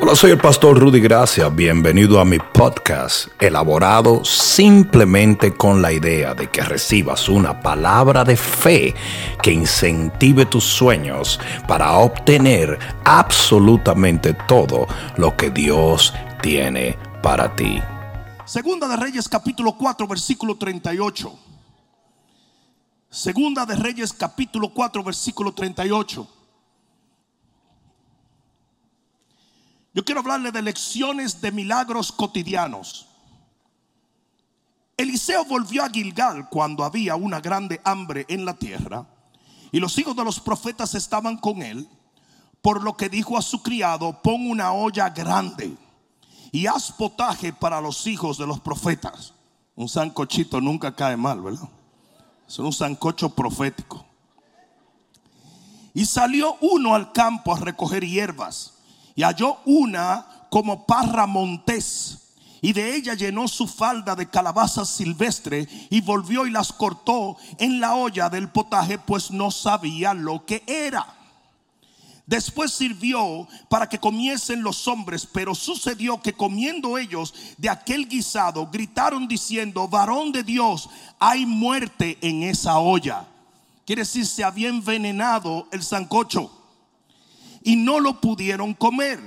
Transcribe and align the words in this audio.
Hola, 0.00 0.14
soy 0.14 0.30
el 0.30 0.38
pastor 0.38 0.78
Rudy 0.78 1.00
Gracia. 1.00 1.48
Bienvenido 1.48 2.20
a 2.20 2.24
mi 2.24 2.38
podcast, 2.38 3.30
elaborado 3.42 4.24
simplemente 4.24 5.54
con 5.54 5.82
la 5.82 5.90
idea 5.90 6.34
de 6.34 6.48
que 6.48 6.62
recibas 6.62 7.28
una 7.28 7.58
palabra 7.58 8.22
de 8.22 8.36
fe 8.36 8.94
que 9.42 9.50
incentive 9.50 10.46
tus 10.46 10.62
sueños 10.62 11.40
para 11.66 11.98
obtener 11.98 12.78
absolutamente 13.04 14.34
todo 14.46 14.86
lo 15.16 15.36
que 15.36 15.50
Dios 15.50 16.14
tiene 16.42 16.96
para 17.20 17.56
ti. 17.56 17.82
Segunda 18.44 18.86
de 18.86 18.96
Reyes 18.96 19.28
capítulo 19.28 19.72
4 19.76 20.06
versículo 20.06 20.56
38. 20.56 21.36
Segunda 23.10 23.66
de 23.66 23.74
Reyes 23.74 24.12
capítulo 24.12 24.68
4 24.68 25.02
versículo 25.02 25.52
38. 25.52 26.37
Yo 29.98 30.04
quiero 30.04 30.20
hablarle 30.20 30.52
de 30.52 30.62
lecciones 30.62 31.40
de 31.40 31.50
milagros 31.50 32.12
cotidianos. 32.12 33.08
Eliseo 34.96 35.44
volvió 35.44 35.82
a 35.82 35.90
Gilgal 35.90 36.48
cuando 36.48 36.84
había 36.84 37.16
una 37.16 37.40
grande 37.40 37.80
hambre 37.82 38.24
en 38.28 38.44
la 38.44 38.54
tierra 38.54 39.08
y 39.72 39.80
los 39.80 39.98
hijos 39.98 40.14
de 40.14 40.22
los 40.22 40.38
profetas 40.38 40.94
estaban 40.94 41.36
con 41.36 41.62
él, 41.62 41.88
por 42.62 42.84
lo 42.84 42.96
que 42.96 43.08
dijo 43.08 43.36
a 43.36 43.42
su 43.42 43.60
criado, 43.60 44.22
pon 44.22 44.48
una 44.48 44.72
olla 44.72 45.10
grande 45.10 45.76
y 46.52 46.68
haz 46.68 46.92
potaje 46.92 47.52
para 47.52 47.80
los 47.80 48.06
hijos 48.06 48.38
de 48.38 48.46
los 48.46 48.60
profetas. 48.60 49.34
Un 49.74 49.88
sancochito 49.88 50.60
nunca 50.60 50.94
cae 50.94 51.16
mal, 51.16 51.40
¿verdad? 51.40 51.68
Es 52.46 52.56
un 52.60 52.72
sancocho 52.72 53.30
profético. 53.30 54.06
Y 55.92 56.04
salió 56.04 56.56
uno 56.60 56.94
al 56.94 57.10
campo 57.10 57.52
a 57.52 57.58
recoger 57.58 58.06
hierbas 58.06 58.77
y 59.18 59.24
halló 59.24 59.58
una 59.64 60.24
como 60.48 60.86
parra 60.86 61.26
montés 61.26 62.36
y 62.60 62.72
de 62.72 62.94
ella 62.94 63.14
llenó 63.14 63.48
su 63.48 63.66
falda 63.66 64.14
de 64.14 64.30
calabazas 64.30 64.88
silvestre 64.88 65.66
y 65.90 66.00
volvió 66.00 66.46
y 66.46 66.52
las 66.52 66.72
cortó 66.72 67.36
en 67.58 67.80
la 67.80 67.96
olla 67.96 68.28
del 68.28 68.48
potaje, 68.48 68.96
pues 68.96 69.32
no 69.32 69.50
sabía 69.50 70.14
lo 70.14 70.46
que 70.46 70.62
era. 70.68 71.04
Después 72.26 72.70
sirvió 72.70 73.48
para 73.68 73.88
que 73.88 73.98
comiesen 73.98 74.62
los 74.62 74.86
hombres, 74.86 75.26
pero 75.26 75.52
sucedió 75.56 76.22
que 76.22 76.34
comiendo 76.34 76.96
ellos 76.96 77.34
de 77.56 77.70
aquel 77.70 78.08
guisado, 78.08 78.68
gritaron 78.70 79.26
diciendo, 79.26 79.88
varón 79.88 80.30
de 80.30 80.44
Dios, 80.44 80.90
hay 81.18 81.44
muerte 81.44 82.18
en 82.20 82.44
esa 82.44 82.78
olla. 82.78 83.26
Quiere 83.84 84.02
decir, 84.02 84.26
se 84.26 84.44
había 84.44 84.68
envenenado 84.68 85.66
el 85.72 85.82
sancocho 85.82 86.52
y 87.62 87.76
no 87.76 88.00
lo 88.00 88.20
pudieron 88.20 88.74
comer. 88.74 89.20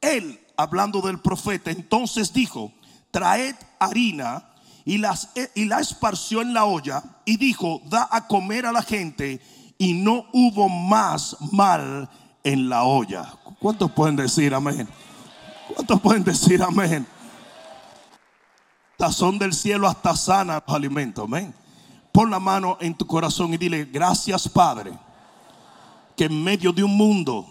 Él, 0.00 0.40
hablando 0.56 1.00
del 1.00 1.20
profeta, 1.20 1.70
entonces 1.70 2.32
dijo, 2.32 2.72
traed 3.10 3.54
harina 3.78 4.48
y, 4.84 4.98
las, 4.98 5.30
y 5.54 5.64
la 5.66 5.80
esparció 5.80 6.42
en 6.42 6.54
la 6.54 6.64
olla 6.64 7.02
y 7.24 7.36
dijo, 7.36 7.80
da 7.86 8.08
a 8.10 8.26
comer 8.26 8.66
a 8.66 8.72
la 8.72 8.82
gente 8.82 9.40
y 9.78 9.94
no 9.94 10.26
hubo 10.32 10.68
más 10.68 11.36
mal 11.52 12.08
en 12.44 12.68
la 12.68 12.84
olla. 12.84 13.34
¿Cuántos 13.60 13.90
pueden 13.92 14.16
decir 14.16 14.54
amén? 14.54 14.88
¿Cuántos 15.74 16.00
pueden 16.00 16.24
decir 16.24 16.62
amén? 16.62 17.06
Tazón 18.96 19.38
del 19.38 19.52
cielo 19.52 19.88
hasta 19.88 20.14
sana 20.16 20.62
los 20.66 20.76
alimentos, 20.76 21.24
amén. 21.24 21.54
Pon 22.12 22.30
la 22.30 22.38
mano 22.38 22.76
en 22.80 22.94
tu 22.94 23.06
corazón 23.06 23.54
y 23.54 23.56
dile, 23.56 23.84
gracias 23.86 24.48
Padre, 24.48 24.92
que 26.16 26.24
en 26.24 26.44
medio 26.44 26.72
de 26.72 26.84
un 26.84 26.96
mundo 26.96 27.46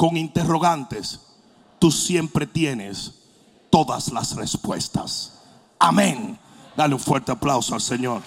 con 0.00 0.16
interrogantes, 0.16 1.20
tú 1.78 1.92
siempre 1.92 2.46
tienes 2.46 3.12
todas 3.68 4.10
las 4.10 4.34
respuestas. 4.34 5.42
Amén. 5.78 6.38
Dale 6.74 6.94
un 6.94 7.00
fuerte 7.00 7.32
aplauso 7.32 7.74
al 7.74 7.82
Señor. 7.82 8.22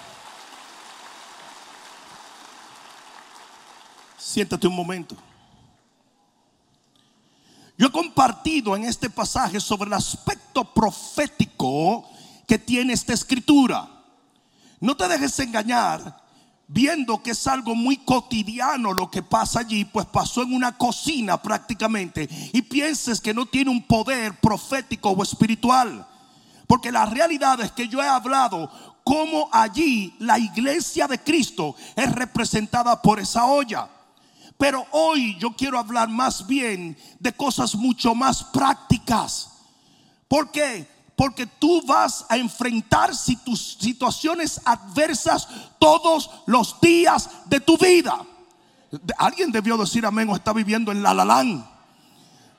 Siéntate 4.16 4.68
un 4.68 4.76
momento. 4.76 5.16
Yo 7.76 7.88
he 7.88 7.92
compartido 7.92 8.76
en 8.76 8.84
este 8.84 9.10
pasaje 9.10 9.60
sobre 9.60 9.88
el 9.88 9.94
aspecto 9.94 10.64
profético 10.76 12.08
que 12.48 12.60
tiene 12.60 12.94
esta 12.94 13.14
escritura. 13.14 13.90
No 14.80 14.96
te 14.96 15.08
dejes 15.08 15.40
engañar 15.40 16.23
viendo 16.74 17.22
que 17.22 17.32
es 17.32 17.46
algo 17.46 17.76
muy 17.76 17.98
cotidiano 17.98 18.94
lo 18.94 19.12
que 19.12 19.22
pasa 19.22 19.60
allí, 19.60 19.86
pues 19.86 20.08
pasó 20.08 20.42
en 20.42 20.56
una 20.56 20.76
cocina 20.76 21.40
prácticamente, 21.40 22.28
y 22.52 22.64
pienses 22.64 23.22
que 23.22 23.34
no 23.34 23.46
tiene 23.46 23.70
un 23.70 23.84
poder 23.84 24.40
profético 24.40 25.12
o 25.12 25.22
espiritual. 25.22 26.08
Porque 26.66 26.92
la 26.92 27.06
realidad 27.06 27.62
es 27.62 27.72
que 27.72 27.88
yo 27.88 28.02
he 28.02 28.08
hablado 28.08 28.72
cómo 29.04 29.50
allí 29.52 30.16
la 30.18 30.40
iglesia 30.40 31.08
de 31.08 31.20
Cristo 31.20 31.76
es 31.96 32.12
representada 32.12 33.00
por 33.00 33.20
esa 33.20 33.46
olla. 33.46 33.88
Pero 34.58 34.88
hoy 34.92 35.38
yo 35.40 35.52
quiero 35.52 35.78
hablar 35.78 36.10
más 36.10 36.48
bien 36.48 36.98
de 37.20 37.34
cosas 37.34 37.76
mucho 37.76 38.16
más 38.16 38.44
prácticas. 38.46 39.52
¿Por 40.28 40.50
qué? 40.50 40.88
Porque 41.16 41.46
tú 41.46 41.82
vas 41.86 42.26
a 42.30 42.38
enfrentar 42.38 43.14
situaciones 43.16 44.60
adversas 44.66 45.48
todos 45.80 46.30
los 46.48 46.80
días 46.82 47.30
de 47.46 47.60
tu 47.60 47.78
vida. 47.78 48.20
Alguien 49.18 49.52
debió 49.52 49.78
decir 49.78 50.06
amén 50.06 50.30
o 50.30 50.36
está 50.36 50.54
viviendo 50.54 50.92
en 50.92 51.04
la 51.04 51.14
lalán. 51.14 51.68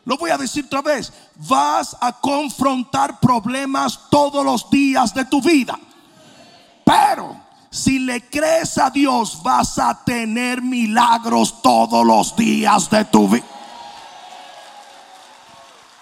Lo 0.04 0.16
voy 0.18 0.30
a 0.30 0.38
decir 0.38 0.66
otra 0.66 0.82
vez. 0.82 1.12
Vas 1.36 1.96
a 2.00 2.12
confrontar 2.12 3.18
problemas 3.20 3.98
todos 4.10 4.44
los 4.44 4.68
días 4.70 5.14
de 5.14 5.24
tu 5.24 5.40
vida. 5.40 5.78
Pero 6.84 7.40
si 7.70 7.98
le 7.98 8.28
crees 8.28 8.78
a 8.78 8.90
Dios, 8.90 9.42
vas 9.42 9.78
a 9.78 10.04
tener 10.04 10.62
milagros 10.62 11.60
todos 11.62 12.06
los 12.06 12.36
días 12.36 12.90
de 12.90 13.04
tu 13.06 13.28
vida. 13.28 13.44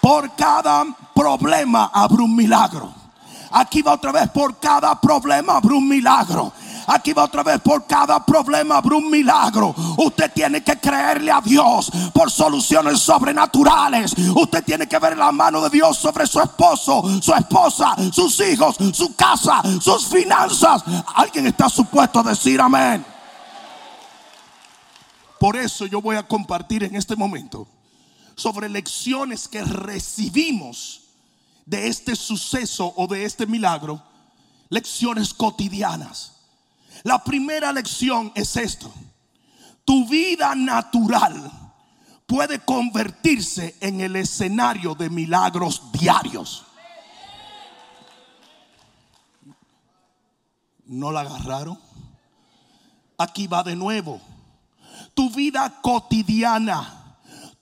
Por 0.03 0.35
cada 0.35 0.85
problema 1.15 1.89
habrá 1.93 2.23
un 2.23 2.35
milagro. 2.35 2.93
Aquí 3.51 3.81
va 3.81 3.93
otra 3.93 4.11
vez, 4.11 4.29
por 4.31 4.59
cada 4.59 4.99
problema 4.99 5.55
habrá 5.55 5.75
un 5.75 5.87
milagro. 5.87 6.51
Aquí 6.87 7.13
va 7.13 7.23
otra 7.23 7.41
vez, 7.41 7.61
por 7.61 7.87
cada 7.87 8.19
problema 8.25 8.75
habrá 8.79 8.97
un 8.97 9.09
milagro. 9.09 9.73
Usted 9.95 10.33
tiene 10.33 10.61
que 10.61 10.77
creerle 10.77 11.31
a 11.31 11.39
Dios 11.39 11.89
por 12.13 12.29
soluciones 12.29 12.99
sobrenaturales. 12.99 14.13
Usted 14.35 14.65
tiene 14.65 14.89
que 14.89 14.99
ver 14.99 15.15
la 15.15 15.31
mano 15.31 15.61
de 15.61 15.69
Dios 15.69 15.97
sobre 15.97 16.27
su 16.27 16.41
esposo, 16.41 17.01
su 17.21 17.33
esposa, 17.33 17.95
sus 18.11 18.37
hijos, 18.41 18.75
su 18.93 19.15
casa, 19.15 19.61
sus 19.79 20.05
finanzas. 20.05 20.83
Alguien 21.15 21.47
está 21.47 21.69
supuesto 21.69 22.19
a 22.19 22.23
decir 22.23 22.59
amén. 22.59 23.05
Por 25.39 25.55
eso 25.55 25.85
yo 25.85 26.01
voy 26.01 26.17
a 26.17 26.27
compartir 26.27 26.83
en 26.83 26.97
este 26.97 27.15
momento 27.15 27.65
sobre 28.35 28.69
lecciones 28.69 29.47
que 29.47 29.63
recibimos 29.63 31.01
de 31.65 31.87
este 31.87 32.15
suceso 32.15 32.93
o 32.97 33.07
de 33.07 33.25
este 33.25 33.45
milagro, 33.45 34.01
lecciones 34.69 35.33
cotidianas. 35.33 36.33
La 37.03 37.23
primera 37.23 37.71
lección 37.71 38.31
es 38.35 38.55
esto. 38.57 38.91
Tu 39.85 40.07
vida 40.07 40.55
natural 40.55 41.51
puede 42.25 42.59
convertirse 42.59 43.75
en 43.81 44.01
el 44.01 44.15
escenario 44.15 44.95
de 44.95 45.09
milagros 45.09 45.91
diarios. 45.91 46.65
¿No 50.85 51.11
la 51.11 51.21
agarraron? 51.21 51.79
Aquí 53.17 53.47
va 53.47 53.63
de 53.63 53.75
nuevo. 53.75 54.21
Tu 55.13 55.29
vida 55.29 55.81
cotidiana 55.81 57.02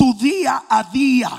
tu 0.02 0.16
día 0.16 0.64
a 0.68 0.82
día 0.82 1.30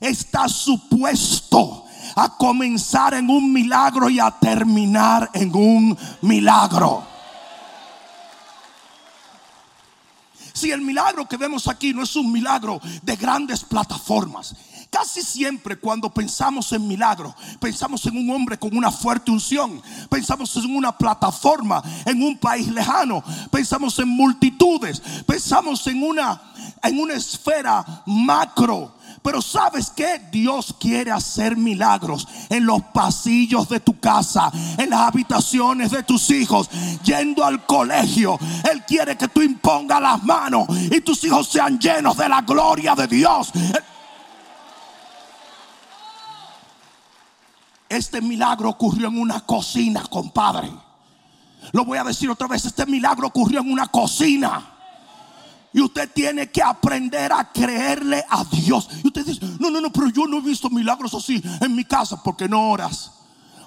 está 0.00 0.48
supuesto 0.48 1.84
a 2.16 2.38
comenzar 2.38 3.12
en 3.12 3.28
un 3.28 3.52
milagro 3.52 4.08
y 4.08 4.18
a 4.18 4.30
terminar 4.30 5.28
en 5.34 5.54
un 5.54 5.98
milagro. 6.22 7.06
Si 10.54 10.70
el 10.70 10.80
milagro 10.80 11.28
que 11.28 11.36
vemos 11.36 11.68
aquí 11.68 11.92
no 11.92 12.02
es 12.02 12.16
un 12.16 12.32
milagro 12.32 12.80
de 13.02 13.14
grandes 13.16 13.62
plataformas, 13.62 14.56
Casi 14.90 15.22
siempre 15.22 15.76
cuando 15.76 16.08
pensamos 16.08 16.72
en 16.72 16.88
milagro, 16.88 17.34
pensamos 17.60 18.04
en 18.06 18.16
un 18.16 18.30
hombre 18.30 18.58
con 18.58 18.74
una 18.74 18.90
fuerte 18.90 19.30
unción, 19.30 19.82
pensamos 20.08 20.56
en 20.56 20.74
una 20.74 20.96
plataforma, 20.96 21.82
en 22.06 22.22
un 22.22 22.38
país 22.38 22.68
lejano, 22.68 23.22
pensamos 23.50 23.98
en 23.98 24.08
multitudes, 24.08 25.02
pensamos 25.26 25.86
en 25.86 26.02
una 26.02 26.40
en 26.82 26.98
una 26.98 27.14
esfera 27.14 28.02
macro. 28.06 28.94
Pero 29.22 29.42
sabes 29.42 29.90
que 29.90 30.20
Dios 30.30 30.74
quiere 30.78 31.10
hacer 31.10 31.56
milagros 31.56 32.26
en 32.48 32.64
los 32.64 32.82
pasillos 32.94 33.68
de 33.68 33.80
tu 33.80 33.98
casa, 33.98 34.50
en 34.78 34.90
las 34.90 35.00
habitaciones 35.00 35.90
de 35.90 36.02
tus 36.02 36.30
hijos, 36.30 36.70
yendo 37.02 37.44
al 37.44 37.66
colegio. 37.66 38.38
Él 38.70 38.84
quiere 38.86 39.16
que 39.16 39.28
tú 39.28 39.42
impongas 39.42 40.00
las 40.00 40.22
manos 40.22 40.66
y 40.90 41.00
tus 41.00 41.22
hijos 41.24 41.48
sean 41.48 41.78
llenos 41.78 42.16
de 42.16 42.28
la 42.28 42.42
gloria 42.42 42.94
de 42.94 43.06
Dios. 43.06 43.52
Este 47.88 48.20
milagro 48.20 48.68
ocurrió 48.68 49.08
en 49.08 49.18
una 49.18 49.40
cocina, 49.40 50.02
compadre. 50.10 50.70
Lo 51.72 51.84
voy 51.84 51.98
a 51.98 52.04
decir 52.04 52.30
otra 52.30 52.46
vez, 52.46 52.64
este 52.64 52.86
milagro 52.86 53.28
ocurrió 53.28 53.60
en 53.60 53.70
una 53.72 53.86
cocina. 53.86 54.74
Y 55.72 55.80
usted 55.80 56.10
tiene 56.12 56.50
que 56.50 56.62
aprender 56.62 57.32
a 57.32 57.50
creerle 57.52 58.24
a 58.28 58.44
Dios. 58.44 58.88
Y 59.02 59.06
usted 59.08 59.24
dice, 59.24 59.46
no, 59.58 59.70
no, 59.70 59.80
no, 59.80 59.92
pero 59.92 60.08
yo 60.08 60.26
no 60.26 60.38
he 60.38 60.40
visto 60.40 60.70
milagros 60.70 61.14
así 61.14 61.42
en 61.60 61.74
mi 61.74 61.84
casa 61.84 62.22
porque 62.22 62.48
no 62.48 62.70
oras, 62.70 63.12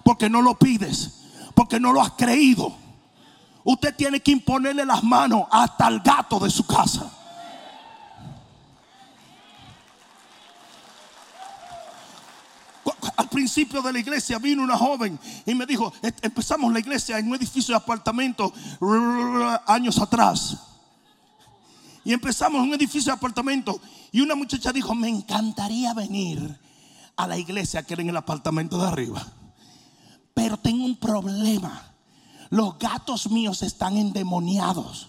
porque 0.03 0.29
no 0.29 0.41
lo 0.41 0.57
pides, 0.57 1.21
porque 1.53 1.79
no 1.79 1.93
lo 1.93 2.01
has 2.01 2.11
creído. 2.11 2.75
Usted 3.63 3.95
tiene 3.95 4.19
que 4.19 4.31
imponerle 4.31 4.85
las 4.85 5.03
manos 5.03 5.45
hasta 5.51 5.87
el 5.87 5.99
gato 5.99 6.39
de 6.39 6.49
su 6.49 6.65
casa. 6.65 7.11
Al 13.31 13.37
principio 13.37 13.81
de 13.81 13.93
la 13.93 13.99
iglesia 13.99 14.39
vino 14.39 14.61
una 14.61 14.77
joven 14.77 15.17
y 15.45 15.55
me 15.55 15.65
dijo, 15.65 15.93
empezamos 16.21 16.73
la 16.73 16.79
iglesia 16.79 17.17
en 17.17 17.29
un 17.29 17.35
edificio 17.35 17.73
de 17.73 17.77
apartamentos 17.77 18.51
años 19.67 19.97
atrás. 19.99 20.57
Y 22.03 22.11
empezamos 22.11 22.61
en 22.61 22.67
un 22.67 22.73
edificio 22.73 23.09
de 23.13 23.17
apartamentos 23.17 23.77
y 24.11 24.19
una 24.19 24.35
muchacha 24.35 24.73
dijo, 24.73 24.93
me 24.93 25.07
encantaría 25.07 25.93
venir 25.93 26.59
a 27.15 27.25
la 27.25 27.37
iglesia 27.37 27.83
que 27.83 27.93
era 27.93 28.03
en 28.03 28.09
el 28.09 28.17
apartamento 28.17 28.77
de 28.77 28.89
arriba. 28.89 29.25
Pero 30.33 30.57
tengo 30.57 30.83
un 30.83 30.97
problema. 30.97 31.83
Los 32.49 32.77
gatos 32.79 33.31
míos 33.31 33.63
están 33.63 33.95
endemoniados. 33.95 35.07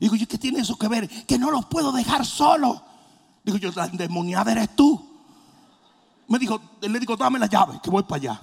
Digo, 0.00 0.16
¿y 0.16 0.26
qué 0.26 0.36
tiene 0.36 0.62
eso 0.62 0.76
que 0.76 0.88
ver? 0.88 1.08
Que 1.26 1.38
no 1.38 1.52
los 1.52 1.66
puedo 1.66 1.92
dejar 1.92 2.26
solos. 2.26 2.82
Digo, 3.44 3.56
yo, 3.58 3.70
la 3.76 3.84
endemoniada 3.84 4.50
eres 4.50 4.74
tú. 4.74 5.11
Me 6.28 6.38
dijo, 6.38 6.60
le 6.80 6.98
digo, 6.98 7.16
dame 7.16 7.38
la 7.38 7.46
llave, 7.46 7.80
que 7.82 7.90
voy 7.90 8.02
para 8.02 8.16
allá. 8.16 8.42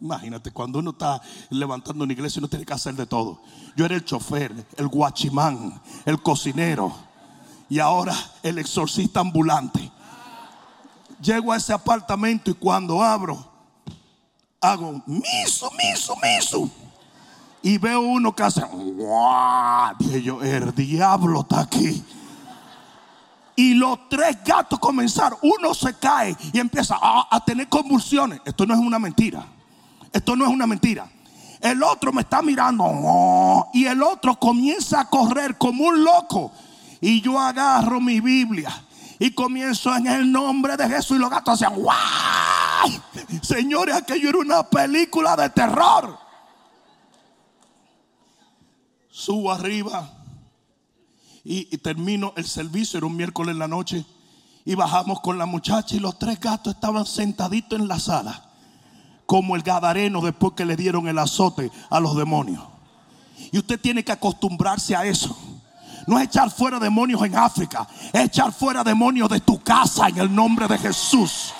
Imagínate, 0.00 0.50
cuando 0.50 0.78
uno 0.78 0.90
está 0.90 1.20
levantando 1.50 2.04
una 2.04 2.12
iglesia, 2.12 2.40
uno 2.40 2.48
tiene 2.48 2.64
que 2.64 2.72
hacer 2.72 2.94
de 2.94 3.06
todo. 3.06 3.40
Yo 3.76 3.84
era 3.84 3.94
el 3.94 4.04
chofer, 4.04 4.66
el 4.76 4.88
guachimán, 4.88 5.80
el 6.04 6.20
cocinero 6.22 6.94
y 7.68 7.78
ahora 7.78 8.14
el 8.42 8.58
exorcista 8.58 9.20
ambulante. 9.20 9.90
Llego 11.20 11.52
a 11.52 11.56
ese 11.56 11.72
apartamento 11.72 12.50
y 12.50 12.54
cuando 12.54 13.02
abro, 13.02 13.44
hago 14.60 15.02
miso, 15.06 15.70
miso, 15.72 16.14
miso. 16.22 16.70
Y 17.62 17.78
veo 17.78 18.00
uno 18.00 18.34
que 18.34 18.42
hace, 18.42 18.62
Dije 19.98 20.22
yo, 20.22 20.42
el 20.42 20.74
diablo 20.74 21.40
está 21.40 21.60
aquí. 21.60 22.04
Y 23.56 23.74
los 23.74 24.08
tres 24.08 24.38
gatos 24.44 24.78
comenzaron. 24.78 25.38
Uno 25.42 25.74
se 25.74 25.94
cae 25.94 26.36
y 26.52 26.58
empieza 26.58 26.98
a, 27.00 27.42
tener 27.44 27.68
convulsiones. 27.68 28.40
Esto 28.44 28.66
no 28.66 28.74
es 28.74 28.80
una 28.80 28.98
mentira. 28.98 29.46
Esto 30.12 30.34
no 30.34 30.44
es 30.44 30.50
una 30.50 30.66
mentira. 30.66 31.08
El 31.60 31.82
otro 31.82 32.12
me 32.12 32.22
está 32.22 32.42
mirando. 32.42 33.68
y 33.72 33.86
el 33.86 34.02
otro 34.02 34.38
comienza 34.38 35.00
a 35.00 35.08
correr 35.08 35.56
como 35.56 35.84
un 35.84 36.02
loco. 36.02 36.52
Y 37.00 37.20
yo 37.20 37.38
agarro 37.38 38.00
mi 38.00 38.20
Biblia. 38.20 38.70
Y 39.20 39.30
comienzo 39.30 39.94
en 39.94 40.08
el 40.08 40.30
nombre 40.30 40.76
de 40.76 40.88
Jesús. 40.88 41.16
Y 41.16 41.20
los 41.20 41.30
gatos 41.30 41.54
hacían. 41.54 41.80
¡Guay! 41.80 43.00
Señores, 43.42 43.94
aquello 43.94 44.30
era 44.30 44.38
una 44.38 44.62
película 44.68 45.36
de 45.36 45.48
terror. 45.50 46.18
Subo 49.08 49.52
arriba 49.52 50.13
y, 51.44 51.76
termino 51.78 52.32
el 52.36 52.46
servicio, 52.46 52.96
era 52.96 53.06
un 53.06 53.16
miércoles 53.16 53.52
en 53.52 53.58
la 53.58 53.68
noche, 53.68 54.04
y 54.64 54.74
bajamos 54.74 55.20
con 55.20 55.36
la 55.36 55.44
muchacha 55.44 55.94
y 55.94 55.98
los 56.00 56.18
tres 56.18 56.40
gatos 56.40 56.74
estaban 56.74 57.04
sentaditos 57.04 57.78
en 57.78 57.86
la 57.86 58.00
sala, 58.00 58.50
como 59.26 59.54
el 59.54 59.62
gadareno 59.62 60.22
después 60.22 60.54
que 60.54 60.64
le 60.64 60.74
dieron 60.74 61.06
el 61.06 61.18
azote 61.18 61.70
a 61.90 62.00
los 62.00 62.16
demonios. 62.16 62.62
Y 63.52 63.58
usted 63.58 63.78
tiene 63.78 64.02
que 64.02 64.12
acostumbrarse 64.12 64.96
a 64.96 65.04
eso. 65.04 65.36
No 66.06 66.18
es 66.18 66.26
echar 66.26 66.50
fuera 66.50 66.78
demonios 66.78 67.22
en 67.22 67.36
África, 67.36 67.86
es 68.12 68.24
echar 68.24 68.52
fuera 68.52 68.82
demonios 68.82 69.28
de 69.28 69.40
tu 69.40 69.62
casa 69.62 70.08
en 70.08 70.18
el 70.18 70.34
nombre 70.34 70.66
de 70.66 70.78
Jesús. 70.78 71.52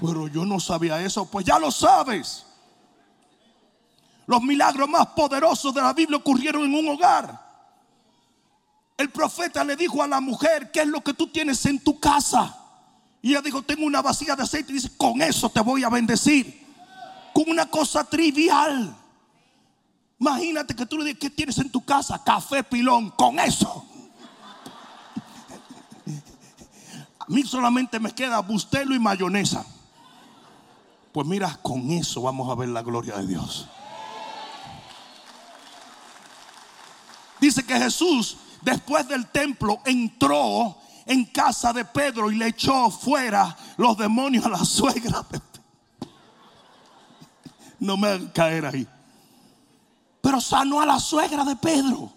Pero 0.00 0.28
yo 0.28 0.44
no 0.44 0.60
sabía 0.60 1.00
eso, 1.00 1.24
pues 1.26 1.46
ya 1.46 1.58
lo 1.58 1.70
sabes. 1.70 2.47
Los 4.28 4.42
milagros 4.42 4.86
más 4.90 5.06
poderosos 5.06 5.72
de 5.72 5.80
la 5.80 5.94
Biblia 5.94 6.18
ocurrieron 6.18 6.62
en 6.62 6.74
un 6.74 6.86
hogar. 6.90 7.48
El 8.98 9.08
profeta 9.08 9.64
le 9.64 9.74
dijo 9.74 10.02
a 10.02 10.06
la 10.06 10.20
mujer, 10.20 10.70
¿qué 10.70 10.82
es 10.82 10.86
lo 10.86 11.00
que 11.02 11.14
tú 11.14 11.28
tienes 11.28 11.64
en 11.64 11.82
tu 11.82 11.98
casa? 11.98 12.54
Y 13.22 13.30
ella 13.30 13.40
dijo, 13.40 13.62
tengo 13.62 13.86
una 13.86 14.02
vasija 14.02 14.36
de 14.36 14.42
aceite. 14.42 14.70
Y 14.70 14.74
dice, 14.74 14.90
con 14.98 15.22
eso 15.22 15.48
te 15.48 15.60
voy 15.60 15.82
a 15.82 15.88
bendecir. 15.88 16.62
Con 17.32 17.44
una 17.48 17.70
cosa 17.70 18.04
trivial. 18.04 18.94
Imagínate 20.20 20.76
que 20.76 20.84
tú 20.84 20.98
le 20.98 21.04
dices, 21.04 21.20
¿qué 21.20 21.30
tienes 21.30 21.56
en 21.56 21.72
tu 21.72 21.82
casa? 21.82 22.22
Café 22.22 22.62
pilón, 22.62 23.08
con 23.12 23.38
eso. 23.38 23.86
A 27.18 27.24
mí 27.28 27.44
solamente 27.44 27.98
me 27.98 28.14
queda 28.14 28.40
bustelo 28.40 28.94
y 28.94 28.98
mayonesa. 28.98 29.64
Pues 31.12 31.26
mira, 31.26 31.58
con 31.62 31.90
eso 31.92 32.20
vamos 32.20 32.50
a 32.50 32.54
ver 32.56 32.68
la 32.68 32.82
gloria 32.82 33.16
de 33.16 33.26
Dios. 33.26 33.66
Dice 37.40 37.64
que 37.64 37.78
Jesús 37.78 38.36
después 38.62 39.06
del 39.08 39.26
templo 39.28 39.80
entró 39.84 40.76
en 41.06 41.24
casa 41.24 41.72
de 41.72 41.84
Pedro 41.84 42.30
y 42.30 42.36
le 42.36 42.48
echó 42.48 42.90
fuera 42.90 43.56
los 43.76 43.96
demonios 43.96 44.44
a 44.44 44.50
la 44.50 44.58
suegra. 44.64 45.24
No 47.80 47.96
me 47.96 48.30
caer 48.32 48.66
ahí. 48.66 48.86
Pero 50.20 50.40
sanó 50.40 50.80
a 50.80 50.86
la 50.86 50.98
suegra 50.98 51.44
de 51.44 51.56
Pedro. 51.56 52.12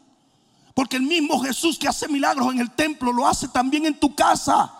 Porque 0.73 0.97
el 0.97 1.03
mismo 1.03 1.39
Jesús 1.39 1.77
que 1.77 1.87
hace 1.87 2.07
milagros 2.07 2.51
en 2.53 2.59
el 2.59 2.71
templo 2.71 3.11
lo 3.11 3.27
hace 3.27 3.47
también 3.47 3.85
en 3.85 3.99
tu 3.99 4.15
casa. 4.15 4.73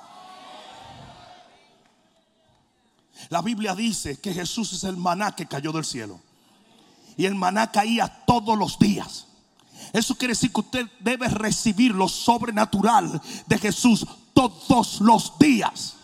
La 3.29 3.41
Biblia 3.41 3.75
dice 3.75 4.19
que 4.19 4.33
Jesús 4.33 4.73
es 4.73 4.83
el 4.83 4.97
maná 4.97 5.35
que 5.35 5.45
cayó 5.45 5.71
del 5.71 5.85
cielo. 5.85 6.19
Y 7.17 7.25
el 7.25 7.35
maná 7.35 7.71
caía 7.71 8.07
todos 8.25 8.57
los 8.57 8.79
días. 8.79 9.27
Eso 9.93 10.15
quiere 10.15 10.33
decir 10.33 10.51
que 10.53 10.61
usted 10.61 10.87
debe 10.99 11.27
recibir 11.27 11.93
lo 11.93 12.07
sobrenatural 12.07 13.21
de 13.45 13.57
Jesús 13.57 14.05
todos 14.33 15.01
los 15.01 15.37
días. 15.37 15.95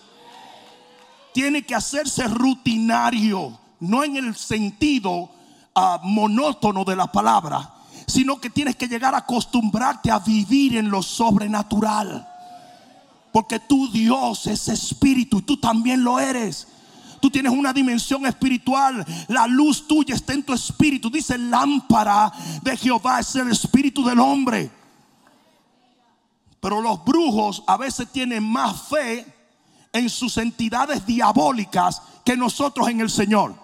Tiene 1.34 1.63
que 1.63 1.75
hacerse 1.75 2.27
rutinario, 2.27 3.58
no 3.79 4.03
en 4.03 4.17
el 4.17 4.36
sentido 4.36 5.29
ah, 5.75 6.00
monótono 6.03 6.84
de 6.84 6.96
la 6.96 7.12
palabra, 7.12 7.74
sino 8.08 8.41
que 8.41 8.50
tienes 8.50 8.75
que 8.75 8.88
llegar 8.88 9.13
a 9.15 9.20
acostumbrarte 9.20 10.12
a 10.12 10.20
vivir 10.20 10.77
en 10.77 10.89
lo 10.89 11.01
sobrenatural. 11.01 12.27
Porque 13.32 13.60
tu 13.60 13.89
Dios 13.91 14.48
es 14.48 14.67
espíritu 14.67 15.39
y 15.39 15.44
tú 15.44 15.58
también 15.58 16.03
lo 16.03 16.20
eres. 16.20 16.67
Tú 17.20 17.30
tienes 17.30 17.52
una 17.52 17.74
dimensión 17.74 18.26
espiritual. 18.26 19.06
La 19.28 19.48
luz 19.48 19.88
tuya 19.88 20.16
está 20.16 20.34
en 20.34 20.44
tu 20.44 20.54
espíritu. 20.54 21.10
Dice 21.10 21.38
lámpara 21.38 22.32
de 22.62 22.78
Jehová 22.78 23.20
es 23.20 23.36
el 23.36 23.52
espíritu 23.52 24.04
del 24.04 24.20
hombre. 24.20 24.72
Pero 26.60 26.82
los 26.82 27.04
brujos 27.04 27.64
a 27.68 27.78
veces 27.78 28.08
tienen 28.12 28.44
más 28.44 28.90
fe 28.90 29.26
en 29.94 30.10
sus 30.10 30.38
entidades 30.38 31.06
diabólicas 31.06 32.02
que 32.26 32.36
nosotros 32.36 32.88
en 32.90 33.02
el 33.02 33.10
Señor. 33.10 33.56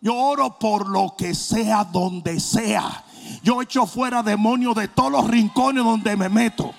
Yo 0.00 0.14
oro 0.14 0.58
por 0.58 0.88
lo 0.88 1.14
que 1.16 1.34
sea 1.34 1.84
donde 1.84 2.38
sea. 2.38 3.04
Yo 3.42 3.62
echo 3.62 3.86
fuera 3.86 4.22
demonios 4.22 4.74
de 4.74 4.88
todos 4.88 5.10
los 5.10 5.26
rincones 5.26 5.82
donde 5.82 6.16
me 6.16 6.28
meto. 6.28 6.74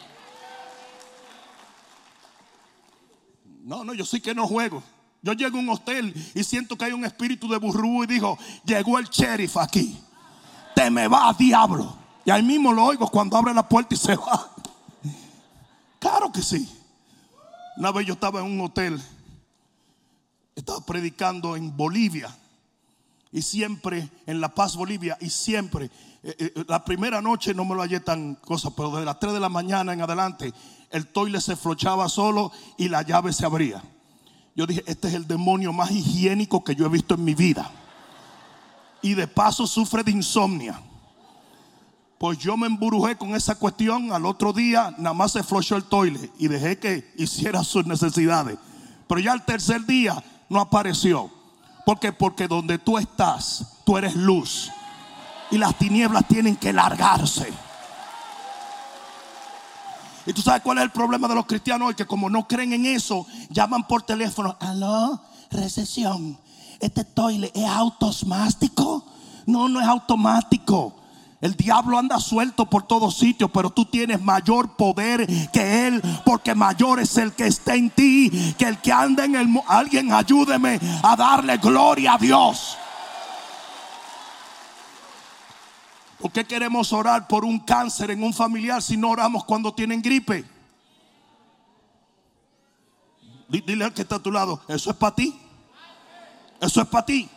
No, 3.64 3.84
no, 3.84 3.96
yo 3.96 4.06
sí 4.06 4.22
que 4.22 4.36
no 4.36 4.48
juego. 4.48 4.84
Yo 5.26 5.34
llego 5.34 5.58
a 5.58 5.60
un 5.60 5.70
hotel 5.70 6.14
y 6.36 6.44
siento 6.44 6.78
que 6.78 6.86
hay 6.86 6.92
un 6.92 7.04
espíritu 7.04 7.48
de 7.48 7.58
burrú 7.58 8.04
y 8.04 8.06
dijo, 8.06 8.38
llegó 8.64 9.00
el 9.00 9.06
sheriff 9.06 9.58
aquí. 9.58 9.98
Te 10.76 10.92
me 10.92 11.08
va, 11.08 11.34
diablo. 11.34 11.98
Y 12.24 12.30
ahí 12.30 12.44
mismo 12.44 12.72
lo 12.72 12.84
oigo 12.84 13.10
cuando 13.10 13.36
abre 13.36 13.52
la 13.52 13.68
puerta 13.68 13.96
y 13.96 13.98
se 13.98 14.16
va. 14.16 14.52
Claro 15.98 16.32
que 16.32 16.44
sí. 16.44 16.72
Una 17.76 17.92
vez 17.92 18.06
yo 18.06 18.14
estaba 18.14 18.42
en 18.42 18.46
un 18.46 18.62
hotel, 18.62 19.02
estaba 20.56 20.86
predicando 20.86 21.56
en 21.56 21.76
Bolivia 21.76 22.30
y 23.32 23.42
siempre 23.42 24.08
en 24.28 24.40
La 24.40 24.54
Paz, 24.54 24.76
Bolivia, 24.76 25.18
y 25.20 25.32
siempre, 25.32 25.90
eh, 26.22 26.36
eh, 26.38 26.66
la 26.68 26.86
primera 26.86 27.20
noche 27.20 27.56
no 27.56 27.66
me 27.66 27.74
lo 27.74 27.82
hallé 27.82 28.00
tan 28.00 28.36
cosa, 28.36 28.70
pero 28.76 28.96
de 28.96 29.06
las 29.06 29.20
3 29.20 29.34
de 29.34 29.40
la 29.40 29.50
mañana 29.50 29.92
en 29.92 30.02
adelante, 30.02 30.54
el 30.92 31.08
toile 31.08 31.42
se 31.42 31.56
flochaba 31.56 32.10
solo 32.10 32.52
y 32.78 32.90
la 32.90 33.02
llave 33.02 33.34
se 33.34 33.44
abría. 33.44 33.82
Yo 34.56 34.66
dije, 34.66 34.84
este 34.88 35.10
es 35.10 35.14
el 35.14 35.28
demonio 35.28 35.74
más 35.74 35.92
higiénico 35.92 36.64
que 36.64 36.76
yo 36.76 36.86
he 36.86 36.90
visto 36.90 37.16
en 37.16 37.26
mi 37.26 37.36
vida. 37.36 37.70
Y 39.02 39.14
de 39.14 39.28
paso 39.28 39.68
sufre 39.68 40.02
de 40.02 40.12
insomnia. 40.12 40.82
Pues 42.18 42.38
yo 42.38 42.56
me 42.56 42.66
emburujé 42.66 43.18
con 43.18 43.36
esa 43.36 43.56
cuestión. 43.56 44.14
Al 44.14 44.26
otro 44.26 44.54
día 44.54 44.96
nada 44.98 45.14
más 45.14 45.34
se 45.34 45.44
flochó 45.44 45.76
el 45.76 45.84
toile 45.84 46.32
y 46.40 46.48
dejé 46.48 46.80
que 46.80 47.12
hiciera 47.18 47.66
sus 47.66 47.86
necesidades. 47.86 48.58
Pero 49.08 49.20
ya 49.20 49.34
el 49.34 49.44
tercer 49.44 49.86
día 49.86 50.24
no 50.48 50.62
apareció. 50.62 51.30
¿Por 51.86 52.00
qué? 52.00 52.14
Porque 52.14 52.48
donde 52.48 52.78
tú 52.78 52.98
estás, 52.98 53.82
tú 53.86 53.98
eres 53.98 54.16
luz. 54.16 54.72
Y 55.52 55.58
las 55.58 55.78
tinieblas 55.78 56.28
tienen 56.30 56.56
que 56.56 56.72
largarse. 56.72 57.54
Y 60.26 60.34
tú 60.34 60.42
sabes 60.42 60.62
cuál 60.62 60.80
es 60.80 60.86
el 60.86 60.92
problema 60.92 61.28
de 61.28 61.36
los 61.36 61.46
cristianos 61.46 61.90
hoy, 61.90 61.96
que 61.96 62.06
como 62.06 62.30
no 62.30 62.48
creen 62.48 62.74
en 62.74 62.86
eso, 62.86 63.26
llaman 63.50 63.86
por 63.88 64.02
teléfono, 64.04 64.58
aló, 64.60 65.22
recesión. 65.52 66.38
Este 66.80 67.04
toile 67.04 67.52
es 67.54 67.66
automático. 67.66 69.06
No, 69.46 69.70
no 69.70 69.80
es 69.80 69.88
automático. 69.88 70.96
El 71.42 71.56
diablo 71.56 72.00
anda 72.00 72.20
suelto 72.20 72.66
por 72.66 72.84
todos 72.84 73.18
sitios, 73.18 73.52
pero 73.54 73.70
tú 73.70 73.86
tienes 73.86 74.22
mayor 74.22 74.76
poder 74.76 75.28
que 75.52 75.88
él, 75.88 76.02
porque 76.26 76.56
mayor 76.56 77.00
es 77.00 77.18
el 77.18 77.34
que 77.34 77.46
está 77.46 77.76
en 77.76 77.92
ti 77.92 78.56
que 78.58 78.66
el 78.66 78.80
que 78.80 78.92
anda 78.92 79.26
en 79.26 79.36
el. 79.36 79.62
Alguien 79.68 80.12
ayúdeme 80.12 80.80
a 81.04 81.16
darle 81.16 81.58
gloria 81.58 82.14
a 82.14 82.18
Dios. 82.18 82.78
¿Por 86.20 86.32
qué 86.32 86.46
queremos 86.46 86.94
orar 86.94 87.28
por 87.28 87.44
un 87.44 87.60
cáncer 87.60 88.12
en 88.12 88.24
un 88.24 88.34
familiar 88.34 88.82
si 88.82 88.98
no 88.98 89.10
oramos 89.10 89.44
cuando 89.44 89.74
tienen 89.74 90.02
gripe? 90.02 90.46
Dile 93.48 93.86
al 93.86 93.94
que 93.94 94.02
está 94.02 94.16
a 94.16 94.24
tu 94.24 94.32
lado, 94.32 94.62
eso 94.68 94.90
es 94.90 94.96
para 94.96 95.16
ti. 95.16 95.40
Eso 96.60 96.82
es 96.82 96.88
para 96.88 97.06
ti. 97.06 97.30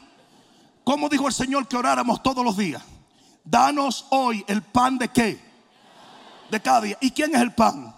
¿Cómo 0.84 1.08
dijo 1.08 1.26
el 1.26 1.34
Señor 1.34 1.68
que 1.68 1.76
oráramos 1.76 2.22
todos 2.22 2.44
los 2.44 2.56
días? 2.56 2.82
Danos 3.44 4.06
hoy 4.10 4.44
el 4.46 4.62
pan 4.62 4.96
de 4.96 5.08
qué? 5.08 5.40
De 6.50 6.60
cada 6.60 6.82
día. 6.82 6.98
¿Y 7.00 7.10
quién 7.10 7.34
es 7.34 7.42
el 7.42 7.54
pan? 7.54 7.94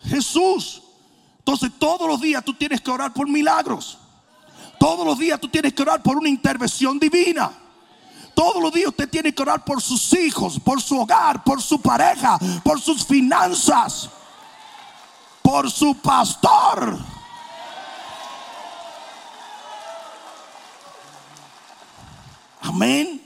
Jesús. 0.00 0.82
Entonces 1.38 1.72
todos 1.78 2.08
los 2.08 2.20
días 2.20 2.44
tú 2.44 2.54
tienes 2.54 2.80
que 2.80 2.90
orar 2.90 3.12
por 3.12 3.28
milagros. 3.28 3.98
Todos 4.78 5.06
los 5.06 5.18
días 5.18 5.40
tú 5.40 5.48
tienes 5.48 5.72
que 5.74 5.82
orar 5.82 6.02
por 6.02 6.16
una 6.16 6.28
intervención 6.28 6.98
divina. 6.98 7.52
Todos 8.42 8.60
los 8.60 8.72
días 8.72 8.88
usted 8.88 9.08
tiene 9.08 9.32
que 9.32 9.40
orar 9.40 9.64
por 9.64 9.80
sus 9.80 10.12
hijos, 10.14 10.58
por 10.58 10.82
su 10.82 10.98
hogar, 10.98 11.44
por 11.44 11.62
su 11.62 11.80
pareja, 11.80 12.40
por 12.64 12.80
sus 12.80 13.06
finanzas, 13.06 14.10
por 15.40 15.70
su 15.70 15.94
pastor. 15.94 16.98
Amén. 22.62 23.22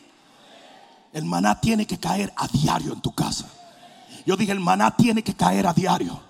El 1.14 1.24
maná 1.24 1.58
tiene 1.58 1.86
que 1.86 1.98
caer 1.98 2.30
a 2.36 2.46
diario 2.48 2.92
en 2.92 3.00
tu 3.00 3.14
casa. 3.14 3.46
Yo 4.26 4.36
dije, 4.36 4.52
el 4.52 4.60
maná 4.60 4.94
tiene 4.98 5.24
que 5.24 5.32
caer 5.32 5.66
a 5.66 5.72
diario. 5.72 6.20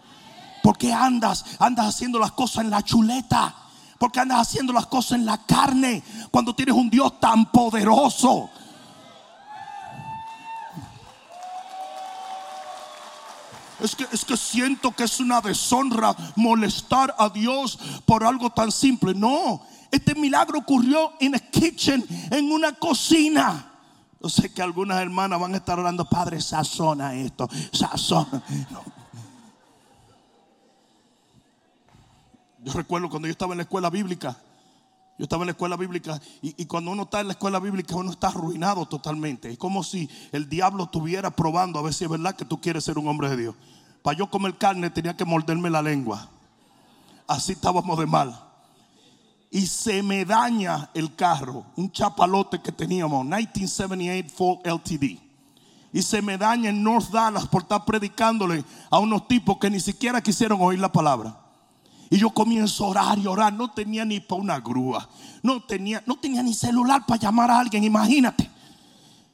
Porque 0.62 0.92
andas, 0.92 1.44
andas 1.58 1.86
haciendo 1.86 2.20
las 2.20 2.30
cosas 2.30 2.62
en 2.62 2.70
la 2.70 2.84
chuleta. 2.84 3.52
Porque 3.98 4.20
andas 4.20 4.42
haciendo 4.42 4.72
las 4.72 4.86
cosas 4.86 5.18
en 5.18 5.26
la 5.26 5.38
carne. 5.38 6.04
Cuando 6.30 6.54
tienes 6.54 6.76
un 6.76 6.88
Dios 6.88 7.18
tan 7.18 7.46
poderoso. 7.50 8.48
Es 13.80 13.94
que, 13.94 14.06
es 14.10 14.24
que 14.24 14.36
siento 14.36 14.92
que 14.92 15.04
es 15.04 15.20
una 15.20 15.40
deshonra 15.40 16.16
molestar 16.34 17.14
a 17.18 17.28
Dios 17.28 17.78
por 18.04 18.24
algo 18.24 18.50
tan 18.50 18.72
simple. 18.72 19.14
No, 19.14 19.62
este 19.90 20.14
milagro 20.14 20.58
ocurrió 20.58 21.12
en 21.20 21.34
a 21.34 21.38
kitchen, 21.38 22.04
en 22.30 22.50
una 22.50 22.72
cocina. 22.72 23.72
Yo 24.20 24.28
sé 24.28 24.52
que 24.52 24.62
algunas 24.62 25.00
hermanas 25.00 25.38
van 25.38 25.54
a 25.54 25.58
estar 25.58 25.78
orando, 25.78 26.04
Padre, 26.06 26.40
sazona 26.40 27.14
esto, 27.14 27.48
sazona. 27.72 28.42
Yo 32.64 32.72
recuerdo 32.72 33.08
cuando 33.08 33.28
yo 33.28 33.32
estaba 33.32 33.52
en 33.52 33.58
la 33.58 33.62
escuela 33.62 33.90
bíblica, 33.90 34.36
yo 35.18 35.24
estaba 35.24 35.42
en 35.42 35.46
la 35.46 35.52
escuela 35.52 35.76
bíblica 35.76 36.20
y, 36.42 36.66
cuando 36.66 36.90
uno 36.90 37.04
está 37.04 37.20
en 37.20 37.28
la 37.28 37.32
escuela 37.32 37.58
bíblica 37.58 37.96
uno 37.96 38.10
está 38.10 38.28
arruinado 38.28 38.86
totalmente. 38.86 39.50
Es 39.50 39.58
como 39.58 39.82
si 39.82 40.08
el 40.32 40.48
diablo 40.48 40.84
estuviera 40.84 41.30
probando 41.30 41.78
a 41.78 41.82
ver 41.82 41.94
si 41.94 42.04
es 42.04 42.10
verdad 42.10 42.36
que 42.36 42.44
tú 42.44 42.60
quieres 42.60 42.84
ser 42.84 42.98
un 42.98 43.08
hombre 43.08 43.30
de 43.30 43.36
Dios. 43.36 43.54
Para 44.02 44.18
yo 44.18 44.30
comer 44.30 44.56
carne 44.58 44.90
tenía 44.90 45.16
que 45.16 45.24
morderme 45.24 45.70
la 45.70 45.82
lengua. 45.82 46.28
Así 47.26 47.52
estábamos 47.52 47.98
de 47.98 48.06
mal 48.06 48.46
y 49.50 49.66
se 49.66 50.02
me 50.02 50.24
daña 50.24 50.90
el 50.92 51.14
carro, 51.14 51.64
un 51.76 51.90
chapalote 51.90 52.60
que 52.60 52.72
teníamos, 52.72 53.24
1978 53.24 54.34
Ford 54.36 54.58
LTD. 54.66 55.18
Y 55.92 56.02
se 56.02 56.20
me 56.20 56.36
daña 56.36 56.68
en 56.68 56.82
North 56.82 57.10
Dallas 57.10 57.46
por 57.46 57.62
estar 57.62 57.84
predicándole 57.84 58.64
a 58.90 58.98
unos 58.98 59.26
tipos 59.28 59.56
que 59.58 59.70
ni 59.70 59.80
siquiera 59.80 60.20
quisieron 60.20 60.60
oír 60.60 60.78
la 60.78 60.92
palabra. 60.92 61.45
Y 62.10 62.18
yo 62.18 62.30
comienzo 62.30 62.84
a 62.84 62.88
orar 62.88 63.18
y 63.18 63.26
orar. 63.26 63.52
No 63.52 63.70
tenía 63.70 64.04
ni 64.04 64.20
para 64.20 64.40
una 64.40 64.60
grúa. 64.60 65.08
No 65.42 65.62
tenía, 65.62 66.02
no 66.06 66.16
tenía 66.16 66.42
ni 66.42 66.54
celular 66.54 67.04
para 67.06 67.20
llamar 67.20 67.50
a 67.50 67.58
alguien. 67.58 67.84
Imagínate. 67.84 68.50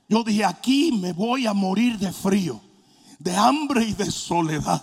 Yo 0.09 0.23
dije, 0.23 0.45
aquí 0.45 0.93
me 0.93 1.13
voy 1.13 1.47
a 1.47 1.55
morir 1.55 1.99
de 1.99 2.13
frío, 2.13 2.61
de 3.19 3.35
hambre 3.35 3.85
y 3.85 3.93
de 3.95 4.11
soledad. 4.11 4.83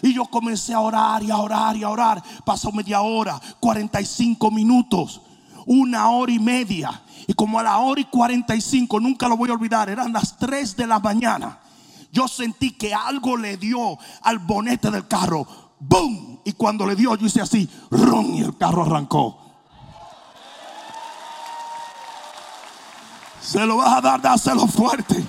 Y 0.00 0.14
yo 0.14 0.24
comencé 0.26 0.74
a 0.74 0.80
orar 0.80 1.22
y 1.22 1.30
a 1.30 1.38
orar 1.38 1.76
y 1.76 1.82
a 1.82 1.88
orar. 1.88 2.22
Pasó 2.44 2.70
media 2.72 3.00
hora, 3.00 3.40
45 3.60 4.50
minutos, 4.50 5.20
una 5.66 6.08
hora 6.10 6.32
y 6.32 6.38
media. 6.38 7.02
Y 7.26 7.34
como 7.34 7.58
a 7.58 7.62
la 7.62 7.78
hora 7.78 8.00
y 8.00 8.04
45, 8.04 9.00
nunca 9.00 9.28
lo 9.28 9.36
voy 9.36 9.50
a 9.50 9.54
olvidar, 9.54 9.88
eran 9.88 10.12
las 10.12 10.36
3 10.36 10.76
de 10.76 10.86
la 10.86 10.98
mañana. 10.98 11.58
Yo 12.12 12.28
sentí 12.28 12.72
que 12.72 12.92
algo 12.92 13.36
le 13.36 13.56
dio 13.56 13.98
al 14.22 14.38
bonete 14.38 14.90
del 14.90 15.08
carro. 15.08 15.46
¡Boom! 15.80 16.31
Y 16.44 16.52
cuando 16.52 16.86
le 16.86 16.96
dio, 16.96 17.14
yo 17.14 17.26
hice 17.26 17.40
así, 17.40 17.68
¡rum! 17.90 18.34
Y 18.34 18.40
el 18.40 18.56
carro 18.56 18.82
arrancó. 18.82 19.38
Se 23.40 23.64
lo 23.66 23.76
vas 23.76 23.98
a 23.98 24.00
dar, 24.00 24.20
dáselo 24.20 24.66
fuerte. 24.66 25.24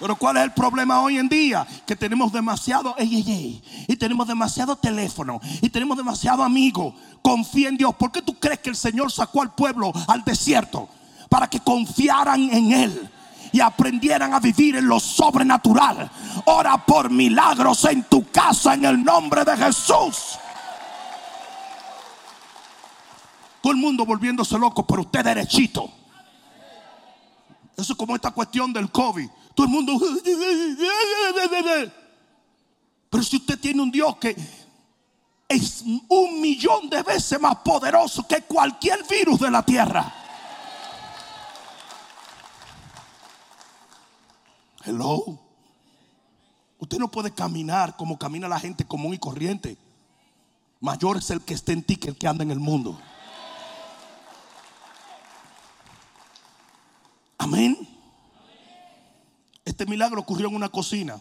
Pero 0.00 0.16
¿cuál 0.16 0.38
es 0.38 0.44
el 0.44 0.52
problema 0.54 1.00
hoy 1.02 1.18
en 1.18 1.28
día? 1.28 1.66
Que 1.86 1.94
tenemos 1.94 2.32
demasiado 2.32 2.94
ey, 2.96 3.62
y 3.86 3.96
tenemos 3.96 4.26
demasiado 4.26 4.76
teléfono 4.76 5.40
y 5.60 5.68
tenemos 5.68 5.96
demasiado 5.96 6.42
amigo. 6.42 6.94
Confía 7.20 7.68
en 7.68 7.76
Dios. 7.76 7.94
¿Por 7.96 8.10
qué 8.10 8.22
tú 8.22 8.34
crees 8.40 8.60
que 8.60 8.70
el 8.70 8.76
Señor 8.76 9.12
sacó 9.12 9.42
al 9.42 9.54
pueblo 9.54 9.92
al 10.08 10.24
desierto? 10.24 10.88
Para 11.28 11.48
que 11.48 11.60
confiaran 11.60 12.50
en 12.50 12.72
Él 12.72 13.10
y 13.52 13.60
aprendieran 13.60 14.34
a 14.34 14.40
vivir 14.40 14.76
en 14.76 14.86
lo 14.86 15.00
sobrenatural. 15.00 16.10
Ora 16.46 16.84
por 16.84 17.10
milagros 17.10 17.84
en 17.86 18.04
tu 18.04 18.30
casa 18.30 18.74
en 18.74 18.84
el 18.84 19.02
nombre 19.02 19.44
de 19.44 19.56
Jesús. 19.56 20.38
Todo 23.62 23.72
el 23.72 23.78
mundo 23.78 24.06
volviéndose 24.06 24.58
loco, 24.58 24.86
pero 24.86 25.02
usted 25.02 25.24
derechito. 25.24 25.90
Eso 27.76 27.92
es 27.92 27.98
como 27.98 28.14
esta 28.14 28.30
cuestión 28.30 28.72
del 28.72 28.90
COVID. 28.90 29.28
Todo 29.54 29.66
el 29.66 29.72
mundo. 29.72 29.98
Pero 33.10 33.24
si 33.24 33.36
usted 33.36 33.58
tiene 33.58 33.82
un 33.82 33.90
Dios 33.90 34.16
que 34.16 34.36
es 35.50 35.82
un 36.08 36.40
millón 36.40 36.88
de 36.88 37.02
veces 37.02 37.40
más 37.40 37.56
poderoso 37.56 38.26
que 38.26 38.42
cualquier 38.42 39.04
virus 39.04 39.40
de 39.40 39.50
la 39.50 39.64
tierra. 39.64 40.19
Hello. 44.84 45.38
Usted 46.78 46.98
no 46.98 47.10
puede 47.10 47.32
caminar 47.32 47.96
como 47.96 48.18
camina 48.18 48.48
la 48.48 48.58
gente 48.58 48.86
común 48.86 49.12
y 49.12 49.18
corriente. 49.18 49.76
Mayor 50.80 51.18
es 51.18 51.30
el 51.30 51.42
que 51.42 51.52
está 51.52 51.72
en 51.72 51.82
ti 51.82 51.96
que 51.96 52.08
el 52.08 52.16
que 52.16 52.26
anda 52.26 52.42
en 52.42 52.50
el 52.50 52.58
mundo. 52.58 52.98
Amén. 57.36 57.76
Este 59.64 59.84
milagro 59.84 60.20
ocurrió 60.20 60.48
en 60.48 60.54
una 60.54 60.70
cocina. 60.70 61.20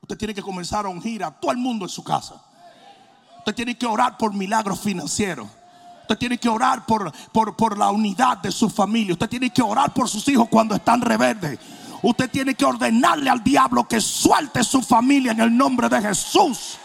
Usted 0.00 0.16
tiene 0.16 0.34
que 0.34 0.42
comenzar 0.42 0.86
a 0.86 0.88
ungir 0.88 1.24
a 1.24 1.32
todo 1.32 1.50
el 1.50 1.58
mundo 1.58 1.84
en 1.84 1.88
su 1.88 2.04
casa. 2.04 2.40
Usted 3.38 3.54
tiene 3.54 3.76
que 3.76 3.86
orar 3.86 4.16
por 4.16 4.32
milagros 4.32 4.80
financieros. 4.80 5.48
Usted 6.02 6.18
tiene 6.18 6.38
que 6.38 6.48
orar 6.48 6.86
por, 6.86 7.12
por, 7.32 7.56
por 7.56 7.76
la 7.76 7.90
unidad 7.90 8.38
de 8.38 8.52
su 8.52 8.70
familia. 8.70 9.14
Usted 9.14 9.28
tiene 9.28 9.50
que 9.50 9.62
orar 9.62 9.92
por 9.92 10.08
sus 10.08 10.26
hijos 10.28 10.48
cuando 10.48 10.74
están 10.76 11.00
rebeldes. 11.00 11.58
Usted 12.02 12.30
tiene 12.30 12.54
que 12.54 12.64
ordenarle 12.64 13.28
al 13.28 13.44
diablo 13.44 13.86
que 13.86 14.00
suelte 14.00 14.64
su 14.64 14.80
familia 14.82 15.32
en 15.32 15.40
el 15.40 15.56
nombre 15.56 15.88
de 15.88 16.00
Jesús. 16.00 16.78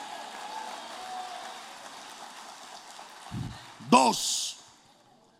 Dos, 3.90 4.58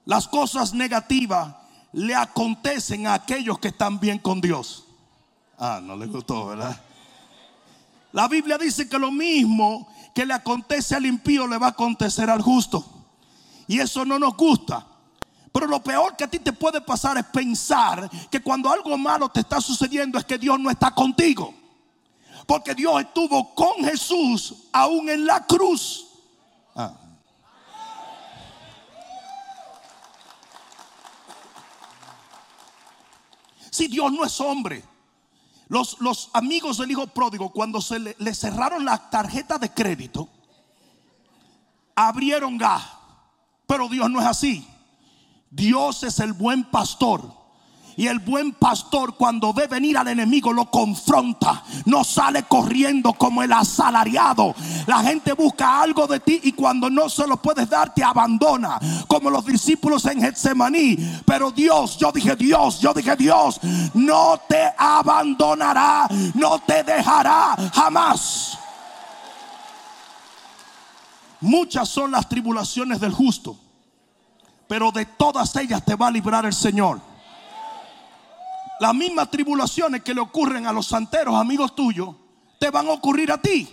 las 0.06 0.28
cosas 0.28 0.74
negativas 0.74 1.56
le 1.92 2.16
acontecen 2.16 3.08
a 3.08 3.16
aquellos 3.16 3.60
que 3.60 3.70
están 3.70 4.00
bien 4.00 4.20
con 4.20 4.40
Dios. 4.40 4.86
Ah, 5.58 5.80
no 5.82 5.96
le 5.98 6.06
gustó, 6.06 6.48
¿verdad? 6.48 6.80
La 8.12 8.28
Biblia 8.30 8.58
dice 8.58 8.88
que 8.88 8.98
lo 8.98 9.12
mismo 9.12 9.90
que 10.14 10.26
le 10.26 10.34
acontece 10.34 10.96
al 10.96 11.06
impío 11.06 11.48
le 11.48 11.58
va 11.58 11.68
a 11.68 11.70
acontecer 11.72 12.30
al 12.30 12.42
justo. 12.42 12.86
Y 13.68 13.80
eso 13.80 14.06
no 14.06 14.18
nos 14.18 14.38
gusta. 14.38 14.88
Pero 15.56 15.68
lo 15.68 15.82
peor 15.82 16.18
que 16.18 16.26
a 16.26 16.28
ti 16.30 16.40
te 16.40 16.52
puede 16.52 16.82
pasar 16.82 17.18
es 17.18 17.24
pensar 17.28 18.10
que 18.30 18.42
cuando 18.42 18.70
algo 18.70 18.98
malo 18.98 19.30
te 19.30 19.40
está 19.40 19.62
sucediendo 19.62 20.18
es 20.18 20.26
que 20.26 20.38
Dios 20.38 20.60
no 20.60 20.70
está 20.70 20.92
contigo. 20.92 21.54
Porque 22.46 22.76
Dios 22.76 23.00
estuvo 23.00 23.56
con 23.56 23.76
Jesús 23.86 24.54
aún 24.74 25.08
en 25.08 25.26
la 25.26 25.46
cruz. 25.46 26.08
Ah. 26.76 26.94
Si 33.72 33.88
Dios 33.88 34.12
no 34.12 34.26
es 34.26 34.42
hombre. 34.42 34.84
Los, 35.70 36.02
los 36.02 36.32
amigos 36.34 36.80
del 36.80 36.92
hijo 36.92 37.08
pródigo, 37.08 37.54
cuando 37.54 37.80
se 37.80 37.98
le, 37.98 38.14
le 38.20 38.36
cerraron 38.36 38.84
la 38.84 39.10
tarjeta 39.10 39.58
de 39.58 39.74
crédito, 39.74 40.28
abrieron 41.96 42.58
gas. 42.58 42.84
Pero 43.66 43.88
Dios 43.88 44.12
no 44.12 44.20
es 44.20 44.28
así. 44.28 44.68
Dios 45.56 46.04
es 46.04 46.20
el 46.20 46.34
buen 46.34 46.66
pastor. 46.66 47.46
Y 47.98 48.08
el 48.08 48.20
buen 48.20 48.52
pastor 48.52 49.16
cuando 49.16 49.54
ve 49.54 49.68
venir 49.68 49.98
al 49.98 50.10
enemigo 50.10 50.52
lo 50.52 50.70
confronta. 50.70 51.64
No 51.86 52.04
sale 52.04 52.44
corriendo 52.44 53.14
como 53.14 53.42
el 53.42 53.54
asalariado. 53.54 54.54
La 54.86 55.02
gente 55.02 55.32
busca 55.32 55.82
algo 55.82 56.06
de 56.06 56.20
ti 56.20 56.42
y 56.44 56.52
cuando 56.52 56.90
no 56.90 57.08
se 57.08 57.26
lo 57.26 57.38
puedes 57.38 57.70
dar 57.70 57.94
te 57.94 58.04
abandona. 58.04 58.80
Como 59.08 59.30
los 59.30 59.46
discípulos 59.46 60.04
en 60.08 60.20
Getsemaní. 60.20 60.98
Pero 61.26 61.52
Dios, 61.52 61.98
yo 61.98 62.12
dije 62.12 62.36
Dios, 62.36 62.82
yo 62.82 62.94
dije 62.94 63.16
Dios, 63.16 63.62
no 63.94 64.42
te 64.50 64.74
abandonará, 64.78 66.10
no 66.34 66.60
te 66.60 66.84
dejará 66.84 67.56
jamás. 67.74 68.58
Muchas 71.40 71.88
son 71.88 72.12
las 72.12 72.28
tribulaciones 72.28 73.00
del 73.00 73.14
justo, 73.14 73.56
pero 74.68 74.92
de 74.92 75.06
todas 75.06 75.56
ellas 75.56 75.84
te 75.84 75.96
va 75.96 76.08
a 76.08 76.12
librar 76.12 76.46
el 76.46 76.54
Señor. 76.54 77.02
Las 78.80 78.94
mismas 78.94 79.32
tribulaciones 79.32 80.04
que 80.04 80.14
le 80.14 80.22
ocurren 80.22 80.68
a 80.68 80.74
los 80.74 80.88
santeros, 80.88 81.36
amigos 81.36 81.76
tuyos, 81.76 82.16
te 82.60 82.70
van 82.70 82.88
a 82.88 82.92
ocurrir 82.92 83.32
a 83.32 83.38
ti. 83.38 83.70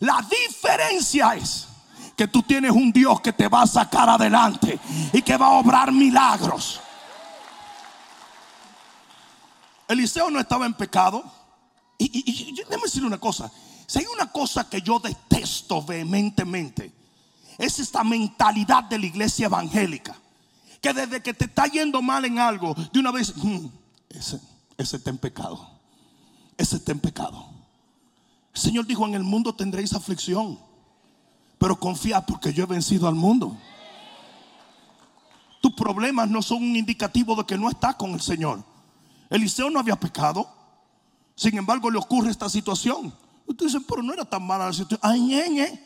La 0.00 0.24
diferencia 0.28 1.34
es 1.34 1.68
que 2.16 2.28
tú 2.28 2.42
tienes 2.42 2.70
un 2.70 2.92
Dios 2.92 3.20
que 3.20 3.32
te 3.32 3.48
va 3.48 3.62
a 3.62 3.66
sacar 3.66 4.08
adelante 4.08 4.78
y 5.12 5.22
que 5.22 5.36
va 5.36 5.46
a 5.46 5.52
obrar 5.52 5.92
milagros. 5.92 6.80
Eliseo 9.88 10.30
no 10.30 10.38
estaba 10.38 10.66
en 10.66 10.74
pecado. 10.74 11.24
Y, 11.98 12.10
y, 12.12 12.52
déjame 12.52 13.06
una 13.06 13.18
cosa. 13.18 13.50
Si 13.86 13.98
hay 13.98 14.06
una 14.06 14.30
cosa 14.30 14.70
que 14.70 14.80
yo 14.80 15.00
detesto 15.00 15.82
vehementemente, 15.82 16.94
es 17.58 17.78
esta 17.78 18.04
mentalidad 18.04 18.84
de 18.84 18.98
la 18.98 19.06
iglesia 19.06 19.46
evangélica. 19.46 20.16
Que 20.80 20.92
desde 20.94 21.22
que 21.22 21.34
te 21.34 21.44
está 21.44 21.66
yendo 21.66 22.00
mal 22.00 22.24
en 22.24 22.38
algo, 22.38 22.74
de 22.74 22.98
una 22.98 23.10
vez, 23.10 23.34
mm, 23.36 23.66
ese, 24.10 24.40
está 24.78 25.10
en 25.10 25.18
pecado. 25.18 25.68
Ese 26.56 26.76
está 26.76 26.92
en 26.92 27.00
pecado. 27.00 27.46
El 28.54 28.60
Señor 28.60 28.86
dijo, 28.86 29.06
en 29.06 29.14
el 29.14 29.22
mundo 29.22 29.54
tendréis 29.54 29.92
aflicción. 29.92 30.58
Pero 31.58 31.78
confía 31.78 32.24
porque 32.24 32.52
yo 32.52 32.64
he 32.64 32.66
vencido 32.66 33.06
al 33.06 33.14
mundo. 33.14 33.56
Tus 35.60 35.72
problemas 35.74 36.28
no 36.30 36.40
son 36.40 36.58
un 36.62 36.76
indicativo 36.76 37.36
de 37.36 37.44
que 37.44 37.58
no 37.58 37.68
estás 37.68 37.96
con 37.96 38.12
el 38.12 38.20
Señor. 38.20 38.64
Eliseo 39.28 39.68
no 39.68 39.78
había 39.78 39.96
pecado. 39.96 40.48
Sin 41.34 41.56
embargo, 41.56 41.90
le 41.90 41.98
ocurre 41.98 42.30
esta 42.30 42.48
situación. 42.48 43.14
Ustedes 43.46 43.72
dicen, 43.72 43.86
pero 43.86 44.02
no 44.02 44.12
era 44.12 44.24
tan 44.24 44.46
mala 44.46 44.66
la 44.66 44.72
situación. 44.72 45.00
Ay. 45.02 45.84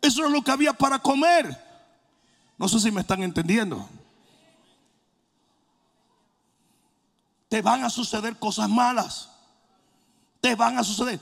Eso 0.00 0.24
es 0.24 0.30
lo 0.30 0.42
que 0.42 0.50
había 0.50 0.72
para 0.72 0.98
comer. 0.98 1.58
No 2.56 2.68
sé 2.68 2.78
si 2.78 2.90
me 2.90 3.00
están 3.00 3.22
entendiendo. 3.22 3.88
Te 7.50 7.60
van 7.60 7.84
a 7.84 7.90
suceder 7.90 8.38
cosas 8.38 8.70
malas. 8.70 9.28
Te 10.40 10.54
van 10.54 10.78
a 10.78 10.84
suceder. 10.84 11.20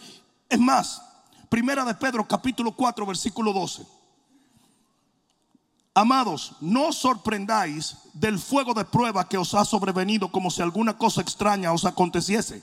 Es 0.48 0.60
más, 0.60 1.02
Primera 1.48 1.84
de 1.84 1.94
Pedro 1.94 2.28
capítulo 2.28 2.72
4 2.72 3.06
versículo 3.06 3.52
12. 3.52 3.86
Amados, 5.94 6.52
no 6.60 6.88
os 6.88 6.96
sorprendáis 6.96 7.96
del 8.12 8.38
fuego 8.38 8.74
de 8.74 8.84
prueba 8.84 9.26
que 9.26 9.38
os 9.38 9.54
ha 9.54 9.64
sobrevenido 9.64 10.30
como 10.30 10.50
si 10.50 10.60
alguna 10.60 10.96
cosa 10.96 11.22
extraña 11.22 11.72
os 11.72 11.86
aconteciese, 11.86 12.62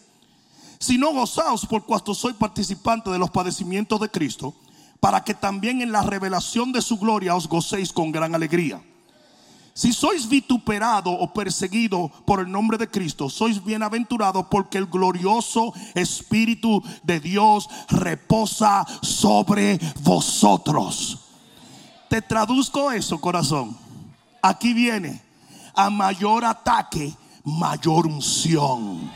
sino 0.79 1.11
gozaos 1.11 1.65
por 1.65 1.83
cuanto 1.85 2.13
soy 2.13 2.33
participante 2.33 3.09
de 3.09 3.17
los 3.17 3.31
padecimientos 3.31 3.99
de 3.99 4.09
Cristo 4.09 4.53
para 4.99 5.23
que 5.23 5.33
también 5.33 5.81
en 5.81 5.91
la 5.91 6.03
revelación 6.03 6.71
de 6.71 6.81
su 6.81 6.97
gloria 6.97 7.35
os 7.35 7.49
gocéis 7.49 7.91
con 7.91 8.11
gran 8.11 8.35
alegría. 8.35 8.81
Si 9.77 9.91
sois 9.91 10.29
vituperado 10.29 11.11
o 11.11 11.33
perseguido 11.33 12.09
por 12.23 12.39
el 12.39 12.49
nombre 12.49 12.77
de 12.77 12.89
Cristo, 12.89 13.29
sois 13.29 13.61
bienaventurados 13.61 14.45
porque 14.49 14.77
el 14.77 14.85
glorioso 14.85 15.73
Espíritu 15.93 16.81
de 17.03 17.19
Dios 17.19 17.67
reposa 17.89 18.85
sobre 19.01 19.77
vosotros. 19.99 21.19
Te 22.07 22.21
traduzco 22.21 22.89
eso, 22.93 23.19
corazón. 23.19 23.77
Aquí 24.41 24.73
viene, 24.73 25.21
a 25.73 25.89
mayor 25.89 26.45
ataque, 26.45 27.13
mayor 27.43 28.07
unción. 28.07 29.11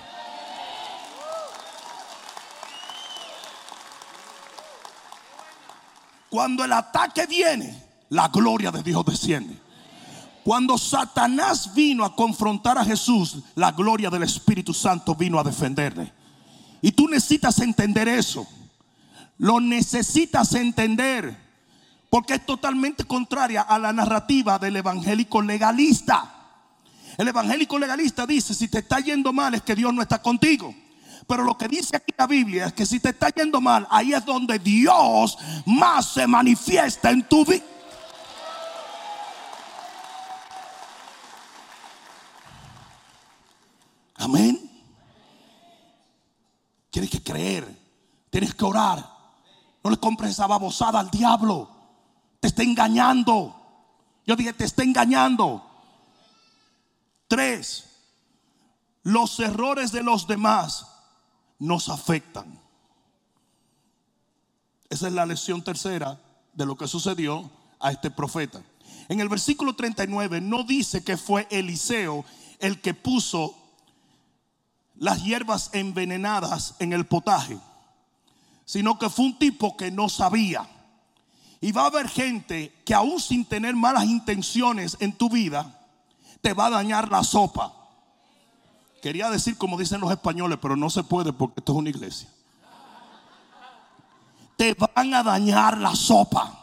Cuando 6.29 6.65
el 6.65 6.73
ataque 6.73 7.25
viene, 7.27 7.81
la 8.09 8.27
gloria 8.27 8.71
de 8.71 8.83
Dios 8.83 9.05
desciende. 9.05 9.68
Cuando 10.43 10.77
Satanás 10.77 11.73
vino 11.73 12.03
a 12.05 12.15
confrontar 12.15 12.77
a 12.77 12.85
Jesús, 12.85 13.39
la 13.55 13.71
gloria 13.71 14.09
del 14.09 14.23
Espíritu 14.23 14.73
Santo 14.73 15.15
vino 15.15 15.39
a 15.39 15.43
defenderle. 15.43 16.11
Y 16.81 16.91
tú 16.91 17.07
necesitas 17.07 17.59
entender 17.59 18.07
eso. 18.07 18.47
Lo 19.37 19.59
necesitas 19.59 20.53
entender. 20.53 21.37
Porque 22.09 22.35
es 22.35 22.45
totalmente 22.45 23.03
contraria 23.03 23.61
a 23.61 23.77
la 23.77 23.93
narrativa 23.93 24.57
del 24.57 24.77
evangélico 24.77 25.41
legalista. 25.41 26.35
El 27.17 27.27
evangélico 27.27 27.77
legalista 27.77 28.25
dice, 28.25 28.53
si 28.53 28.67
te 28.67 28.79
está 28.79 28.99
yendo 28.99 29.33
mal 29.33 29.53
es 29.53 29.61
que 29.61 29.75
Dios 29.75 29.93
no 29.93 30.01
está 30.01 30.21
contigo. 30.21 30.73
Pero 31.27 31.43
lo 31.43 31.57
que 31.57 31.67
dice 31.67 31.95
aquí 31.95 32.13
la 32.17 32.25
Biblia 32.25 32.67
es 32.67 32.73
que 32.73 32.85
si 32.85 32.99
te 32.99 33.09
está 33.09 33.29
yendo 33.29 33.61
mal, 33.61 33.85
ahí 33.91 34.13
es 34.13 34.25
donde 34.25 34.57
Dios 34.57 35.37
más 35.65 36.13
se 36.13 36.25
manifiesta 36.25 37.11
en 37.11 37.23
tu 37.23 37.45
vida. 37.45 37.63
Amén. 44.29 44.69
Tienes 46.91 47.09
que 47.09 47.23
creer, 47.23 47.67
tienes 48.29 48.53
que 48.53 48.63
orar. 48.63 49.03
No 49.83 49.89
le 49.89 49.97
compres 49.97 50.31
esa 50.31 50.45
babosada 50.45 50.99
al 50.99 51.09
diablo. 51.09 51.67
Te 52.39 52.49
está 52.49 52.61
engañando. 52.61 53.55
Yo 54.27 54.35
dije, 54.35 54.53
te 54.53 54.65
está 54.65 54.83
engañando. 54.83 55.65
Tres, 57.27 57.89
los 59.01 59.39
errores 59.39 59.91
de 59.91 60.03
los 60.03 60.27
demás 60.27 60.85
nos 61.57 61.89
afectan. 61.89 62.59
Esa 64.89 65.07
es 65.07 65.13
la 65.13 65.25
lección 65.25 65.63
tercera 65.63 66.21
de 66.53 66.65
lo 66.67 66.75
que 66.75 66.87
sucedió 66.87 67.49
a 67.79 67.91
este 67.91 68.11
profeta. 68.11 68.61
En 69.07 69.21
el 69.21 69.29
versículo 69.29 69.75
39 69.75 70.39
no 70.39 70.63
dice 70.63 71.03
que 71.03 71.17
fue 71.17 71.47
Eliseo 71.49 72.25
el 72.59 72.79
que 72.79 72.93
puso 72.93 73.58
las 74.99 75.23
hierbas 75.23 75.69
envenenadas 75.73 76.75
en 76.79 76.91
el 76.91 77.05
potaje, 77.05 77.57
sino 78.65 78.99
que 78.99 79.09
fue 79.09 79.25
un 79.25 79.39
tipo 79.39 79.75
que 79.75 79.91
no 79.91 80.09
sabía. 80.09 80.67
Y 81.61 81.71
va 81.71 81.83
a 81.83 81.87
haber 81.87 82.07
gente 82.07 82.73
que 82.85 82.93
aún 82.93 83.19
sin 83.19 83.45
tener 83.45 83.75
malas 83.75 84.05
intenciones 84.05 84.97
en 84.99 85.13
tu 85.13 85.29
vida, 85.29 85.79
te 86.41 86.53
va 86.53 86.67
a 86.67 86.69
dañar 86.69 87.09
la 87.09 87.23
sopa. 87.23 87.73
Quería 89.01 89.29
decir 89.29 89.57
como 89.57 89.77
dicen 89.77 90.01
los 90.01 90.11
españoles, 90.11 90.59
pero 90.61 90.75
no 90.75 90.89
se 90.89 91.03
puede 91.03 91.31
porque 91.31 91.59
esto 91.59 91.71
es 91.71 91.77
una 91.77 91.89
iglesia. 91.89 92.29
Te 94.57 94.73
van 94.73 95.13
a 95.13 95.23
dañar 95.23 95.77
la 95.77 95.95
sopa. 95.95 96.55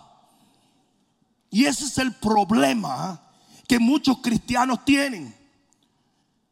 Y 1.51 1.65
ese 1.65 1.87
es 1.87 1.97
el 1.97 2.15
problema 2.15 3.19
que 3.67 3.79
muchos 3.79 4.19
cristianos 4.19 4.85
tienen. 4.85 5.35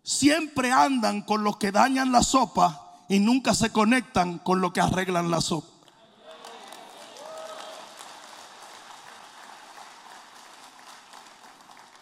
Siempre 0.04 0.70
andan 0.70 1.22
con 1.22 1.42
los 1.42 1.56
que 1.56 1.72
dañan 1.72 2.12
la 2.12 2.22
sopa 2.22 3.02
y 3.08 3.18
nunca 3.18 3.54
se 3.54 3.70
conectan 3.70 4.38
con 4.38 4.60
los 4.60 4.72
que 4.72 4.80
arreglan 4.80 5.32
la 5.32 5.40
sopa. 5.40 5.66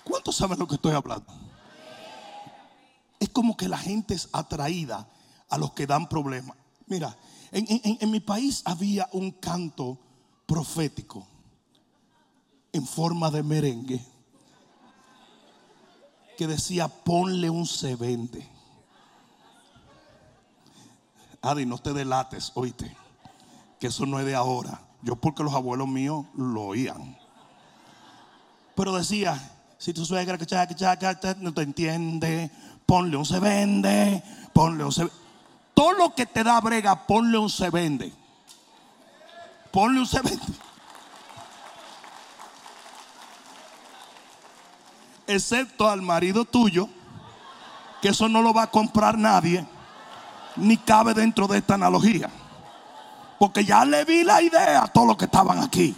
¿Cuántos 0.04 0.36
saben 0.36 0.58
lo 0.58 0.68
que 0.68 0.74
estoy 0.74 0.92
hablando? 0.92 1.42
es 3.22 3.28
como 3.28 3.56
que 3.56 3.68
la 3.68 3.78
gente 3.78 4.14
es 4.14 4.28
atraída 4.32 5.08
a 5.48 5.56
los 5.56 5.74
que 5.74 5.86
dan 5.86 6.08
problemas. 6.08 6.56
Mira, 6.88 7.16
en, 7.52 8.10
mi 8.10 8.18
país 8.18 8.62
había 8.64 9.08
un 9.12 9.30
canto 9.30 9.96
profético 10.44 11.24
en 12.72 12.84
forma 12.84 13.30
de 13.30 13.44
merengue 13.44 14.04
decía, 16.46 16.88
ponle 16.88 17.50
un 17.50 17.66
se 17.66 17.96
vende. 17.96 18.48
Adi, 21.42 21.66
no 21.66 21.78
te 21.78 21.92
delates, 21.92 22.52
oíste, 22.54 22.96
que 23.80 23.88
eso 23.88 24.06
no 24.06 24.20
es 24.20 24.26
de 24.26 24.34
ahora. 24.34 24.80
Yo 25.02 25.16
porque 25.16 25.42
los 25.42 25.54
abuelos 25.54 25.88
míos 25.88 26.24
lo 26.36 26.62
oían. 26.62 27.18
Pero 28.76 28.94
decía, 28.94 29.36
si 29.78 29.92
tu 29.92 30.04
suegra 30.04 30.38
que 30.38 30.46
chaca, 30.46 30.74
chaca, 30.74 31.36
no 31.40 31.52
te 31.52 31.62
entiende, 31.62 32.50
ponle 32.86 33.16
un 33.16 33.26
se 33.26 33.40
vende, 33.40 34.22
ponle 34.52 34.84
un 34.84 34.92
se 34.92 35.08
Todo 35.74 35.92
lo 35.92 36.14
que 36.14 36.26
te 36.26 36.44
da 36.44 36.60
brega, 36.60 37.06
ponle 37.06 37.38
un 37.38 37.50
se 37.50 37.68
vende. 37.70 38.12
Ponle 39.72 40.00
un 40.00 40.06
se 40.06 40.20
vende. 40.20 40.46
Excepto 45.32 45.88
al 45.88 46.02
marido 46.02 46.44
tuyo, 46.44 46.90
que 48.02 48.08
eso 48.08 48.28
no 48.28 48.42
lo 48.42 48.52
va 48.52 48.64
a 48.64 48.70
comprar 48.70 49.16
nadie, 49.16 49.66
ni 50.56 50.76
cabe 50.76 51.14
dentro 51.14 51.46
de 51.46 51.56
esta 51.56 51.74
analogía. 51.74 52.28
Porque 53.38 53.64
ya 53.64 53.82
le 53.86 54.04
vi 54.04 54.24
la 54.24 54.42
idea 54.42 54.82
a 54.82 54.88
todos 54.88 55.06
los 55.06 55.16
que 55.16 55.24
estaban 55.24 55.58
aquí. 55.58 55.96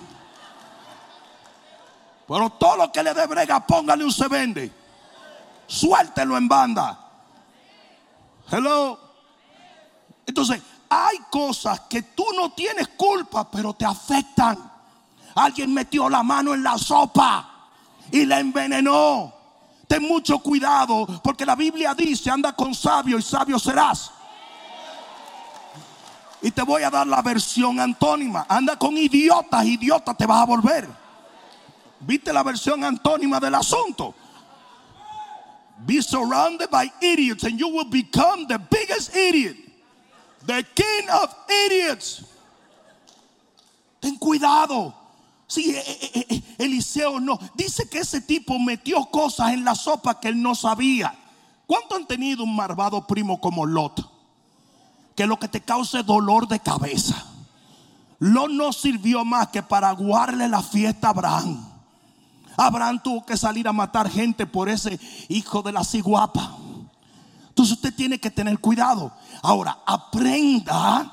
Pero 2.29 2.49
todo 2.51 2.77
lo 2.77 2.93
que 2.93 3.03
le 3.03 3.13
dé 3.13 3.27
brega, 3.27 3.67
póngale 3.67 4.05
un 4.05 4.13
se 4.13 4.29
vende. 4.29 4.73
Suéltelo 5.67 6.37
en 6.37 6.47
banda. 6.47 6.97
Hello. 8.49 9.01
Entonces, 10.27 10.63
hay 10.89 11.19
cosas 11.29 11.81
que 11.81 12.03
tú 12.03 12.25
no 12.37 12.53
tienes 12.53 12.87
culpa, 12.97 13.51
pero 13.51 13.75
te 13.75 13.85
afectan. 13.85 14.71
Alguien 15.35 15.75
metió 15.75 16.09
la 16.09 16.23
mano 16.23 16.55
en 16.55 16.63
la 16.63 16.79
sopa 16.79 17.54
y 18.15 18.25
la 18.27 18.39
envenenó. 18.39 19.35
Ten 19.89 20.05
mucho 20.05 20.39
cuidado, 20.39 21.21
porque 21.23 21.45
la 21.45 21.57
Biblia 21.57 21.95
dice: 21.95 22.31
anda 22.31 22.53
con 22.53 22.73
sabio 22.73 23.19
y 23.19 23.23
sabio 23.23 23.59
serás. 23.59 24.13
Y 26.41 26.53
te 26.53 26.63
voy 26.63 26.85
a 26.85 26.91
dar 26.91 27.09
la 27.09 27.21
versión 27.23 27.81
antónima. 27.81 28.47
Anda 28.49 28.79
con 28.79 28.97
idiotas, 28.97 29.65
idiota 29.65 30.15
te 30.15 30.27
vas 30.27 30.43
a 30.43 30.47
volver. 30.47 30.89
¿Viste 31.99 32.33
la 32.33 32.45
versión 32.45 32.85
antónima 32.85 33.41
del 33.41 33.57
asunto? 33.57 34.15
Be 35.85 36.01
surrounded 36.01 36.71
by 36.71 36.89
idiots 37.01 37.43
and 37.43 37.59
you 37.59 37.67
will 37.67 37.91
become 37.91 38.47
the 38.47 38.59
biggest 38.71 39.17
idiot. 39.17 39.57
The 40.47 40.65
king 40.75 41.11
of 41.11 41.35
idiots. 41.67 42.23
Ten 44.01 44.17
cuidado. 44.19 45.04
Sí, 45.55 45.71
eh, 45.71 45.85
eh, 45.87 46.27
eh, 46.31 46.43
Eliseo 46.59 47.21
no. 47.21 47.39
Dice 47.55 47.89
que 47.89 47.99
ese 47.99 48.21
tipo 48.21 48.59
metió 48.59 49.05
cosas 49.07 49.53
en 49.53 49.65
la 49.65 49.77
sopa 49.77 50.19
que 50.19 50.27
él 50.27 50.43
no 50.43 50.57
sabía. 50.57 51.15
¿Cuánto 51.69 51.95
han 51.95 52.07
tenido 52.07 52.43
un 52.43 52.57
malvado 52.57 53.07
primo 53.07 53.41
como 53.41 53.65
Lot? 53.65 54.11
Que 55.15 55.29
lo 55.29 55.39
que 55.39 55.47
te 55.47 55.61
cause 55.61 56.03
dolor 56.03 56.49
de 56.49 56.59
cabeza. 56.59 57.25
Lot 58.19 58.51
no 58.51 58.73
sirvió 58.73 59.25
más 59.25 59.49
que 59.49 59.63
para 59.63 59.91
aguarle 59.91 60.49
la 60.49 60.61
fiesta 60.61 61.07
a 61.07 61.11
Abraham. 61.11 61.65
Abraham 62.57 63.01
tuvo 63.01 63.25
que 63.25 63.37
salir 63.37 63.69
a 63.69 63.73
matar 63.73 64.11
gente 64.11 64.47
por 64.47 64.69
ese 64.69 64.99
hijo 65.29 65.63
de 65.63 65.71
la 65.71 65.85
ciguapa. 65.85 66.57
Entonces 67.49 67.77
usted 67.77 67.95
tiene 67.95 68.19
que 68.19 68.33
tener 68.33 68.59
cuidado. 68.59 69.13
Ahora, 69.41 69.79
aprenda 69.87 71.13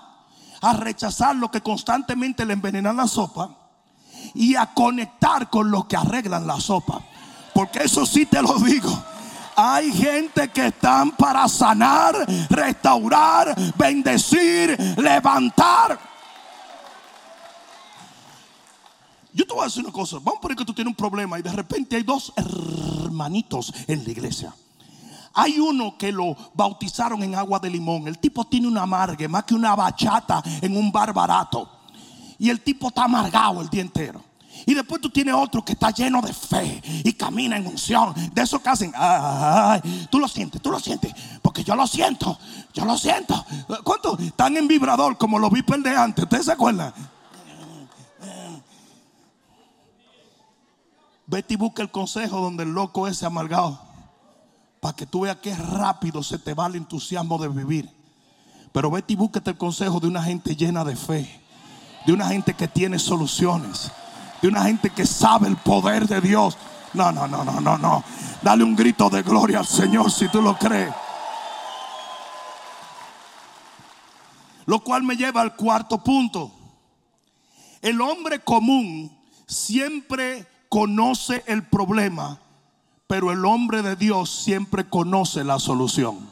a 0.61 0.73
rechazar 0.73 1.35
lo 1.35 1.51
que 1.51 1.61
constantemente 1.61 2.43
le 2.43 2.53
envenenan 2.53 2.97
la 2.97 3.07
sopa 3.07 3.60
y 4.33 4.55
a 4.55 4.67
conectar 4.73 5.49
con 5.49 5.71
lo 5.71 5.87
que 5.87 5.95
arreglan 5.95 6.47
la 6.47 6.59
sopa. 6.59 7.01
Porque 7.53 7.79
eso 7.83 8.05
sí 8.05 8.25
te 8.25 8.41
lo 8.41 8.57
digo. 8.59 8.91
Hay 9.55 9.91
gente 9.91 10.49
que 10.49 10.67
están 10.67 11.11
para 11.11 11.47
sanar, 11.47 12.15
restaurar, 12.49 13.55
bendecir, 13.77 14.77
levantar. 14.97 15.99
Yo 19.33 19.45
te 19.45 19.53
voy 19.53 19.61
a 19.61 19.65
decir 19.65 19.83
una 19.83 19.93
cosa. 19.93 20.17
Vamos 20.17 20.37
a 20.37 20.41
poner 20.41 20.57
que 20.57 20.65
tú 20.65 20.73
tienes 20.73 20.91
un 20.91 20.95
problema 20.95 21.39
y 21.39 21.41
de 21.41 21.51
repente 21.51 21.95
hay 21.95 22.03
dos 22.03 22.33
hermanitos 22.35 23.73
en 23.87 24.03
la 24.03 24.11
iglesia. 24.11 24.53
Hay 25.33 25.59
uno 25.59 25.97
que 25.97 26.11
lo 26.11 26.35
bautizaron 26.53 27.23
en 27.23 27.35
agua 27.35 27.59
de 27.59 27.69
limón. 27.69 28.07
El 28.07 28.19
tipo 28.19 28.45
tiene 28.45 28.67
una 28.67 28.81
amargue, 28.83 29.27
más 29.27 29.45
que 29.45 29.53
una 29.53 29.75
bachata 29.75 30.43
en 30.61 30.75
un 30.75 30.91
bar 30.91 31.13
barato. 31.13 31.80
Y 32.41 32.49
el 32.49 32.59
tipo 32.61 32.87
está 32.87 33.03
amargado 33.03 33.61
el 33.61 33.69
día 33.69 33.81
entero. 33.83 34.23
Y 34.65 34.73
después 34.73 34.99
tú 34.99 35.11
tienes 35.11 35.35
otro 35.35 35.63
que 35.63 35.73
está 35.73 35.91
lleno 35.91 36.23
de 36.23 36.33
fe 36.33 36.81
y 37.03 37.13
camina 37.13 37.55
en 37.55 37.67
unción. 37.67 38.15
De 38.33 38.41
eso 38.41 38.59
que 38.59 38.67
hacen, 38.67 38.91
ay, 38.95 40.07
tú 40.09 40.17
lo 40.17 40.27
sientes, 40.27 40.59
tú 40.59 40.71
lo 40.71 40.79
sientes. 40.79 41.13
Porque 41.43 41.63
yo 41.63 41.75
lo 41.75 41.85
siento, 41.85 42.39
yo 42.73 42.83
lo 42.83 42.97
siento. 42.97 43.45
¿Cuántos 43.83 44.19
están 44.21 44.57
en 44.57 44.67
vibrador 44.67 45.19
como 45.19 45.37
los 45.37 45.51
vipers 45.51 45.83
de 45.83 45.95
antes? 45.95 46.23
¿Ustedes 46.23 46.45
se 46.45 46.53
acuerdan? 46.53 46.91
Vete 51.27 51.53
y 51.53 51.57
busca 51.57 51.83
el 51.83 51.91
consejo 51.91 52.41
donde 52.41 52.63
el 52.63 52.71
loco 52.71 53.07
ese 53.07 53.27
amargado. 53.27 53.79
Para 54.79 54.95
que 54.95 55.05
tú 55.05 55.21
veas 55.21 55.37
qué 55.43 55.55
rápido 55.55 56.23
se 56.23 56.39
te 56.39 56.55
va 56.55 56.65
el 56.65 56.77
entusiasmo 56.77 57.37
de 57.37 57.49
vivir. 57.49 57.87
Pero 58.71 58.89
vete 58.89 59.13
y 59.13 59.15
búsquete 59.15 59.51
el 59.51 59.57
consejo 59.59 59.99
de 59.99 60.07
una 60.07 60.23
gente 60.23 60.55
llena 60.55 60.83
de 60.83 60.95
fe. 60.95 61.40
De 62.05 62.13
una 62.13 62.27
gente 62.27 62.53
que 62.53 62.67
tiene 62.67 62.99
soluciones. 62.99 63.91
De 64.41 64.47
una 64.47 64.63
gente 64.63 64.89
que 64.89 65.05
sabe 65.05 65.47
el 65.47 65.57
poder 65.57 66.07
de 66.07 66.21
Dios. 66.21 66.57
No, 66.93 67.11
no, 67.11 67.27
no, 67.27 67.43
no, 67.43 67.61
no, 67.61 67.77
no. 67.77 68.03
Dale 68.41 68.63
un 68.63 68.75
grito 68.75 69.09
de 69.09 69.21
gloria 69.21 69.59
al 69.59 69.67
Señor 69.67 70.11
si 70.11 70.27
tú 70.27 70.41
lo 70.41 70.57
crees. 70.57 70.93
Lo 74.65 74.79
cual 74.79 75.03
me 75.03 75.15
lleva 75.15 75.41
al 75.41 75.55
cuarto 75.55 76.03
punto. 76.03 76.51
El 77.81 77.99
hombre 78.01 78.39
común 78.39 79.11
siempre 79.47 80.47
conoce 80.69 81.43
el 81.47 81.63
problema, 81.63 82.39
pero 83.07 83.31
el 83.31 83.43
hombre 83.43 83.81
de 83.81 83.95
Dios 83.95 84.29
siempre 84.29 84.87
conoce 84.87 85.43
la 85.43 85.59
solución. 85.59 86.29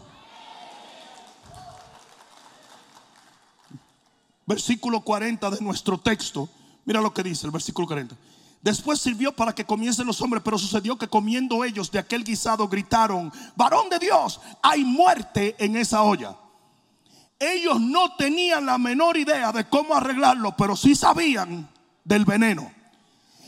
Versículo 4.50 5.02
40 5.02 5.48
de 5.52 5.62
nuestro 5.62 6.00
texto. 6.00 6.50
Mira 6.84 7.02
lo 7.02 7.14
que 7.14 7.22
dice 7.22 7.46
el 7.46 7.52
versículo 7.52 7.86
40. 7.86 8.16
Después 8.64 9.00
sirvió 9.00 9.32
para 9.32 9.54
que 9.54 9.64
comiesen 9.64 10.08
los 10.08 10.20
hombres, 10.22 10.42
pero 10.44 10.58
sucedió 10.58 10.98
que 10.98 11.08
comiendo 11.08 11.64
ellos 11.64 11.92
de 11.92 12.00
aquel 12.00 12.24
guisado 12.24 12.68
gritaron, 12.68 13.32
varón 13.56 13.90
de 13.90 14.00
Dios, 14.00 14.42
hay 14.64 14.84
muerte 14.84 15.56
en 15.60 15.76
esa 15.76 16.02
olla. 16.02 16.36
Ellos 17.38 17.80
no 17.80 18.16
tenían 18.16 18.66
la 18.66 18.80
menor 18.80 19.18
idea 19.18 19.52
de 19.52 19.70
cómo 19.70 19.94
arreglarlo, 19.94 20.58
pero 20.58 20.76
sí 20.76 20.96
sabían 20.96 21.70
del 22.04 22.26
veneno. 22.26 22.72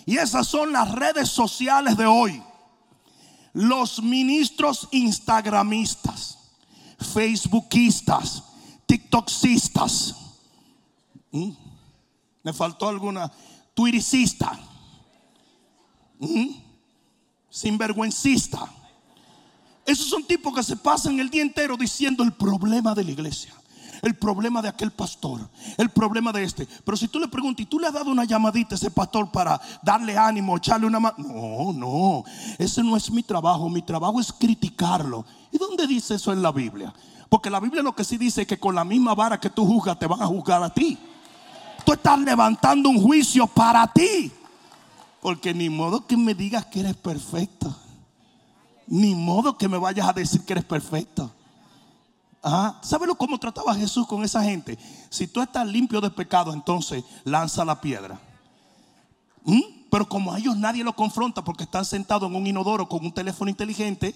Y 0.05 0.17
esas 0.17 0.45
son 0.45 0.71
las 0.71 0.91
redes 0.91 1.29
sociales 1.29 1.97
de 1.97 2.05
hoy. 2.05 2.43
Los 3.53 4.03
ministros 4.03 4.87
instagramistas, 4.91 6.37
facebookistas, 6.99 8.43
tiktoksistas. 8.85 10.20
¿Mm? 11.31 11.51
Me 12.43 12.53
faltó 12.53 12.87
alguna 12.87 13.31
twitterista. 13.73 14.59
¿Mm? 16.19 16.49
Sinvergüencista. 17.49 18.71
Esos 19.85 20.07
son 20.07 20.23
tipos 20.23 20.53
que 20.53 20.63
se 20.63 20.75
pasan 20.75 21.19
el 21.19 21.29
día 21.29 21.41
entero 21.41 21.75
diciendo 21.75 22.23
el 22.23 22.33
problema 22.33 22.93
de 22.93 23.03
la 23.03 23.11
iglesia 23.11 23.53
el 24.01 24.15
problema 24.15 24.61
de 24.61 24.69
aquel 24.69 24.91
pastor, 24.91 25.47
el 25.77 25.89
problema 25.89 26.31
de 26.31 26.43
este. 26.43 26.67
Pero 26.83 26.97
si 26.97 27.07
tú 27.07 27.19
le 27.19 27.27
preguntas, 27.27 27.63
¿y 27.63 27.65
tú 27.67 27.79
le 27.79 27.87
has 27.87 27.93
dado 27.93 28.11
una 28.11 28.25
llamadita 28.25 28.75
a 28.75 28.77
ese 28.77 28.91
pastor 28.91 29.31
para 29.31 29.61
darle 29.81 30.17
ánimo, 30.17 30.57
echarle 30.57 30.87
una 30.87 30.99
mano? 30.99 31.15
No, 31.17 31.73
no, 31.73 32.23
ese 32.57 32.83
no 32.83 32.97
es 32.97 33.11
mi 33.11 33.23
trabajo. 33.23 33.69
Mi 33.69 33.81
trabajo 33.81 34.19
es 34.19 34.33
criticarlo. 34.33 35.25
¿Y 35.51 35.57
dónde 35.57 35.87
dice 35.87 36.15
eso 36.15 36.33
en 36.33 36.41
la 36.41 36.51
Biblia? 36.51 36.93
Porque 37.29 37.49
la 37.49 37.59
Biblia 37.59 37.81
lo 37.81 37.95
que 37.95 38.03
sí 38.03 38.17
dice 38.17 38.41
es 38.41 38.47
que 38.47 38.59
con 38.59 38.75
la 38.75 38.83
misma 38.83 39.15
vara 39.15 39.39
que 39.39 39.49
tú 39.49 39.65
juzgas 39.65 39.97
te 39.97 40.07
van 40.07 40.21
a 40.21 40.27
juzgar 40.27 40.61
a 40.63 40.73
ti. 40.73 40.97
Tú 41.85 41.93
estás 41.93 42.19
levantando 42.19 42.89
un 42.89 43.01
juicio 43.01 43.47
para 43.47 43.87
ti. 43.87 44.31
Porque 45.21 45.53
ni 45.53 45.69
modo 45.69 46.05
que 46.05 46.17
me 46.17 46.33
digas 46.33 46.65
que 46.65 46.79
eres 46.79 46.95
perfecto. 46.95 47.75
Ni 48.87 49.15
modo 49.15 49.57
que 49.57 49.67
me 49.67 49.77
vayas 49.77 50.09
a 50.09 50.13
decir 50.13 50.43
que 50.43 50.53
eres 50.53 50.65
perfecto. 50.65 51.31
¿Sabes 52.81 53.07
cómo 53.17 53.37
trataba 53.37 53.75
Jesús 53.75 54.07
con 54.07 54.23
esa 54.23 54.43
gente? 54.43 54.77
Si 55.09 55.27
tú 55.27 55.41
estás 55.41 55.67
limpio 55.67 56.01
de 56.01 56.09
pecado, 56.09 56.53
entonces 56.53 57.03
lanza 57.23 57.63
la 57.63 57.79
piedra. 57.79 58.19
¿Mm? 59.43 59.61
Pero 59.91 60.07
como 60.07 60.33
a 60.33 60.39
ellos 60.39 60.57
nadie 60.57 60.83
los 60.83 60.95
confronta 60.95 61.43
porque 61.43 61.63
están 61.63 61.85
sentados 61.85 62.29
en 62.29 62.35
un 62.35 62.47
inodoro 62.47 62.87
con 62.87 63.05
un 63.05 63.13
teléfono 63.13 63.49
inteligente, 63.51 64.15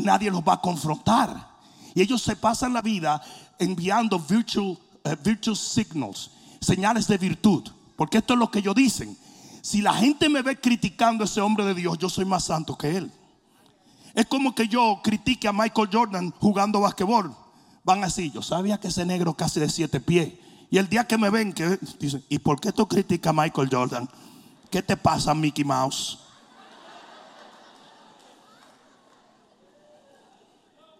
nadie 0.00 0.30
los 0.30 0.42
va 0.42 0.54
a 0.54 0.60
confrontar. 0.60 1.48
Y 1.94 2.02
ellos 2.02 2.22
se 2.22 2.36
pasan 2.36 2.74
la 2.74 2.82
vida 2.82 3.20
enviando 3.58 4.18
virtual, 4.18 4.78
eh, 5.04 5.16
virtual 5.22 5.56
signals, 5.56 6.30
señales 6.60 7.06
de 7.08 7.18
virtud. 7.18 7.68
Porque 7.96 8.18
esto 8.18 8.34
es 8.34 8.38
lo 8.38 8.50
que 8.50 8.58
ellos 8.58 8.74
dicen. 8.74 9.16
Si 9.62 9.82
la 9.82 9.94
gente 9.94 10.28
me 10.28 10.42
ve 10.42 10.60
criticando 10.60 11.24
a 11.24 11.26
ese 11.26 11.40
hombre 11.40 11.64
de 11.64 11.74
Dios, 11.74 11.98
yo 11.98 12.08
soy 12.08 12.24
más 12.24 12.44
santo 12.44 12.76
que 12.76 12.96
él. 12.96 13.10
Es 14.14 14.26
como 14.26 14.54
que 14.54 14.68
yo 14.68 15.00
critique 15.02 15.48
a 15.48 15.52
Michael 15.52 15.88
Jordan 15.92 16.32
jugando 16.38 16.80
basquetbol. 16.80 17.34
Van 17.84 18.02
así, 18.04 18.30
yo 18.30 18.42
sabía 18.42 18.78
que 18.78 18.88
ese 18.88 19.04
negro 19.04 19.34
casi 19.34 19.60
de 19.60 19.68
siete 19.68 20.00
pies. 20.00 20.32
Y 20.70 20.78
el 20.78 20.88
día 20.88 21.06
que 21.06 21.18
me 21.18 21.30
ven, 21.30 21.52
que 21.52 21.78
dicen, 21.98 22.24
¿y 22.28 22.38
por 22.38 22.60
qué 22.60 22.72
tú 22.72 22.86
criticas 22.86 23.30
a 23.30 23.42
Michael 23.42 23.68
Jordan? 23.70 24.08
¿Qué 24.70 24.82
te 24.82 24.96
pasa, 24.96 25.34
Mickey 25.34 25.64
Mouse? 25.64 26.18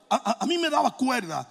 A, 0.08 0.38
a 0.40 0.46
mí 0.46 0.58
me 0.58 0.70
daba 0.70 0.90
cuerda. 0.90 1.48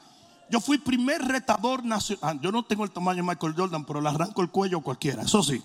Yo 0.49 0.60
fui 0.60 0.77
primer 0.77 1.21
retador 1.21 1.84
nacional. 1.84 2.39
Yo 2.39 2.51
no 2.51 2.63
tengo 2.63 2.84
el 2.84 2.91
tamaño 2.91 3.23
de 3.23 3.29
Michael 3.29 3.55
Jordan, 3.55 3.86
pero 3.86 4.01
le 4.01 4.10
arranco 4.10 4.41
el 4.41 4.49
cuello 4.49 4.79
a 4.79 4.84
cualquiera, 4.84 5.23
eso 5.23 5.41
sí. 5.41 5.62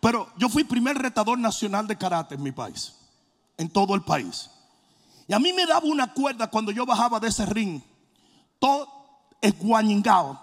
Pero 0.00 0.28
yo 0.36 0.48
fui 0.48 0.64
primer 0.64 0.98
retador 0.98 1.38
nacional 1.38 1.86
de 1.86 1.96
karate 1.96 2.34
en 2.34 2.42
mi 2.42 2.52
país, 2.52 2.94
en 3.56 3.68
todo 3.68 3.94
el 3.94 4.02
país. 4.02 4.50
Y 5.28 5.32
a 5.32 5.38
mí 5.38 5.52
me 5.52 5.66
daba 5.66 5.86
una 5.86 6.12
cuerda 6.12 6.48
cuando 6.48 6.72
yo 6.72 6.84
bajaba 6.84 7.20
de 7.20 7.28
ese 7.28 7.46
ring, 7.46 7.80
todo 8.58 8.88
esguañingado. 9.40 10.40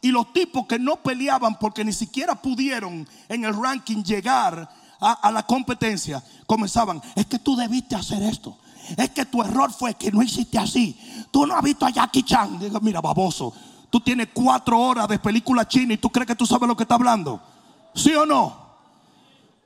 Y 0.00 0.10
los 0.10 0.32
tipos 0.32 0.66
que 0.66 0.78
no 0.78 0.96
peleaban 0.96 1.58
porque 1.58 1.84
ni 1.84 1.92
siquiera 1.92 2.34
pudieron 2.34 3.06
en 3.28 3.44
el 3.44 3.54
ranking 3.54 4.02
llegar 4.02 4.68
a, 4.98 5.12
a 5.12 5.30
la 5.30 5.44
competencia, 5.44 6.22
comenzaban, 6.46 7.00
es 7.14 7.26
que 7.26 7.38
tú 7.38 7.54
debiste 7.54 7.94
hacer 7.94 8.22
esto. 8.22 8.58
Es 8.96 9.10
que 9.10 9.24
tu 9.24 9.42
error 9.42 9.72
fue 9.72 9.94
que 9.94 10.10
no 10.10 10.22
hiciste 10.22 10.58
así. 10.58 10.98
Tú 11.30 11.46
no 11.46 11.54
has 11.54 11.62
visto 11.62 11.86
a 11.86 11.90
Jackie 11.90 12.22
Chan. 12.22 12.58
Digo, 12.58 12.80
mira, 12.80 13.00
baboso. 13.00 13.52
Tú 13.90 14.00
tienes 14.00 14.28
cuatro 14.32 14.80
horas 14.80 15.08
de 15.08 15.18
película 15.18 15.66
china 15.66 15.94
y 15.94 15.98
tú 15.98 16.10
crees 16.10 16.26
que 16.26 16.34
tú 16.34 16.46
sabes 16.46 16.68
lo 16.68 16.76
que 16.76 16.84
está 16.84 16.94
hablando. 16.94 17.40
¿Sí 17.94 18.14
o 18.14 18.24
no? 18.24 18.62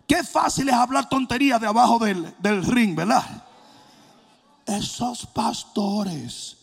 Qué 0.06 0.22
fácil 0.22 0.68
es 0.68 0.74
hablar 0.74 1.08
tonterías 1.08 1.60
de 1.60 1.66
abajo 1.66 1.98
del, 1.98 2.34
del 2.38 2.64
ring, 2.64 2.94
¿verdad? 2.94 3.24
Esos 4.66 5.26
pastores 5.26 6.56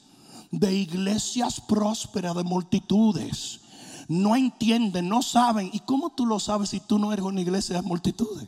de 0.51 0.73
iglesias 0.73 1.59
prósperas 1.61 2.35
de 2.35 2.43
multitudes 2.43 3.61
no 4.07 4.35
entienden, 4.35 5.09
no 5.09 5.21
saben. 5.21 5.69
¿Y 5.73 5.79
cómo 5.79 6.09
tú 6.09 6.25
lo 6.25 6.39
sabes 6.39 6.69
si 6.69 6.79
tú 6.79 6.99
no 6.99 7.11
eres 7.11 7.25
una 7.25 7.41
iglesia 7.41 7.77
de 7.77 7.81
multitudes? 7.81 8.47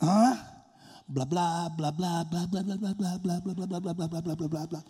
¿Ah? 0.00 0.49
Bla 1.12 1.24
bla 1.24 1.68
bla 1.76 1.90
bla 1.90 2.24
bla 2.24 2.46
bla 2.46 2.62
bla 2.62 2.76
bla 2.76 2.94
bla 2.94 3.18
bla 3.18 3.40
bla 3.40 3.66
bla 3.66 3.66
bla 3.66 3.80
bla 3.80 4.06
bla 4.06 4.20
bla 4.20 4.34
bla 4.36 4.46
bla 4.46 4.66
bla. 4.66 4.84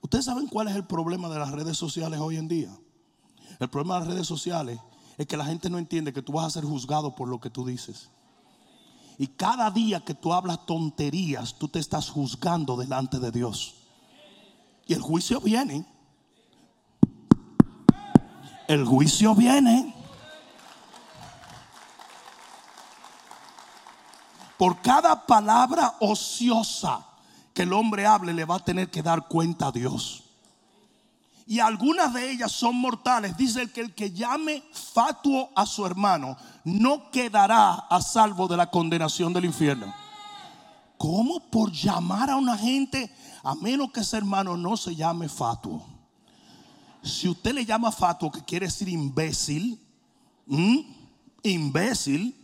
Ustedes 0.00 0.24
saben 0.24 0.46
cuál 0.46 0.68
es 0.68 0.76
el 0.76 0.86
problema 0.86 1.28
de 1.28 1.38
las 1.38 1.50
redes 1.50 1.76
sociales 1.76 2.18
hoy 2.20 2.36
en 2.36 2.48
día. 2.48 2.70
El 3.60 3.68
problema 3.68 3.94
de 3.94 4.00
las 4.00 4.14
redes 4.14 4.26
sociales 4.26 4.80
es 5.18 5.26
que 5.26 5.36
la 5.36 5.44
gente 5.44 5.68
no 5.68 5.76
entiende 5.76 6.14
que 6.14 6.22
tú 6.22 6.32
vas 6.32 6.46
a 6.46 6.50
ser 6.50 6.64
juzgado 6.64 7.14
por 7.14 7.28
lo 7.28 7.38
que 7.38 7.50
tú 7.50 7.66
dices. 7.66 8.08
Y 9.18 9.26
cada 9.26 9.70
día 9.70 10.00
que 10.00 10.14
tú 10.14 10.32
hablas 10.32 10.64
tonterías, 10.64 11.58
tú 11.58 11.68
te 11.68 11.80
estás 11.80 12.08
juzgando 12.08 12.74
delante 12.74 13.18
de 13.18 13.30
Dios. 13.30 13.74
Y 14.86 14.94
el 14.94 15.02
juicio 15.02 15.38
viene. 15.42 15.84
El 18.68 18.86
juicio 18.86 19.34
viene. 19.34 19.94
Por 24.58 24.82
cada 24.82 25.24
palabra 25.26 25.94
ociosa 26.00 27.06
que 27.54 27.62
el 27.62 27.72
hombre 27.72 28.06
hable, 28.06 28.32
le 28.34 28.44
va 28.44 28.56
a 28.56 28.64
tener 28.64 28.90
que 28.90 29.02
dar 29.02 29.28
cuenta 29.28 29.68
a 29.68 29.72
Dios. 29.72 30.24
Y 31.46 31.60
algunas 31.60 32.12
de 32.12 32.30
ellas 32.30 32.52
son 32.52 32.76
mortales. 32.76 33.36
Dice 33.36 33.70
que 33.72 33.80
el 33.80 33.94
que 33.94 34.10
llame 34.10 34.62
fatuo 34.72 35.50
a 35.56 35.64
su 35.64 35.86
hermano 35.86 36.36
no 36.64 37.10
quedará 37.10 37.72
a 37.72 38.02
salvo 38.02 38.46
de 38.48 38.56
la 38.56 38.70
condenación 38.70 39.32
del 39.32 39.46
infierno. 39.46 39.94
¿Cómo 40.98 41.40
por 41.50 41.72
llamar 41.72 42.28
a 42.28 42.36
una 42.36 42.58
gente, 42.58 43.10
a 43.42 43.54
menos 43.54 43.92
que 43.92 44.00
ese 44.00 44.18
hermano 44.18 44.56
no 44.56 44.76
se 44.76 44.94
llame 44.94 45.28
fatuo? 45.28 45.86
Si 47.02 47.28
usted 47.28 47.54
le 47.54 47.64
llama 47.64 47.92
fatuo, 47.92 48.30
que 48.30 48.44
quiere 48.44 48.66
decir 48.66 48.88
imbécil, 48.88 49.80
imbécil, 51.42 52.37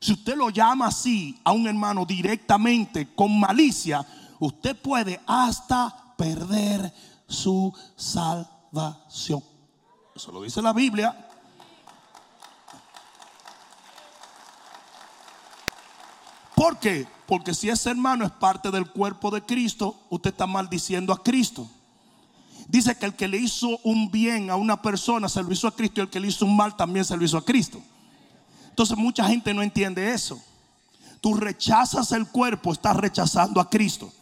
si 0.00 0.12
usted 0.12 0.36
lo 0.36 0.50
llama 0.50 0.86
así 0.86 1.40
a 1.44 1.52
un 1.52 1.66
hermano 1.66 2.04
directamente 2.04 3.14
con 3.14 3.38
malicia, 3.38 4.06
usted 4.38 4.76
puede 4.76 5.20
hasta 5.26 6.14
perder 6.16 6.92
su 7.26 7.72
salvación. 7.96 9.42
Eso 10.14 10.32
lo 10.32 10.42
dice 10.42 10.62
la 10.62 10.72
Biblia. 10.72 11.26
¿Por 16.54 16.78
qué? 16.78 17.06
Porque 17.26 17.54
si 17.54 17.68
ese 17.68 17.90
hermano 17.90 18.24
es 18.24 18.32
parte 18.32 18.70
del 18.70 18.90
cuerpo 18.90 19.30
de 19.30 19.42
Cristo, 19.42 19.96
usted 20.10 20.30
está 20.30 20.46
maldiciendo 20.46 21.12
a 21.12 21.22
Cristo. 21.22 21.68
Dice 22.68 22.96
que 22.96 23.06
el 23.06 23.14
que 23.14 23.28
le 23.28 23.38
hizo 23.38 23.78
un 23.84 24.10
bien 24.10 24.50
a 24.50 24.56
una 24.56 24.80
persona 24.82 25.28
se 25.28 25.42
lo 25.42 25.52
hizo 25.52 25.68
a 25.68 25.74
Cristo 25.74 26.00
y 26.00 26.04
el 26.04 26.10
que 26.10 26.20
le 26.20 26.28
hizo 26.28 26.44
un 26.44 26.56
mal 26.56 26.76
también 26.76 27.04
se 27.04 27.16
lo 27.16 27.24
hizo 27.24 27.38
a 27.38 27.44
Cristo. 27.44 27.80
Entonces 28.78 28.96
mucha 28.96 29.24
gente 29.24 29.52
no 29.52 29.60
entiende 29.60 30.14
eso. 30.14 30.40
Tú 31.20 31.34
rechazas 31.34 32.12
el 32.12 32.28
cuerpo, 32.28 32.72
estás 32.72 32.96
rechazando 32.96 33.60
a 33.60 33.68
Cristo. 33.68 34.12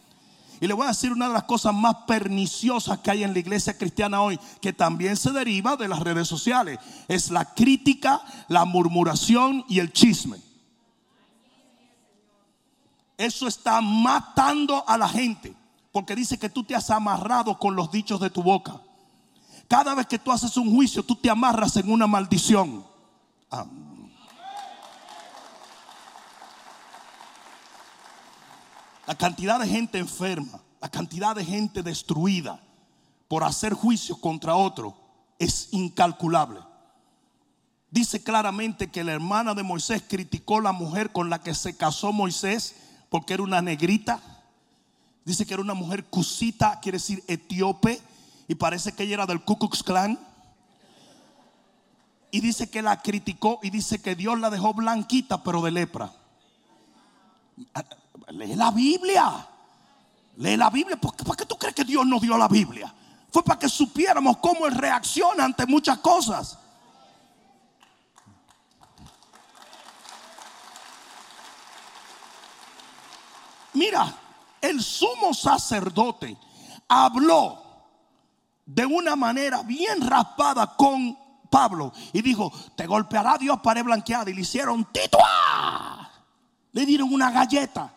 Y 0.59 0.65
le 0.65 0.73
voy 0.73 0.85
a 0.85 0.89
decir 0.89 1.11
una 1.11 1.27
de 1.27 1.33
las 1.35 1.43
cosas 1.43 1.75
más 1.75 1.95
perniciosas 2.07 2.97
que 2.97 3.11
hay 3.11 3.23
en 3.23 3.33
la 3.33 3.39
iglesia 3.39 3.77
cristiana 3.77 4.19
hoy, 4.19 4.39
que 4.59 4.73
también 4.73 5.15
se 5.15 5.31
deriva 5.31 5.75
de 5.75 5.87
las 5.87 5.99
redes 5.99 6.27
sociales. 6.27 6.79
Es 7.07 7.29
la 7.29 7.45
crítica, 7.53 8.19
la 8.47 8.65
murmuración 8.65 9.63
y 9.69 9.77
el 9.77 9.93
chisme. 9.93 10.37
Eso 13.15 13.47
está 13.47 13.79
matando 13.79 14.83
a 14.89 14.97
la 14.97 15.07
gente, 15.07 15.53
porque 15.91 16.15
dice 16.15 16.39
que 16.39 16.49
tú 16.49 16.63
te 16.63 16.73
has 16.73 16.89
amarrado 16.89 17.59
con 17.59 17.75
los 17.75 17.91
dichos 17.91 18.19
de 18.19 18.31
tu 18.31 18.41
boca. 18.41 18.81
Cada 19.67 19.93
vez 19.93 20.07
que 20.07 20.17
tú 20.17 20.31
haces 20.31 20.57
un 20.57 20.73
juicio, 20.73 21.03
tú 21.03 21.15
te 21.15 21.29
amarras 21.29 21.77
en 21.77 21.91
una 21.91 22.07
maldición. 22.07 22.83
La 29.07 29.15
cantidad 29.15 29.57
de 29.57 29.67
gente 29.67 29.97
enferma, 29.97 30.61
la 30.81 30.89
cantidad 30.89 31.33
de 31.33 31.45
gente 31.45 31.81
destruida 31.81 32.59
por 33.29 33.45
hacer 33.45 33.73
juicio 33.73 34.19
contra 34.19 34.55
otro 34.55 34.95
es 35.39 35.69
incalculable. 35.71 36.59
Dice 37.89 38.21
claramente 38.21 38.91
que 38.91 39.05
la 39.05 39.13
hermana 39.13 39.53
de 39.53 39.63
Moisés 39.63 40.03
criticó 40.05 40.59
la 40.59 40.73
mujer 40.73 41.13
con 41.13 41.29
la 41.29 41.41
que 41.41 41.55
se 41.55 41.77
casó 41.77 42.11
Moisés 42.11 42.75
porque 43.09 43.33
era 43.33 43.43
una 43.43 43.61
negrita. 43.61 44.21
Dice 45.23 45.45
que 45.45 45.53
era 45.53 45.63
una 45.63 45.73
mujer 45.73 46.03
cusita, 46.03 46.81
quiere 46.81 46.97
decir 46.97 47.23
etíope, 47.27 48.01
y 48.49 48.55
parece 48.55 48.91
que 48.91 49.03
ella 49.03 49.15
era 49.15 49.25
del 49.25 49.41
Ku 49.41 49.57
Klux 49.57 49.83
Klan. 49.83 50.19
Y 52.29 52.41
dice 52.41 52.69
que 52.69 52.81
la 52.81 53.01
criticó 53.01 53.59
y 53.63 53.69
dice 53.69 54.01
que 54.01 54.15
Dios 54.15 54.37
la 54.37 54.49
dejó 54.49 54.73
blanquita, 54.73 55.43
pero 55.43 55.61
de 55.61 55.71
lepra. 55.71 56.11
Lee 58.29 58.55
la 58.55 58.71
Biblia. 58.71 59.47
Lee 60.37 60.57
la 60.57 60.69
Biblia. 60.69 60.97
¿Por 60.97 61.15
qué, 61.35 61.45
tú 61.45 61.57
crees 61.57 61.75
que 61.75 61.83
Dios 61.83 62.05
nos 62.05 62.21
dio 62.21 62.37
la 62.37 62.47
Biblia? 62.47 62.93
Fue 63.31 63.43
para 63.43 63.59
que 63.59 63.69
supiéramos 63.69 64.37
cómo 64.37 64.67
Él 64.67 64.75
reacciona 64.75 65.45
ante 65.45 65.65
muchas 65.65 65.99
cosas. 65.99 66.57
Mira, 73.73 74.13
el 74.59 74.81
sumo 74.81 75.33
sacerdote 75.33 76.35
habló 76.87 77.63
de 78.65 78.85
una 78.85 79.15
manera 79.15 79.61
bien 79.61 80.01
raspada 80.01 80.75
con 80.75 81.17
Pablo 81.49 81.93
y 82.11 82.21
dijo, 82.21 82.51
te 82.75 82.87
golpeará 82.87 83.37
Dios 83.37 83.59
para 83.61 83.83
blanqueada. 83.83 84.29
Y 84.29 84.33
le 84.33 84.41
hicieron 84.41 84.85
titua. 84.91 86.09
Le 86.71 86.85
dieron 86.85 87.13
una 87.13 87.31
galleta 87.31 87.96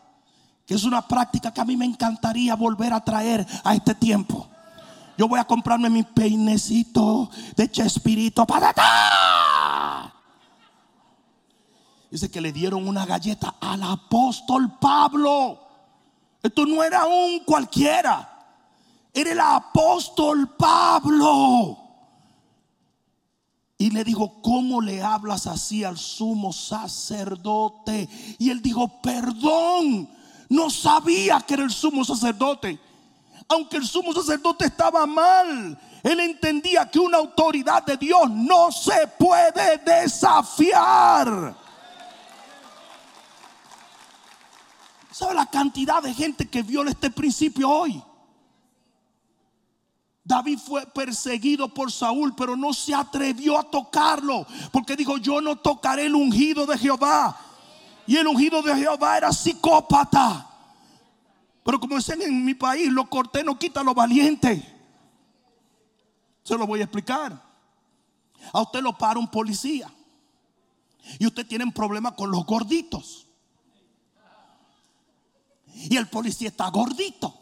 que 0.71 0.77
es 0.77 0.85
una 0.85 1.03
práctica 1.03 1.53
que 1.53 1.61
a 1.61 1.65
mí 1.65 1.77
me 1.77 1.85
encantaría 1.85 2.55
volver 2.55 2.93
a 2.93 3.05
traer 3.05 3.45
a 3.65 3.75
este 3.75 3.93
tiempo. 3.93 4.49
Yo 5.19 5.27
voy 5.27 5.41
a 5.41 5.45
comprarme 5.45 5.91
mi 5.91 6.05
peinecito 6.05 7.29
de 7.57 7.69
Chespirito 7.69 8.47
para 8.47 8.73
Dice 12.09 12.31
que 12.31 12.41
le 12.41 12.53
dieron 12.53 12.87
una 12.87 13.05
galleta 13.05 13.57
al 13.61 13.83
apóstol 13.83 14.79
Pablo. 14.79 15.59
Esto 16.41 16.65
no 16.65 16.85
era 16.85 17.05
un 17.05 17.41
cualquiera. 17.41 18.31
Era 19.13 19.33
el 19.33 19.41
apóstol 19.41 20.55
Pablo. 20.57 21.79
Y 23.77 23.91
le 23.91 24.05
dijo, 24.05 24.41
¿cómo 24.41 24.81
le 24.81 25.03
hablas 25.03 25.49
así 25.49 25.83
al 25.83 25.99
sumo 25.99 26.53
sacerdote? 26.53 28.09
Y 28.39 28.51
él 28.51 28.63
dijo, 28.63 29.01
perdón 29.03 30.20
no 30.51 30.69
sabía 30.69 31.41
que 31.41 31.55
era 31.55 31.63
el 31.63 31.71
sumo 31.71 32.05
sacerdote. 32.05 32.79
Aunque 33.49 33.79
el 33.79 33.87
sumo 33.87 34.13
sacerdote 34.13 34.67
estaba 34.67 35.07
mal, 35.07 35.81
él 36.03 36.21
entendía 36.21 36.91
que 36.91 36.99
una 36.99 37.19
autoridad 37.19 37.85
de 37.85 37.97
Dios 37.97 38.29
no 38.31 38.71
se 38.71 39.07
puede 39.19 39.79
desafiar. 39.79 41.57
¿Sabe 45.11 45.35
la 45.35 45.47
cantidad 45.47 46.03
de 46.03 46.13
gente 46.15 46.49
que 46.49 46.63
viola 46.63 46.91
este 46.91 47.11
principio 47.11 47.69
hoy? 47.69 48.03
David 50.25 50.59
fue 50.59 50.87
perseguido 50.87 51.69
por 51.73 51.93
Saúl, 51.93 52.35
pero 52.37 52.57
no 52.57 52.73
se 52.73 52.95
atrevió 52.95 53.59
a 53.59 53.65
tocarlo, 53.65 54.47
porque 54.73 54.97
dijo, 54.97 55.17
yo 55.19 55.41
no 55.41 55.57
tocaré 55.57 56.07
el 56.07 56.15
ungido 56.15 56.67
de 56.67 56.79
Jehová. 56.79 57.37
Y 58.07 58.17
el 58.17 58.27
ungido 58.27 58.63
de 58.63 58.75
Jehová 58.75 59.17
era 59.17 59.33
psicópata. 59.33 60.47
Pero 61.65 61.79
como 61.79 61.97
dicen 61.97 62.23
en 62.23 62.45
mi 62.45 62.55
país, 62.55 62.89
lo 62.91 63.09
corté 63.09 63.45
no 63.45 63.59
quita 63.59 63.83
lo 63.83 63.95
valiente. 63.95 64.77
Se 66.43 66.57
lo 66.57 66.67
voy 66.67 66.81
a 66.81 66.85
explicar. 66.85 67.41
A 68.53 68.63
usted 68.63 68.83
lo 68.83 68.97
para 68.97 69.19
un 69.19 69.31
policía. 69.31 69.93
Y 71.19 71.27
usted 71.27 71.47
tiene 71.47 71.65
un 71.65 71.73
problema 71.73 72.15
con 72.15 72.31
los 72.31 72.45
gorditos. 72.45 73.27
Y 75.75 75.97
el 75.97 76.09
policía 76.09 76.49
está 76.49 76.69
gordito. 76.71 77.35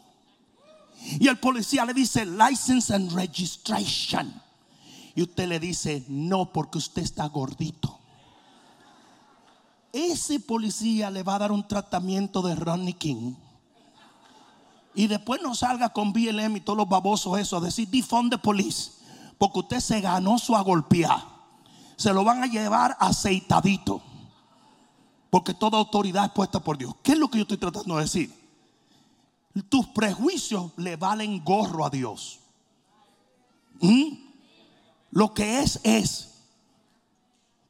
Y 1.19 1.27
el 1.27 1.39
policía 1.39 1.85
le 1.85 1.93
dice 1.93 2.25
license 2.25 2.93
and 2.93 3.11
registration. 3.13 4.41
Y 5.15 5.21
usted 5.23 5.47
le 5.47 5.59
dice 5.59 6.03
no 6.07 6.51
porque 6.51 6.77
usted 6.77 7.01
está 7.01 7.27
gordito. 7.27 7.98
Ese 9.91 10.39
policía 10.39 11.09
le 11.09 11.23
va 11.23 11.35
a 11.35 11.39
dar 11.39 11.51
un 11.51 11.67
tratamiento 11.67 12.41
de 12.41 12.55
Ronnie 12.55 12.93
King. 12.93 13.33
Y 14.93 15.07
después 15.07 15.41
no 15.41 15.55
salga 15.55 15.89
con 15.89 16.13
BLM 16.13 16.57
y 16.57 16.61
todos 16.61 16.77
los 16.77 16.89
babosos 16.89 17.39
eso 17.39 17.57
a 17.57 17.61
decir 17.61 17.87
defund 17.89 18.31
the 18.31 18.37
police. 18.37 18.91
Porque 19.37 19.59
usted 19.59 19.79
se 19.79 20.01
ganó 20.01 20.37
su 20.37 20.55
agolpear. 20.55 21.23
Se 21.95 22.13
lo 22.13 22.23
van 22.23 22.43
a 22.43 22.47
llevar 22.47 22.97
aceitadito. 22.99 24.01
Porque 25.29 25.53
toda 25.53 25.77
autoridad 25.77 26.25
es 26.25 26.31
puesta 26.31 26.59
por 26.59 26.77
Dios. 26.77 26.95
¿Qué 27.03 27.13
es 27.13 27.17
lo 27.17 27.29
que 27.29 27.37
yo 27.37 27.43
estoy 27.43 27.57
tratando 27.57 27.95
de 27.95 28.03
decir? 28.03 28.39
tus 29.67 29.87
prejuicios 29.87 30.71
le 30.77 30.95
valen 30.95 31.43
gorro 31.43 31.85
a 31.85 31.89
Dios. 31.89 32.39
¿Mm? 33.81 34.15
Lo 35.11 35.33
que 35.33 35.61
es, 35.61 35.79
es. 35.83 36.28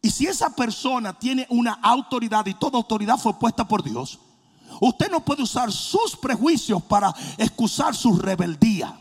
Y 0.02 0.10
si 0.10 0.28
esa 0.28 0.50
persona 0.50 1.18
tiene 1.18 1.46
una 1.50 1.74
autoridad 1.74 2.46
y 2.46 2.54
toda 2.54 2.78
autoridad 2.78 3.18
fue 3.18 3.38
puesta 3.38 3.68
por 3.68 3.84
Dios, 3.84 4.20
usted 4.80 5.12
no 5.12 5.20
puede 5.20 5.44
usar 5.44 5.72
sus 5.72 6.16
prejuicios 6.16 6.82
para 6.84 7.14
excusar 7.38 7.96
su 7.96 8.18
rebeldía. 8.18 8.98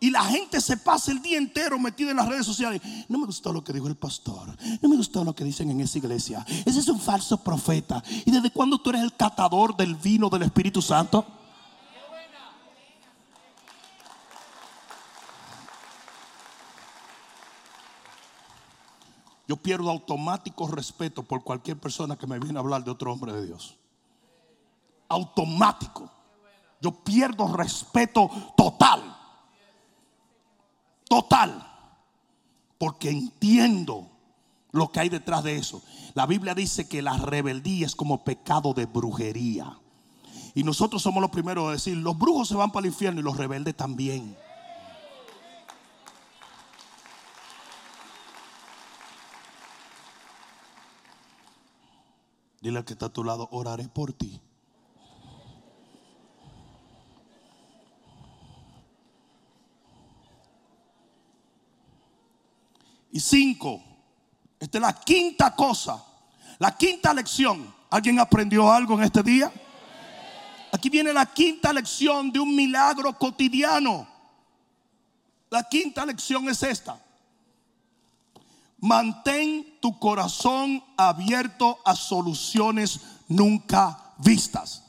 Y 0.00 0.10
la 0.10 0.24
gente 0.24 0.60
se 0.60 0.76
pasa 0.76 1.10
el 1.10 1.20
día 1.20 1.38
entero 1.38 1.78
metida 1.78 2.12
en 2.12 2.16
las 2.16 2.28
redes 2.28 2.46
sociales. 2.46 2.80
No 3.08 3.18
me 3.18 3.26
gustó 3.26 3.52
lo 3.52 3.64
que 3.64 3.72
dijo 3.72 3.88
el 3.88 3.96
pastor. 3.96 4.56
No 4.80 4.88
me 4.88 4.96
gustó 4.96 5.24
lo 5.24 5.34
que 5.34 5.44
dicen 5.44 5.70
en 5.70 5.80
esa 5.80 5.98
iglesia. 5.98 6.46
Ese 6.64 6.78
es 6.78 6.88
un 6.88 7.00
falso 7.00 7.42
profeta. 7.42 8.02
¿Y 8.24 8.30
desde 8.30 8.50
cuándo 8.50 8.78
tú 8.78 8.90
eres 8.90 9.02
el 9.02 9.14
catador 9.14 9.76
del 9.76 9.96
vino 9.96 10.28
del 10.28 10.42
Espíritu 10.42 10.80
Santo? 10.80 11.26
Yo 19.48 19.56
pierdo 19.56 19.90
automático 19.90 20.68
respeto 20.68 21.22
por 21.22 21.42
cualquier 21.42 21.78
persona 21.78 22.16
que 22.16 22.26
me 22.26 22.38
viene 22.38 22.58
a 22.58 22.60
hablar 22.60 22.84
de 22.84 22.90
otro 22.90 23.12
hombre 23.12 23.32
de 23.32 23.46
Dios. 23.46 23.76
Automático. 25.08 26.08
Yo 26.80 26.92
pierdo 26.92 27.48
respeto 27.56 28.30
total 28.56 29.18
total. 31.08 31.66
Porque 32.78 33.10
entiendo 33.10 34.08
lo 34.70 34.92
que 34.92 35.00
hay 35.00 35.08
detrás 35.08 35.42
de 35.42 35.56
eso. 35.56 35.82
La 36.14 36.26
Biblia 36.26 36.54
dice 36.54 36.86
que 36.86 37.02
la 37.02 37.16
rebeldía 37.16 37.86
es 37.86 37.96
como 37.96 38.22
pecado 38.22 38.74
de 38.74 38.86
brujería. 38.86 39.78
Y 40.54 40.62
nosotros 40.62 41.02
somos 41.02 41.20
los 41.20 41.30
primeros 41.30 41.68
a 41.68 41.72
decir, 41.72 41.96
los 41.96 42.16
brujos 42.16 42.48
se 42.48 42.54
van 42.54 42.70
para 42.70 42.86
el 42.86 42.92
infierno 42.92 43.20
y 43.20 43.24
los 43.24 43.36
rebeldes 43.36 43.76
también. 43.76 44.36
Dile 52.60 52.78
al 52.78 52.84
que 52.84 52.94
está 52.94 53.06
a 53.06 53.12
tu 53.12 53.22
lado, 53.22 53.48
oraré 53.52 53.88
por 53.88 54.12
ti. 54.12 54.40
Y 63.10 63.20
cinco, 63.20 63.82
esta 64.60 64.78
es 64.78 64.82
la 64.82 64.92
quinta 64.92 65.54
cosa, 65.54 66.04
la 66.58 66.76
quinta 66.76 67.12
lección. 67.14 67.74
¿Alguien 67.90 68.18
aprendió 68.18 68.70
algo 68.70 68.94
en 68.98 69.04
este 69.04 69.22
día? 69.22 69.50
Aquí 70.72 70.90
viene 70.90 71.12
la 71.12 71.24
quinta 71.26 71.72
lección 71.72 72.30
de 72.30 72.38
un 72.38 72.54
milagro 72.54 73.16
cotidiano. 73.16 74.06
La 75.48 75.62
quinta 75.62 76.04
lección 76.04 76.48
es 76.50 76.62
esta. 76.62 77.00
Mantén 78.78 79.78
tu 79.80 79.98
corazón 79.98 80.82
abierto 80.96 81.78
a 81.84 81.96
soluciones 81.96 83.00
nunca 83.28 84.14
vistas. 84.18 84.84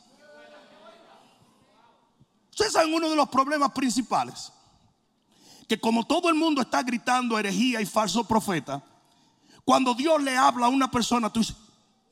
Ustedes 2.51 2.73
saben 2.73 2.93
uno 2.93 3.09
de 3.09 3.15
los 3.15 3.29
problemas 3.29 3.71
principales 3.71 4.51
que 5.67 5.79
como 5.79 6.05
todo 6.05 6.29
el 6.29 6.35
mundo 6.35 6.61
está 6.61 6.81
gritando 6.81 7.37
herejía 7.37 7.79
y 7.79 7.85
falso 7.85 8.23
profeta, 8.23 8.83
cuando 9.63 9.93
Dios 9.93 10.21
le 10.23 10.35
habla 10.35 10.65
a 10.65 10.69
una 10.69 10.89
persona, 10.89 11.31
tú 11.31 11.41
dices, 11.41 11.55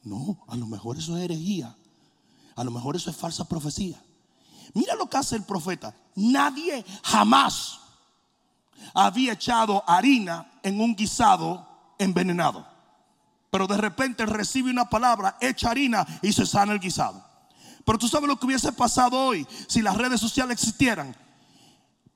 no, 0.04 0.46
a 0.48 0.56
lo 0.56 0.68
mejor 0.68 0.96
eso 0.96 1.18
es 1.18 1.24
herejía, 1.24 1.76
a 2.56 2.64
lo 2.64 2.70
mejor 2.70 2.96
eso 2.96 3.10
es 3.10 3.18
falsa 3.18 3.50
profecía. 3.50 4.02
Mira 4.76 4.94
lo 4.96 5.10
que 5.10 5.18
hace 5.18 5.36
el 5.36 5.44
profeta. 5.44 5.96
Nadie 6.16 6.86
jamás 7.04 7.80
había 8.94 9.34
echado 9.34 9.84
harina 9.88 10.52
en 10.64 10.80
un 10.80 10.96
guisado 10.96 11.68
envenenado. 11.98 12.66
Pero 13.50 13.68
de 13.68 13.78
repente 13.78 14.26
recibe 14.26 14.72
una 14.72 14.90
palabra, 14.90 15.38
echa 15.40 15.72
harina 15.72 16.06
y 16.22 16.34
se 16.34 16.46
sana 16.46 16.74
el 16.74 16.80
guisado. 16.80 17.24
Pero 17.86 17.98
tú 17.98 18.08
sabes 18.08 18.28
lo 18.28 18.38
que 18.38 18.46
hubiese 18.46 18.72
pasado 18.72 19.18
hoy 19.18 19.48
si 19.68 19.82
las 19.82 19.98
redes 19.98 20.20
sociales 20.20 20.60
existieran 20.60 21.16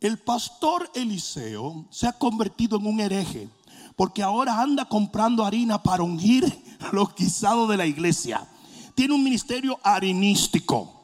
el 0.01 0.17
pastor 0.17 0.89
Eliseo 0.95 1.85
se 1.91 2.07
ha 2.07 2.13
convertido 2.13 2.77
en 2.77 2.87
un 2.87 2.99
hereje 2.99 3.47
porque 3.95 4.23
ahora 4.23 4.59
anda 4.59 4.85
comprando 4.85 5.45
harina 5.45 5.81
para 5.81 6.01
ungir 6.01 6.43
los 6.91 7.13
guisados 7.13 7.69
de 7.69 7.77
la 7.77 7.85
iglesia. 7.85 8.47
Tiene 8.95 9.13
un 9.13 9.23
ministerio 9.23 9.79
harinístico. 9.83 11.03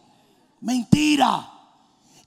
Mentira. 0.62 1.52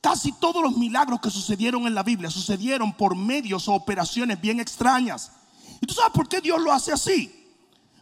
Casi 0.01 0.33
todos 0.33 0.63
los 0.63 0.77
milagros 0.77 1.21
que 1.21 1.31
sucedieron 1.31 1.87
en 1.87 1.95
la 1.95 2.03
Biblia 2.03 2.31
sucedieron 2.31 2.93
por 2.95 3.15
medios 3.15 3.69
o 3.69 3.75
operaciones 3.75 4.41
bien 4.41 4.59
extrañas. 4.59 5.33
¿Y 5.81 5.87
tú 5.87 5.95
sabes 5.95 6.13
por 6.13 6.29
qué 6.29 6.41
Dios 6.41 6.61
lo 6.61 6.73
hace 6.73 6.93
así? 6.93 7.37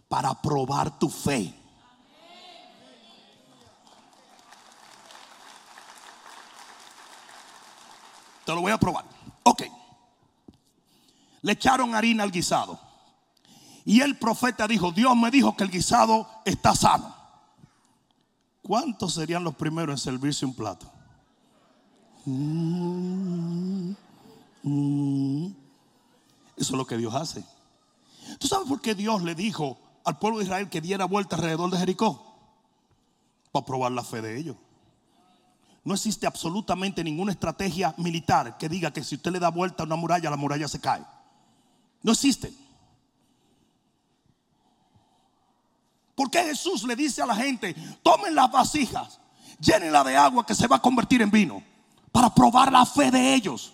Para 0.08 0.40
probar 0.40 0.98
tu 0.98 1.08
fe. 1.08 1.54
Te 8.44 8.54
lo 8.54 8.62
voy 8.62 8.72
a 8.72 8.78
probar. 8.78 9.04
Ok. 9.42 9.64
Le 11.42 11.52
echaron 11.52 11.94
harina 11.94 12.22
al 12.22 12.30
guisado. 12.30 12.80
Y 13.84 14.00
el 14.00 14.18
profeta 14.18 14.68
dijo, 14.68 14.92
Dios 14.92 15.16
me 15.16 15.30
dijo 15.30 15.56
que 15.56 15.64
el 15.64 15.70
guisado 15.70 16.28
está 16.44 16.74
sano. 16.74 17.14
¿Cuántos 18.62 19.14
serían 19.14 19.44
los 19.44 19.54
primeros 19.54 19.94
en 19.94 20.12
servirse 20.12 20.46
un 20.46 20.54
plato? 20.54 20.97
Mm, 22.24 23.92
mm. 24.62 25.46
Eso 26.56 26.72
es 26.72 26.78
lo 26.78 26.86
que 26.86 26.96
Dios 26.96 27.14
hace. 27.14 27.44
¿Tú 28.38 28.48
sabes 28.48 28.68
por 28.68 28.80
qué 28.80 28.94
Dios 28.94 29.22
le 29.22 29.34
dijo 29.34 29.78
al 30.04 30.18
pueblo 30.18 30.38
de 30.38 30.44
Israel 30.44 30.68
que 30.68 30.80
diera 30.80 31.04
vuelta 31.04 31.36
alrededor 31.36 31.70
de 31.70 31.78
Jericó? 31.78 32.24
Para 33.52 33.64
probar 33.64 33.92
la 33.92 34.04
fe 34.04 34.20
de 34.20 34.38
ellos. 34.38 34.56
No 35.84 35.94
existe 35.94 36.26
absolutamente 36.26 37.02
ninguna 37.02 37.32
estrategia 37.32 37.94
militar 37.96 38.58
que 38.58 38.68
diga 38.68 38.92
que 38.92 39.02
si 39.02 39.14
usted 39.14 39.30
le 39.32 39.38
da 39.38 39.48
vuelta 39.48 39.82
a 39.82 39.86
una 39.86 39.96
muralla, 39.96 40.28
la 40.28 40.36
muralla 40.36 40.68
se 40.68 40.80
cae. 40.80 41.02
No 42.02 42.12
existe. 42.12 42.52
¿Por 46.14 46.30
qué 46.30 46.42
Jesús 46.42 46.82
le 46.82 46.96
dice 46.96 47.22
a 47.22 47.26
la 47.26 47.36
gente, 47.36 47.74
tomen 48.02 48.34
las 48.34 48.50
vasijas, 48.50 49.20
llénenla 49.60 50.02
de 50.02 50.16
agua 50.16 50.44
que 50.44 50.54
se 50.54 50.66
va 50.66 50.76
a 50.76 50.82
convertir 50.82 51.22
en 51.22 51.30
vino, 51.30 51.62
para 52.12 52.34
probar 52.34 52.72
la 52.72 52.84
fe 52.86 53.10
de 53.10 53.34
ellos? 53.34 53.72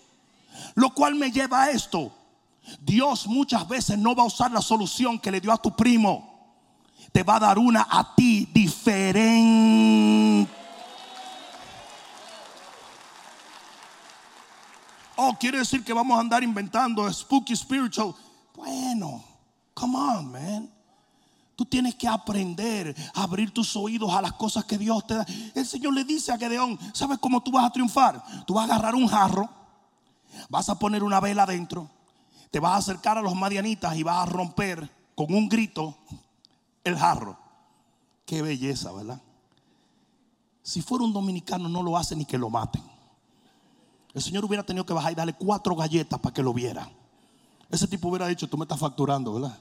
Lo 0.75 0.91
cual 0.91 1.15
me 1.15 1.31
lleva 1.31 1.65
a 1.65 1.71
esto. 1.71 2.13
Dios 2.81 3.27
muchas 3.27 3.67
veces 3.69 3.99
no 3.99 4.15
va 4.15 4.23
a 4.23 4.27
usar 4.27 4.51
la 4.51 4.63
solución 4.63 5.19
que 5.19 5.31
le 5.31 5.41
dio 5.41 5.53
a 5.53 5.59
tu 5.59 5.75
primo. 5.75 6.33
Te 7.13 7.23
va 7.23 7.37
a 7.37 7.41
dar 7.41 7.59
una 7.59 7.87
a 7.91 8.15
ti 8.15 8.49
diferente. 8.53 10.51
Oh, 15.17 15.37
quiere 15.39 15.59
decir 15.59 15.85
que 15.85 15.93
vamos 15.93 16.17
a 16.17 16.21
andar 16.21 16.43
inventando 16.43 17.11
spooky 17.13 17.55
spiritual. 17.55 18.15
Bueno, 18.57 19.23
come 19.75 19.97
on, 19.97 20.33
man. 20.33 20.74
Tú 21.57 21.65
tienes 21.65 21.95
que 21.95 22.09
aprender 22.09 22.95
a 23.15 23.23
abrir 23.23 23.53
tus 23.53 23.77
oídos 23.77 24.13
a 24.13 24.21
las 24.21 24.33
cosas 24.33 24.65
que 24.65 24.77
Dios 24.77 25.07
te 25.07 25.15
da. 25.15 25.27
El 25.55 25.67
Señor 25.67 25.95
le 25.95 26.05
dice 26.05 26.33
a 26.33 26.39
Gedeón, 26.39 26.79
¿sabes 26.93 27.19
cómo 27.19 27.43
tú 27.43 27.53
vas 27.53 27.65
a 27.65 27.71
triunfar? 27.71 28.23
Tú 28.47 28.55
vas 28.55 28.69
a 28.69 28.75
agarrar 28.75 28.95
un 28.95 29.07
jarro, 29.07 29.49
vas 30.49 30.69
a 30.69 30.79
poner 30.79 31.05
una 31.05 31.21
vela 31.21 31.45
adentro, 31.45 31.89
te 32.51 32.59
vas 32.59 32.73
a 32.73 32.77
acercar 32.77 33.19
a 33.19 33.23
los 33.23 33.35
madianitas 33.35 33.97
y 33.97 34.03
vas 34.03 34.27
a 34.27 34.31
romper 34.31 34.91
con 35.15 35.33
un 35.33 35.49
grito 35.49 35.97
el 36.83 36.99
jarro. 36.99 37.39
Qué 38.27 38.43
belleza, 38.43 38.91
¿verdad? 38.93 39.21
Si 40.63 40.83
fuera 40.83 41.05
un 41.05 41.13
dominicano 41.13 41.69
no 41.69 41.83
lo 41.83 41.97
hace 41.97 42.17
ni 42.17 42.25
que 42.25 42.39
lo 42.39 42.51
maten. 42.51 42.83
El 44.13 44.23
Señor 44.23 44.45
hubiera 44.45 44.63
tenido 44.63 44.87
que 44.87 44.93
bajar 44.93 45.13
y 45.13 45.15
darle 45.15 45.35
cuatro 45.35 45.77
galletas 45.77 46.19
para 46.19 46.33
que 46.33 46.43
lo 46.43 46.53
viera. 46.53 46.89
Ese 47.71 47.87
tipo 47.87 48.09
hubiera 48.09 48.27
dicho, 48.27 48.49
tú 48.49 48.57
me 48.57 48.65
estás 48.65 48.79
facturando, 48.79 49.35
¿verdad? 49.35 49.59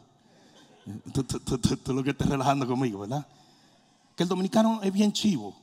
Tú, 1.14 1.94
lo 1.94 2.04
que 2.04 2.10
estás 2.10 2.28
relajando 2.28 2.68
conmigo, 2.68 3.00
¿verdad? 3.00 3.26
Que 4.16 4.24
el 4.24 4.30
dominicano 4.30 4.82
es 4.84 4.92
bien 4.92 5.14
chivo. 5.14 5.56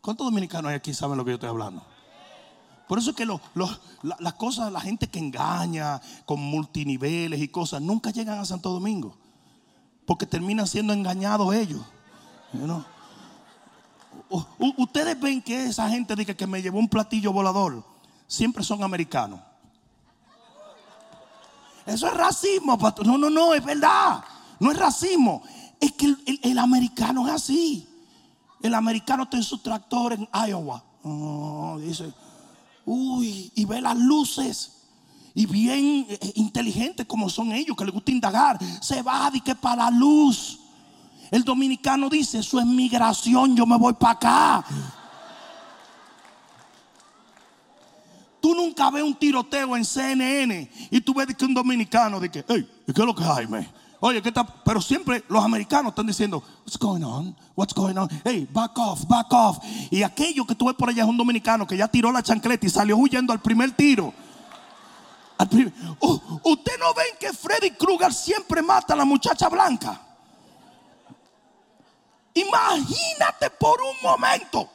¿Cuántos 0.00 0.26
dominicanos 0.26 0.70
hay 0.70 0.76
aquí 0.76 0.92
saben 0.92 1.16
lo 1.16 1.24
que 1.24 1.30
yo 1.30 1.34
estoy 1.34 1.48
hablando? 1.48 1.84
Por 2.88 2.98
eso 2.98 3.10
es 3.10 3.16
que 3.16 3.24
las 3.24 4.32
cosas, 4.34 4.70
la 4.70 4.80
gente 4.80 5.06
que 5.06 5.18
engaña 5.18 6.00
con 6.26 6.40
multiniveles 6.40 7.40
y 7.40 7.48
cosas, 7.48 7.80
nunca 7.80 8.10
llegan 8.10 8.38
a 8.38 8.44
Santo 8.44 8.70
Domingo. 8.70 9.16
Porque 10.04 10.26
terminan 10.26 10.66
siendo 10.66 10.92
engañados 10.92 11.54
ellos. 11.54 11.80
Ustedes 14.76 15.18
ven 15.18 15.40
que 15.40 15.66
esa 15.66 15.88
gente 15.88 16.14
dice 16.14 16.36
que 16.36 16.46
me 16.46 16.60
llevó 16.60 16.78
un 16.78 16.88
platillo 16.88 17.32
volador, 17.32 17.82
siempre 18.26 18.62
son 18.62 18.82
americanos. 18.82 19.40
Eso 21.86 22.06
es 22.06 22.14
racismo, 22.14 22.78
No, 23.04 23.16
no, 23.16 23.30
no, 23.30 23.54
es 23.54 23.64
verdad. 23.64 24.22
No 24.62 24.70
es 24.70 24.78
racismo. 24.78 25.42
Es 25.80 25.90
que 25.90 26.14
el, 26.40 26.58
americano 26.58 27.26
es 27.26 27.34
así. 27.34 27.84
El 28.62 28.74
americano 28.74 29.28
tiene 29.28 29.44
su 29.44 29.58
tractor 29.58 30.12
en 30.12 30.28
Iowa. 30.32 30.84
Oh, 31.02 31.80
dice, 31.80 32.12
uy, 32.86 33.50
y 33.56 33.64
ve 33.64 33.80
las 33.80 33.98
luces. 33.98 34.84
Y 35.34 35.46
bien 35.46 36.06
eh, 36.08 36.32
inteligente 36.36 37.04
como 37.04 37.28
son 37.28 37.50
ellos, 37.50 37.76
que 37.76 37.84
les 37.84 37.92
gusta 37.92 38.12
indagar. 38.12 38.56
Se 38.80 39.02
va 39.02 39.32
de 39.32 39.40
que 39.40 39.56
para 39.56 39.86
la 39.86 39.90
luz. 39.90 40.60
El 41.32 41.42
dominicano 41.42 42.08
dice, 42.08 42.38
eso 42.38 42.60
es 42.60 42.66
migración, 42.66 43.56
yo 43.56 43.66
me 43.66 43.76
voy 43.76 43.94
para 43.94 44.12
acá. 44.12 44.64
Tú 48.40 48.54
nunca 48.54 48.92
ves 48.92 49.02
un 49.02 49.14
tiroteo 49.16 49.76
en 49.76 49.84
CNN 49.84 50.70
y 50.88 51.00
tú 51.00 51.14
ves 51.14 51.34
que 51.34 51.44
un 51.44 51.54
dominicano 51.54 52.20
dice, 52.20 52.44
hey, 52.46 52.64
¿y 52.86 52.92
qué 52.92 53.00
es 53.00 53.06
lo 53.06 53.14
que 53.14 53.24
hay, 53.24 53.48
me? 53.48 53.81
Oye, 54.04 54.20
¿qué 54.20 54.30
está? 54.30 54.44
Pero 54.44 54.80
siempre 54.80 55.22
los 55.28 55.44
americanos 55.44 55.92
están 55.92 56.08
diciendo, 56.08 56.42
what's 56.62 56.76
going 56.76 57.04
on? 57.04 57.36
What's 57.54 57.72
going 57.72 57.96
on? 57.96 58.08
Hey, 58.24 58.48
back 58.50 58.76
off, 58.76 59.06
back 59.06 59.32
off. 59.32 59.58
Y 59.92 60.02
aquello 60.02 60.44
que 60.44 60.56
tú 60.56 60.66
ves 60.66 60.74
por 60.74 60.88
allá 60.88 61.04
es 61.04 61.08
un 61.08 61.16
dominicano 61.16 61.68
que 61.68 61.76
ya 61.76 61.86
tiró 61.86 62.10
la 62.10 62.20
chancleta 62.20 62.66
y 62.66 62.68
salió 62.68 62.96
huyendo 62.96 63.32
al 63.32 63.40
primer 63.40 63.70
tiro. 63.76 64.12
Uh, 66.00 66.18
Usted 66.42 66.78
no 66.80 66.92
ven 66.94 67.14
que 67.20 67.32
Freddy 67.32 67.70
Krueger 67.70 68.12
siempre 68.12 68.60
mata 68.60 68.94
a 68.94 68.96
la 68.96 69.04
muchacha 69.04 69.48
blanca. 69.48 70.00
Imagínate 72.34 73.50
por 73.50 73.80
un 73.82 73.94
momento 74.02 74.68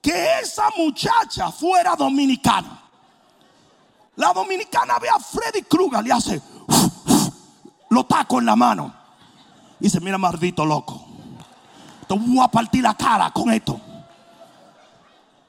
que 0.00 0.40
esa 0.40 0.70
muchacha 0.78 1.52
fuera 1.52 1.94
dominicana. 1.94 2.84
La 4.14 4.32
dominicana 4.32 4.98
ve 4.98 5.10
a 5.10 5.18
Freddy 5.18 5.60
Krueger 5.64 6.06
y 6.06 6.10
hace 6.10 6.40
lo 7.96 8.04
taco 8.04 8.38
en 8.38 8.46
la 8.46 8.54
mano. 8.54 8.92
Y 9.80 9.84
dice, 9.84 10.00
mira, 10.00 10.18
maldito 10.18 10.64
loco. 10.64 11.02
Te 12.06 12.14
voy 12.14 12.38
a 12.40 12.48
partir 12.48 12.82
la 12.82 12.94
cara 12.94 13.30
con 13.30 13.50
esto. 13.50 13.80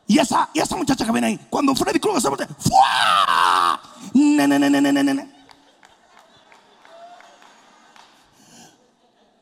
Y 0.08 0.18
esa, 0.18 0.50
y 0.54 0.60
esa 0.60 0.78
muchacha 0.78 1.06
que 1.06 1.12
viene 1.12 1.28
ahí, 1.28 1.48
cuando 1.50 1.76
Freddy 1.76 2.00
Krueger 2.00 2.22
se 2.22 2.30
voltea, 2.30 2.48
¡fua! 2.58 3.82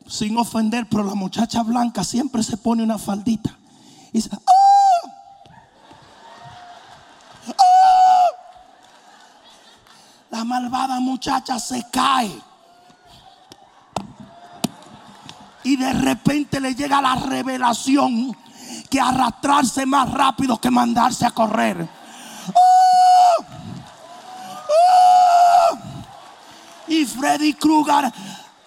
Sin 0.07 0.37
ofender, 0.37 0.87
pero 0.89 1.03
la 1.03 1.13
muchacha 1.13 1.61
blanca 1.61 2.03
siempre 2.03 2.41
se 2.41 2.57
pone 2.57 2.81
una 2.81 2.97
faldita. 2.97 3.55
Y 4.09 4.13
dice, 4.13 4.31
¡Oh! 4.33 5.09
¡Oh! 7.49 8.35
La 10.31 10.43
malvada 10.43 10.99
muchacha 10.99 11.59
se 11.59 11.85
cae. 11.91 12.54
Y 15.65 15.77
de 15.77 15.93
repente 15.93 16.61
le 16.61 16.75
llega 16.75 17.01
la 17.01 17.15
revelación 17.15 18.37
que 18.87 19.01
arrastrarse 19.01 19.83
más 19.87 20.11
rápido 20.11 20.61
que 20.61 20.69
mandarse 20.69 21.25
a 21.25 21.31
correr. 21.31 21.89
¡Oh! 22.53 23.45
¡Oh! 25.71 25.77
Y 26.87 27.03
Freddy 27.05 27.55
Krueger 27.55 28.13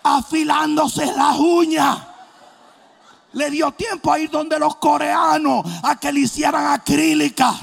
afilándose 0.03 1.07
las 1.07 1.39
uñas. 1.39 1.99
Le 3.35 3.49
dio 3.49 3.71
tiempo 3.71 4.13
a 4.13 4.19
ir 4.19 4.29
donde 4.29 4.59
los 4.59 4.75
coreanos 4.75 5.65
a 5.85 5.95
que 6.01 6.11
le 6.11 6.21
hicieran 6.21 6.67
acrílica. 6.67 7.55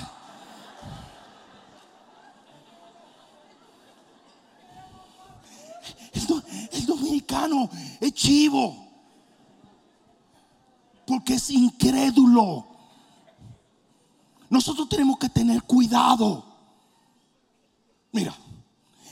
el 6.71 6.85
dominicano 6.85 7.69
es 7.99 8.13
chivo 8.13 8.84
porque 11.05 11.35
es 11.35 11.49
incrédulo. 11.49 12.67
Nosotros 14.49 14.87
tenemos 14.89 15.17
que 15.17 15.29
tener 15.29 15.63
cuidado. 15.63 16.45
Mira, 18.11 18.35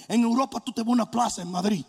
en 0.08 0.22
Europa 0.22 0.60
tú 0.60 0.72
te 0.72 0.82
vas 0.82 0.89
a 0.89 0.91
una 0.91 1.12
plaza 1.12 1.41
en 1.41 1.52
Madrid 1.52 1.84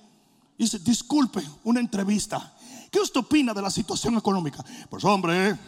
y 0.57 0.65
dices, 0.65 0.83
disculpe, 0.85 1.43
una 1.65 1.81
entrevista. 1.81 2.53
¿Qué 2.91 3.01
usted 3.01 3.21
opina 3.21 3.53
de 3.53 3.63
la 3.63 3.71
situación 3.71 4.17
económica? 4.17 4.65
Pues 4.89 5.05
hombre, 5.05 5.59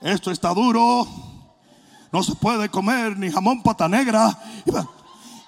esto 0.00 0.30
está 0.30 0.54
duro. 0.54 1.06
No 2.12 2.22
se 2.22 2.34
puede 2.36 2.68
comer 2.68 3.18
ni 3.18 3.30
jamón 3.30 3.62
pata 3.62 3.88
negra. 3.88 4.38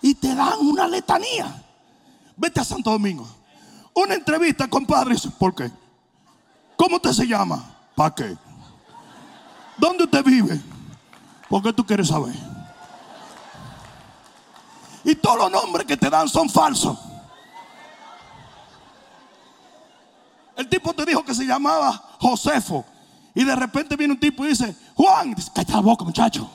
Y 0.03 0.14
te 0.14 0.35
dan 0.35 0.59
una 0.61 0.89
letanía. 0.89 1.64
Vete 2.37 2.61
a 2.61 2.64
Santo 2.64 2.91
Domingo. 2.91 3.27
Una 3.95 4.14
entrevista, 4.14 4.68
compadre. 4.68 5.16
¿Por 5.39 5.55
qué? 5.55 5.70
¿Cómo 6.77 6.97
usted 6.97 7.12
se 7.12 7.27
llama? 7.27 7.64
¿Para 7.95 8.14
qué? 8.14 8.37
¿Dónde 9.77 10.05
usted 10.05 10.24
vive? 10.24 10.61
¿Por 11.49 11.62
qué 11.62 11.72
tú 11.72 11.85
quieres 11.85 12.09
saber? 12.09 12.35
Y 15.05 15.14
todos 15.14 15.39
los 15.39 15.51
nombres 15.51 15.87
que 15.87 15.97
te 15.97 16.11
dan 16.11 16.29
son 16.29 16.49
falsos. 16.49 16.99
El 20.57 20.68
tipo 20.68 20.93
te 20.95 21.05
dijo 21.05 21.24
que 21.24 21.35
se 21.35 21.45
llamaba 21.45 22.03
Josefo. 22.18 22.85
Y 23.35 23.45
de 23.45 23.55
repente 23.55 23.97
viene 23.97 24.14
un 24.14 24.20
tipo 24.20 24.45
y 24.45 24.49
dice, 24.49 24.74
Juan, 24.95 25.35
dice, 25.35 25.51
la 25.68 25.81
boca, 25.81 26.05
muchacho. 26.05 26.51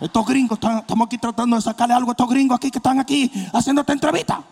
Estos 0.00 0.26
gringos, 0.26 0.58
estamos 0.58 1.06
aquí 1.06 1.18
tratando 1.18 1.56
de 1.56 1.62
sacarle 1.62 1.94
algo 1.94 2.10
a 2.10 2.12
estos 2.12 2.28
gringos 2.28 2.56
aquí 2.56 2.70
que 2.70 2.78
están 2.78 2.98
aquí 2.98 3.30
haciendo 3.52 3.82
esta 3.82 3.92
entrevista. 3.92 4.42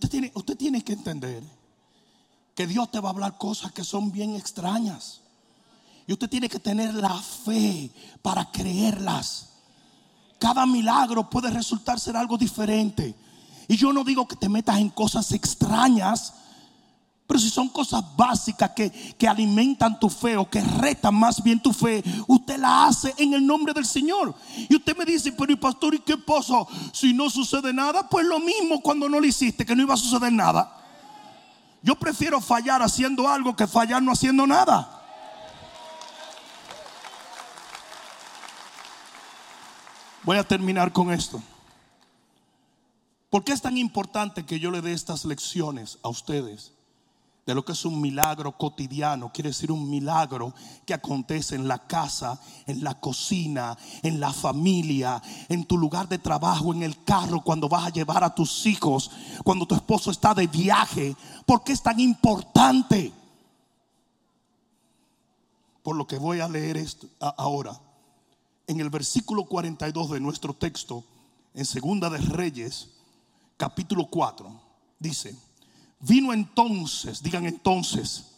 Usted 0.00 0.08
tiene, 0.08 0.32
usted 0.34 0.56
tiene 0.56 0.82
que 0.82 0.94
entender 0.94 1.42
que 2.54 2.66
Dios 2.66 2.90
te 2.90 3.00
va 3.00 3.10
a 3.10 3.12
hablar 3.12 3.36
cosas 3.36 3.70
que 3.72 3.84
son 3.84 4.10
bien 4.10 4.34
extrañas. 4.34 5.20
Y 6.06 6.14
usted 6.14 6.30
tiene 6.30 6.48
que 6.48 6.58
tener 6.58 6.94
la 6.94 7.20
fe 7.20 7.90
para 8.22 8.50
creerlas. 8.50 9.50
Cada 10.38 10.64
milagro 10.64 11.28
puede 11.28 11.50
resultar 11.50 12.00
ser 12.00 12.16
algo 12.16 12.38
diferente. 12.38 13.14
Y 13.68 13.76
yo 13.76 13.92
no 13.92 14.02
digo 14.02 14.26
que 14.26 14.36
te 14.36 14.48
metas 14.48 14.78
en 14.78 14.88
cosas 14.88 15.32
extrañas 15.32 16.32
pero 17.30 17.38
si 17.38 17.48
son 17.48 17.68
cosas 17.68 18.02
básicas 18.16 18.70
que, 18.70 18.90
que, 18.90 19.28
alimentan 19.28 20.00
tu 20.00 20.10
fe 20.10 20.36
o 20.36 20.50
que 20.50 20.60
retan 20.60 21.14
más 21.14 21.40
bien 21.40 21.60
tu 21.60 21.72
fe, 21.72 22.02
usted 22.26 22.58
la 22.58 22.88
hace 22.88 23.14
en 23.18 23.34
el 23.34 23.46
nombre 23.46 23.72
del 23.72 23.86
Señor. 23.86 24.34
Y 24.68 24.74
usted 24.74 24.96
me 24.96 25.04
dice, 25.04 25.30
pero 25.30 25.52
¿y 25.52 25.54
pastor, 25.54 25.94
¿y 25.94 26.00
qué 26.00 26.16
pasa? 26.16 26.54
Si 26.92 27.12
no 27.12 27.30
sucede 27.30 27.72
nada, 27.72 28.08
pues 28.08 28.26
lo 28.26 28.40
mismo 28.40 28.80
cuando 28.80 29.08
no 29.08 29.20
lo 29.20 29.26
hiciste, 29.28 29.64
que 29.64 29.76
no 29.76 29.82
iba 29.82 29.94
a 29.94 29.96
suceder 29.96 30.32
nada. 30.32 30.76
Yo 31.82 31.94
prefiero 31.94 32.40
fallar 32.40 32.82
haciendo 32.82 33.28
algo 33.28 33.54
que 33.54 33.68
fallar 33.68 34.02
no 34.02 34.10
haciendo 34.10 34.44
nada. 34.44 35.00
Voy 40.24 40.36
a 40.36 40.42
terminar 40.42 40.92
con 40.92 41.12
esto. 41.12 41.40
¿Por 43.30 43.44
qué 43.44 43.52
es 43.52 43.62
tan 43.62 43.78
importante 43.78 44.44
que 44.44 44.58
yo 44.58 44.72
le 44.72 44.80
dé 44.80 44.92
estas 44.92 45.24
lecciones 45.24 46.00
a 46.02 46.08
ustedes? 46.08 46.72
De 47.46 47.54
lo 47.54 47.64
que 47.64 47.72
es 47.72 47.84
un 47.84 48.00
milagro 48.00 48.56
cotidiano. 48.56 49.32
Quiere 49.32 49.50
decir 49.50 49.72
un 49.72 49.88
milagro 49.88 50.54
que 50.86 50.94
acontece 50.94 51.54
en 51.54 51.66
la 51.66 51.78
casa, 51.86 52.40
en 52.66 52.84
la 52.84 53.00
cocina, 53.00 53.76
en 54.02 54.20
la 54.20 54.32
familia, 54.32 55.20
en 55.48 55.64
tu 55.64 55.78
lugar 55.78 56.08
de 56.08 56.18
trabajo, 56.18 56.72
en 56.72 56.82
el 56.82 57.02
carro, 57.04 57.42
cuando 57.42 57.68
vas 57.68 57.86
a 57.86 57.90
llevar 57.90 58.22
a 58.22 58.34
tus 58.34 58.66
hijos, 58.66 59.10
cuando 59.44 59.66
tu 59.66 59.74
esposo 59.74 60.10
está 60.10 60.34
de 60.34 60.46
viaje. 60.46 61.16
¿Por 61.46 61.64
qué 61.64 61.72
es 61.72 61.82
tan 61.82 61.98
importante? 61.98 63.12
Por 65.82 65.96
lo 65.96 66.06
que 66.06 66.18
voy 66.18 66.40
a 66.40 66.48
leer 66.48 66.84
ahora. 67.36 67.78
En 68.66 68.80
el 68.80 68.90
versículo 68.90 69.46
42 69.46 70.10
de 70.10 70.20
nuestro 70.20 70.54
texto, 70.54 71.04
en 71.54 71.64
Segunda 71.64 72.08
de 72.10 72.18
Reyes, 72.18 72.90
capítulo 73.56 74.06
4, 74.06 74.48
dice, 75.00 75.36
Vino 76.00 76.32
entonces, 76.32 77.22
digan 77.22 77.44
entonces, 77.44 78.32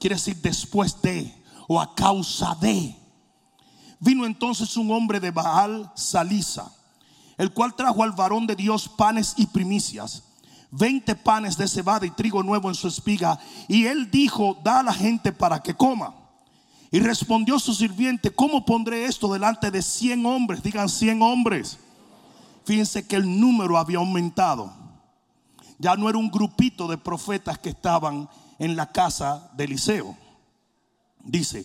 quiere 0.00 0.16
decir 0.16 0.36
después 0.42 1.00
de 1.00 1.32
o 1.68 1.80
a 1.80 1.94
causa 1.94 2.56
de. 2.60 2.96
Vino 4.00 4.26
entonces 4.26 4.76
un 4.76 4.90
hombre 4.90 5.20
de 5.20 5.30
Baal 5.30 5.92
Salisa, 5.94 6.72
el 7.36 7.52
cual 7.52 7.74
trajo 7.74 8.02
al 8.02 8.12
varón 8.12 8.46
de 8.48 8.56
Dios 8.56 8.88
panes 8.88 9.34
y 9.36 9.46
primicias, 9.46 10.24
veinte 10.72 11.14
panes 11.14 11.56
de 11.56 11.68
cebada 11.68 12.04
y 12.04 12.10
trigo 12.10 12.42
nuevo 12.42 12.68
en 12.68 12.74
su 12.74 12.88
espiga, 12.88 13.38
y 13.68 13.86
él 13.86 14.10
dijo, 14.10 14.58
da 14.64 14.80
a 14.80 14.82
la 14.82 14.92
gente 14.92 15.30
para 15.32 15.62
que 15.62 15.74
coma. 15.74 16.14
Y 16.90 16.98
respondió 16.98 17.60
su 17.60 17.74
sirviente, 17.74 18.30
¿cómo 18.30 18.64
pondré 18.64 19.04
esto 19.04 19.32
delante 19.32 19.70
de 19.70 19.82
cien 19.82 20.24
hombres? 20.26 20.62
Digan 20.62 20.88
cien 20.88 21.22
hombres. 21.22 21.78
Fíjense 22.64 23.06
que 23.06 23.16
el 23.16 23.40
número 23.40 23.78
había 23.78 23.98
aumentado 23.98 24.87
ya 25.78 25.96
no 25.96 26.08
era 26.08 26.18
un 26.18 26.30
grupito 26.30 26.88
de 26.88 26.98
profetas 26.98 27.58
que 27.58 27.70
estaban 27.70 28.28
en 28.58 28.76
la 28.76 28.90
casa 28.90 29.50
de 29.54 29.64
Eliseo. 29.64 30.16
Dice, 31.24 31.64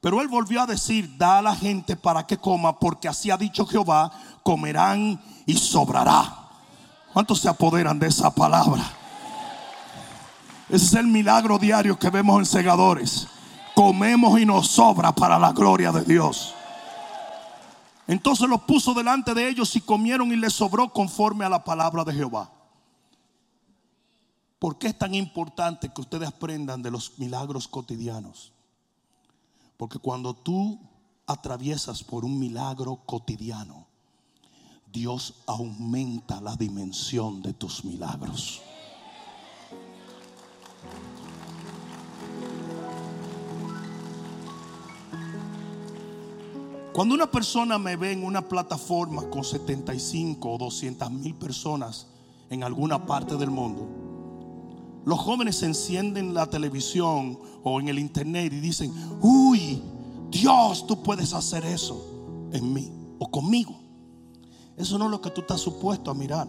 pero 0.00 0.20
él 0.20 0.28
volvió 0.28 0.62
a 0.62 0.66
decir, 0.66 1.16
da 1.18 1.38
a 1.38 1.42
la 1.42 1.56
gente 1.56 1.96
para 1.96 2.26
que 2.26 2.38
coma, 2.38 2.78
porque 2.78 3.08
así 3.08 3.30
ha 3.30 3.36
dicho 3.36 3.66
Jehová, 3.66 4.12
comerán 4.42 5.20
y 5.44 5.54
sobrará. 5.54 6.48
¿Cuántos 7.12 7.40
se 7.40 7.48
apoderan 7.48 7.98
de 7.98 8.06
esa 8.06 8.32
palabra? 8.32 8.84
Ese 10.68 10.84
es 10.84 10.94
el 10.94 11.06
milagro 11.06 11.58
diario 11.58 11.98
que 11.98 12.10
vemos 12.10 12.38
en 12.38 12.46
segadores. 12.46 13.26
Comemos 13.74 14.38
y 14.38 14.46
nos 14.46 14.68
sobra 14.68 15.12
para 15.12 15.38
la 15.38 15.52
gloria 15.52 15.90
de 15.90 16.04
Dios. 16.04 16.54
Entonces 18.06 18.48
los 18.48 18.62
puso 18.62 18.94
delante 18.94 19.34
de 19.34 19.48
ellos 19.48 19.74
y 19.76 19.80
comieron 19.80 20.32
y 20.32 20.36
les 20.36 20.52
sobró 20.52 20.92
conforme 20.92 21.44
a 21.44 21.48
la 21.48 21.64
palabra 21.64 22.04
de 22.04 22.14
Jehová. 22.14 22.50
¿Por 24.58 24.78
qué 24.78 24.88
es 24.88 24.98
tan 24.98 25.14
importante 25.14 25.88
que 25.88 26.00
ustedes 26.00 26.28
aprendan 26.28 26.82
de 26.82 26.90
los 26.90 27.18
milagros 27.18 27.68
cotidianos? 27.68 28.52
Porque 29.76 30.00
cuando 30.00 30.34
tú 30.34 30.80
atraviesas 31.26 32.02
por 32.02 32.24
un 32.24 32.38
milagro 32.38 32.96
cotidiano, 33.06 33.86
Dios 34.92 35.34
aumenta 35.46 36.40
la 36.40 36.56
dimensión 36.56 37.40
de 37.42 37.52
tus 37.52 37.84
milagros. 37.84 38.62
Cuando 46.92 47.14
una 47.14 47.30
persona 47.30 47.78
me 47.78 47.94
ve 47.94 48.10
en 48.10 48.24
una 48.24 48.48
plataforma 48.48 49.30
con 49.30 49.44
75 49.44 50.50
o 50.50 50.58
200 50.58 51.12
mil 51.12 51.36
personas 51.36 52.08
en 52.50 52.64
alguna 52.64 53.06
parte 53.06 53.36
del 53.36 53.50
mundo, 53.50 54.07
los 55.08 55.20
jóvenes 55.20 55.62
encienden 55.62 56.34
la 56.34 56.50
televisión 56.50 57.38
o 57.64 57.80
en 57.80 57.88
el 57.88 57.98
internet 57.98 58.52
y 58.52 58.60
dicen, 58.60 58.92
uy, 59.22 59.80
Dios, 60.30 60.86
tú 60.86 61.02
puedes 61.02 61.32
hacer 61.32 61.64
eso 61.64 62.50
en 62.52 62.74
mí 62.74 62.92
o 63.18 63.30
conmigo. 63.30 63.74
Eso 64.76 64.98
no 64.98 65.06
es 65.06 65.10
lo 65.10 65.22
que 65.22 65.30
tú 65.30 65.40
estás 65.40 65.62
supuesto 65.62 66.10
a 66.10 66.14
mirar. 66.14 66.46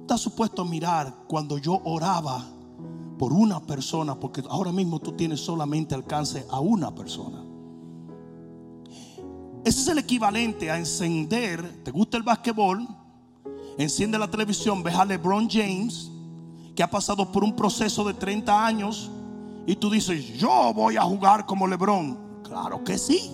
Estás 0.00 0.20
supuesto 0.20 0.62
a 0.62 0.64
mirar 0.64 1.14
cuando 1.28 1.58
yo 1.58 1.80
oraba 1.84 2.44
por 3.20 3.32
una 3.32 3.64
persona, 3.64 4.18
porque 4.18 4.42
ahora 4.50 4.72
mismo 4.72 4.98
tú 4.98 5.12
tienes 5.12 5.38
solamente 5.38 5.94
alcance 5.94 6.44
a 6.50 6.58
una 6.58 6.92
persona. 6.92 7.40
Ese 9.64 9.80
es 9.80 9.86
el 9.86 9.98
equivalente 9.98 10.72
a 10.72 10.76
encender, 10.76 11.84
¿te 11.84 11.92
gusta 11.92 12.16
el 12.16 12.24
basquetbol? 12.24 12.84
Enciende 13.78 14.18
la 14.18 14.28
televisión, 14.28 14.82
ves 14.82 14.96
a 14.96 15.04
LeBron 15.04 15.48
James 15.48 16.10
que 16.76 16.82
ha 16.82 16.90
pasado 16.90 17.32
por 17.32 17.42
un 17.42 17.56
proceso 17.56 18.04
de 18.04 18.14
30 18.14 18.66
años 18.66 19.10
y 19.66 19.74
tú 19.76 19.90
dices, 19.90 20.38
yo 20.38 20.72
voy 20.74 20.96
a 20.96 21.02
jugar 21.02 21.46
como 21.46 21.66
Lebrón. 21.66 22.18
Claro 22.44 22.84
que 22.84 22.98
sí, 22.98 23.32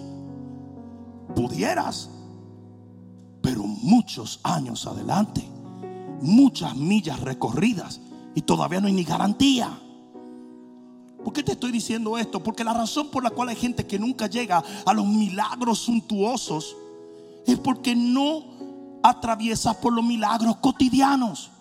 pudieras, 1.34 2.08
pero 3.42 3.64
muchos 3.64 4.40
años 4.44 4.86
adelante, 4.86 5.46
muchas 6.22 6.76
millas 6.76 7.20
recorridas 7.20 8.00
y 8.34 8.42
todavía 8.42 8.80
no 8.80 8.86
hay 8.86 8.94
ni 8.94 9.04
garantía. 9.04 9.78
¿Por 11.22 11.32
qué 11.32 11.42
te 11.42 11.52
estoy 11.52 11.72
diciendo 11.72 12.16
esto? 12.18 12.42
Porque 12.42 12.64
la 12.64 12.72
razón 12.72 13.10
por 13.10 13.22
la 13.22 13.30
cual 13.30 13.48
hay 13.48 13.56
gente 13.56 13.86
que 13.86 13.98
nunca 13.98 14.28
llega 14.28 14.62
a 14.86 14.92
los 14.92 15.06
milagros 15.06 15.80
suntuosos 15.80 16.76
es 17.46 17.58
porque 17.58 17.94
no 17.94 18.44
atraviesa 19.02 19.80
por 19.80 19.92
los 19.92 20.04
milagros 20.04 20.56
cotidianos. 20.56 21.51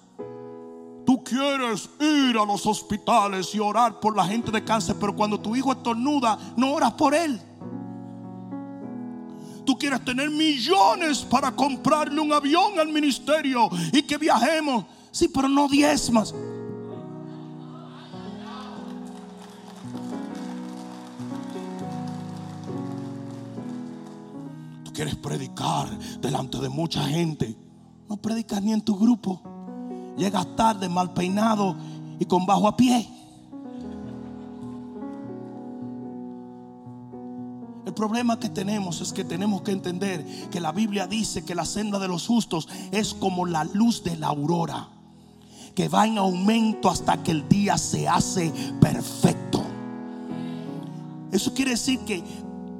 Tú 1.05 1.23
quieres 1.23 1.89
ir 1.99 2.37
a 2.37 2.45
los 2.45 2.65
hospitales 2.65 3.53
y 3.55 3.59
orar 3.59 3.99
por 3.99 4.15
la 4.15 4.25
gente 4.25 4.51
de 4.51 4.63
cáncer, 4.63 4.95
pero 4.99 5.15
cuando 5.15 5.39
tu 5.39 5.55
hijo 5.55 5.71
estornuda, 5.71 6.37
no 6.55 6.73
oras 6.73 6.93
por 6.93 7.15
él. 7.15 7.41
Tú 9.65 9.77
quieres 9.77 10.03
tener 10.03 10.29
millones 10.29 11.19
para 11.19 11.51
comprarle 11.51 12.19
un 12.19 12.33
avión 12.33 12.79
al 12.79 12.87
ministerio 12.89 13.69
y 13.91 14.03
que 14.03 14.17
viajemos. 14.17 14.85
Sí, 15.11 15.27
pero 15.27 15.47
no 15.47 15.67
diezmas. 15.67 16.33
Tú 24.83 24.93
quieres 24.93 25.15
predicar 25.15 25.89
delante 26.19 26.57
de 26.57 26.69
mucha 26.69 27.03
gente. 27.03 27.57
No 28.09 28.17
predicas 28.17 28.61
ni 28.61 28.73
en 28.73 28.81
tu 28.81 28.97
grupo. 28.97 29.50
Llegas 30.21 30.55
tarde, 30.55 30.87
mal 30.87 31.15
peinado 31.15 31.75
y 32.19 32.25
con 32.25 32.45
bajo 32.45 32.67
a 32.67 32.77
pie. 32.77 33.09
El 37.87 37.93
problema 37.95 38.39
que 38.39 38.47
tenemos 38.47 39.01
es 39.01 39.13
que 39.13 39.23
tenemos 39.23 39.63
que 39.63 39.71
entender 39.71 40.23
que 40.51 40.59
la 40.59 40.71
Biblia 40.73 41.07
dice 41.07 41.43
que 41.43 41.55
la 41.55 41.65
senda 41.65 41.97
de 41.97 42.07
los 42.07 42.27
justos 42.27 42.69
es 42.91 43.15
como 43.15 43.47
la 43.47 43.63
luz 43.63 44.03
de 44.03 44.15
la 44.15 44.27
aurora, 44.27 44.89
que 45.73 45.89
va 45.89 46.05
en 46.05 46.19
aumento 46.19 46.91
hasta 46.91 47.23
que 47.23 47.31
el 47.31 47.49
día 47.49 47.79
se 47.79 48.07
hace 48.07 48.53
perfecto. 48.79 49.63
Eso 51.31 51.51
quiere 51.55 51.71
decir 51.71 51.97
que 52.01 52.23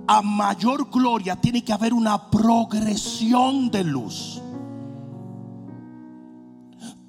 a 0.05 0.21
mayor 0.21 0.91
gloria 0.91 1.35
tiene 1.37 1.63
que 1.63 1.73
haber 1.73 1.95
una 1.95 2.29
progresión 2.29 3.71
de 3.71 3.83
luz 3.83 4.43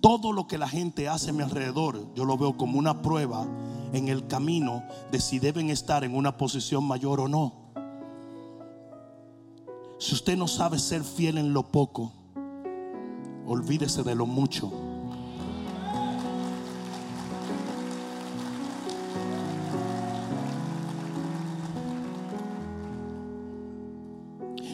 todo 0.03 0.33
lo 0.33 0.49
que 0.49 0.59
la 0.59 0.69
gente 0.69 1.09
hace 1.09 1.31
a 1.31 1.33
mi 1.33 1.43
alrededor, 1.43 2.13
yo 2.15 2.25
lo 2.25 2.37
veo 2.37 2.57
como 2.57 2.77
una 2.77 3.03
prueba 3.03 3.47
en 3.93 4.09
el 4.09 4.27
camino 4.27 4.83
de 5.13 5.21
si 5.21 5.39
deben 5.39 5.71
estar 5.71 6.03
en 6.03 6.17
una 6.17 6.37
posición 6.37 6.85
mayor 6.85 7.21
o 7.21 7.29
no. 7.29 7.55
Si 9.99 10.15
usted 10.15 10.37
no 10.37 10.49
sabe 10.49 10.81
ser 10.81 11.05
fiel 11.05 11.39
en 11.39 11.55
lo 11.55 11.71
poco, 11.71 12.13
olvídese 13.47 14.03
de 14.03 14.17
lo 14.17 14.27
mucho. 14.27 14.73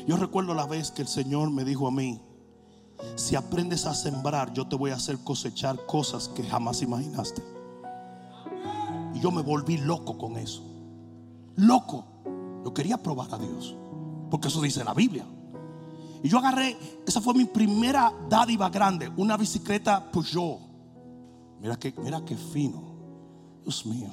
Yo 0.07 0.17
recuerdo 0.17 0.55
la 0.55 0.65
vez 0.65 0.91
que 0.91 1.03
el 1.03 1.09
Señor 1.09 1.51
me 1.51 1.67
dijo 1.67 1.87
a 1.87 1.91
mí, 1.91 2.19
si 3.17 3.37
aprendes 3.37 3.87
a 3.87 3.95
sembrar, 3.95 4.53
yo 4.53 4.67
te 4.67 4.77
voy 4.77 4.91
a 4.91 4.97
hacer 4.97 5.19
cosechar 5.19 5.87
cosas 5.87 6.29
que 6.29 6.43
jamás 6.43 6.83
imaginaste. 6.83 7.43
Y 9.15 9.21
yo 9.21 9.31
me 9.31 9.43
volví 9.43 9.79
loco 9.79 10.19
con 10.19 10.37
eso. 10.37 10.63
Loco. 11.57 12.05
Yo 12.65 12.75
quería 12.75 13.03
probar 13.03 13.33
a 13.35 13.39
Dios. 13.39 13.75
Porque 14.31 14.49
eso 14.49 14.61
dice 14.61 14.85
la 14.85 14.95
Biblia. 14.95 15.27
Y 16.23 16.29
yo 16.29 16.39
agarré, 16.39 16.77
esa 17.07 17.21
fue 17.21 17.35
mi 17.35 17.45
primera 17.45 18.13
dádiva 18.29 18.69
grande, 18.71 19.11
una 19.17 19.37
bicicleta 19.37 20.11
Peugeot. 20.11 20.59
Mira 21.61 21.77
que, 21.77 21.95
mira 22.03 22.25
qué 22.25 22.37
fino. 22.37 22.83
Dios 23.63 23.87
mío, 23.87 24.09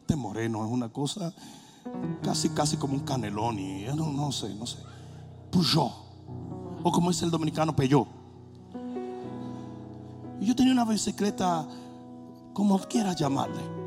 este 0.00 0.16
moreno 0.16 0.64
es 0.64 0.70
una 0.70 0.88
cosa 0.88 1.32
casi, 2.22 2.48
casi 2.50 2.76
como 2.76 2.94
un 2.94 3.00
canelón. 3.00 3.58
Y 3.58 3.84
no, 3.94 4.10
no 4.10 4.32
sé, 4.32 4.54
no 4.54 4.66
sé. 4.66 4.78
Peugeot. 5.50 5.92
O 6.82 6.92
como 6.92 7.10
dice 7.10 7.24
el 7.24 7.30
dominicano, 7.30 7.74
Peugeot. 7.74 8.23
Yo 10.44 10.54
tenía 10.54 10.72
una 10.72 10.84
bicicleta, 10.84 11.66
como 12.52 12.78
quieras 12.78 13.16
llamarle. 13.16 13.84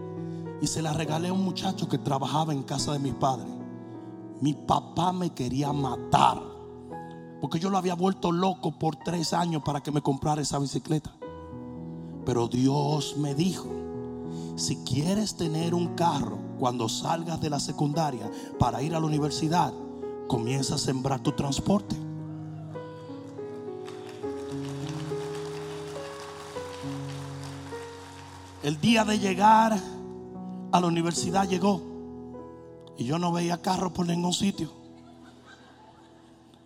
y 0.60 0.66
se 0.66 0.82
la 0.82 0.92
regalé 0.92 1.28
a 1.28 1.34
un 1.34 1.46
muchacho 1.46 1.88
que 1.88 2.00
trabajaba 2.00 2.52
en 2.52 2.64
casa 2.64 2.92
de 2.94 2.98
mis 2.98 3.14
padres. 3.14 3.48
Mi 4.42 4.54
papá 4.54 5.14
me 5.14 5.30
quería 5.30 5.72
matar 5.72 6.42
porque 7.40 7.60
yo 7.60 7.70
lo 7.70 7.78
había 7.78 7.94
vuelto 7.94 8.32
loco 8.32 8.72
por 8.78 8.96
tres 8.96 9.34
años 9.34 9.62
para 9.64 9.82
que 9.82 9.92
me 9.92 10.02
comprara 10.02 10.42
esa 10.42 10.60
bicicleta. 10.60 11.14
Pero 12.26 12.48
Dios 12.48 13.16
me 13.18 13.36
dijo, 13.36 13.68
si 14.56 14.78
quieres 14.78 15.38
tener 15.38 15.74
un 15.74 15.96
carro 15.96 16.40
cuando 16.60 16.90
salgas 16.90 17.40
de 17.40 17.50
la 17.50 17.60
secundaria 17.60 18.30
para 18.58 18.82
ir 18.82 18.96
a 18.96 19.00
la 19.00 19.06
universidad, 19.06 19.74
comienza 20.28 20.76
a 20.76 20.80
sembrar 20.80 21.22
tu 21.22 21.32
transporte. 21.34 21.96
El 28.68 28.82
día 28.82 29.06
de 29.06 29.18
llegar 29.18 29.80
a 30.74 30.82
la 30.82 30.88
universidad 30.88 31.48
llegó 31.48 31.82
y 32.98 33.06
yo 33.06 33.18
no 33.18 33.32
veía 33.32 33.62
carro 33.62 33.94
por 33.94 34.06
ningún 34.06 34.34
sitio. 34.34 34.70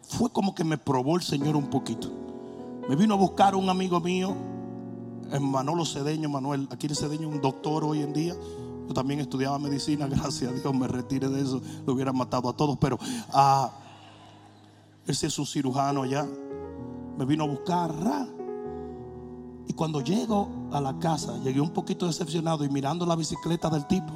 Fue 0.02 0.32
como 0.32 0.56
que 0.56 0.64
me 0.64 0.80
probó 0.80 1.16
el 1.18 1.22
Señor 1.22 1.56
un 1.56 1.70
poquito. 1.70 2.12
Me 2.90 2.96
vino 2.96 3.14
a 3.14 3.18
buscar 3.18 3.54
un 3.54 3.70
amigo 3.70 4.00
mío, 4.00 4.36
Manolo 5.40 5.86
Cedeño, 5.86 6.28
Manuel, 6.28 6.68
aquí 6.72 6.88
en 6.88 6.96
Cedeño, 6.96 7.30
un 7.30 7.40
doctor 7.40 7.84
hoy 7.84 8.02
en 8.02 8.14
día. 8.14 8.34
Yo 8.88 8.94
también 8.96 9.20
estudiaba 9.20 9.60
medicina, 9.60 10.08
gracias 10.10 10.52
a 10.52 10.56
Dios 10.56 10.74
me 10.74 10.88
retire 10.88 11.30
de 11.30 11.40
eso, 11.40 11.62
lo 11.86 11.94
hubiera 11.94 12.12
matado 12.12 12.50
a 12.50 12.54
todos, 12.54 12.80
pero 12.80 12.98
ah, 13.32 13.70
ese 15.06 15.28
es 15.28 15.38
un 15.38 15.46
cirujano 15.46 16.02
allá. 16.02 16.26
Me 17.16 17.26
vino 17.26 17.44
a 17.44 17.48
buscar, 17.48 17.94
y 19.68 19.74
cuando 19.74 20.02
llego 20.02 20.50
a 20.72 20.82
la 20.82 20.98
casa, 21.00 21.38
llegué 21.44 21.62
un 21.62 21.72
poquito 21.72 22.08
decepcionado 22.08 22.66
y 22.66 22.70
mirando 22.70 23.06
la 23.06 23.16
bicicleta 23.16 23.70
del 23.70 23.86
tipo. 23.88 24.14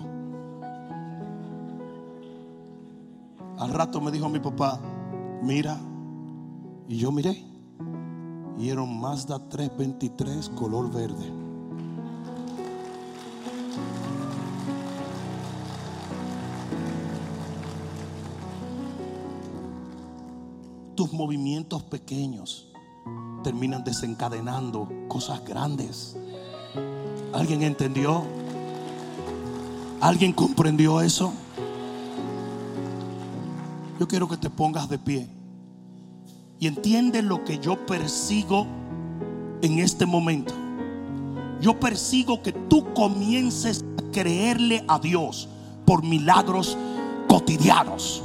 Al 3.58 3.72
rato 3.72 4.02
me 4.02 4.12
dijo 4.12 4.28
mi 4.28 4.40
papá, 4.40 4.80
mira, 5.42 5.80
y 6.88 6.98
yo 6.98 7.12
miré, 7.12 7.44
y 8.58 8.70
era 8.70 8.82
un 8.82 9.00
Mazda 9.00 9.40
323 9.50 10.50
color 10.50 10.92
verde. 10.92 11.32
Tus 20.96 21.12
movimientos 21.14 21.84
pequeños 21.84 22.75
terminan 23.44 23.84
desencadenando 23.84 24.90
cosas 25.08 25.44
grandes. 25.46 26.18
¿Alguien 27.34 27.62
entendió? 27.64 28.24
¿Alguien 30.02 30.34
comprendió 30.34 31.02
eso? 31.02 31.34
Yo 34.00 34.08
quiero 34.08 34.28
que 34.28 34.38
te 34.38 34.50
pongas 34.50 34.90
de 34.90 34.98
pie 34.98 35.30
y 36.60 36.68
entiende 36.68 37.22
lo 37.22 37.44
que 37.44 37.60
yo 37.60 37.86
persigo 37.86 38.68
en 39.62 39.80
este 39.80 40.06
momento. 40.06 40.54
Yo 41.62 41.80
persigo 41.80 42.42
que 42.42 42.52
tú 42.52 42.94
comiences 42.94 43.86
a 43.98 44.12
creerle 44.12 44.84
a 44.88 45.00
Dios 45.00 45.48
por 45.86 46.04
milagros 46.04 46.78
cotidianos. 47.28 48.25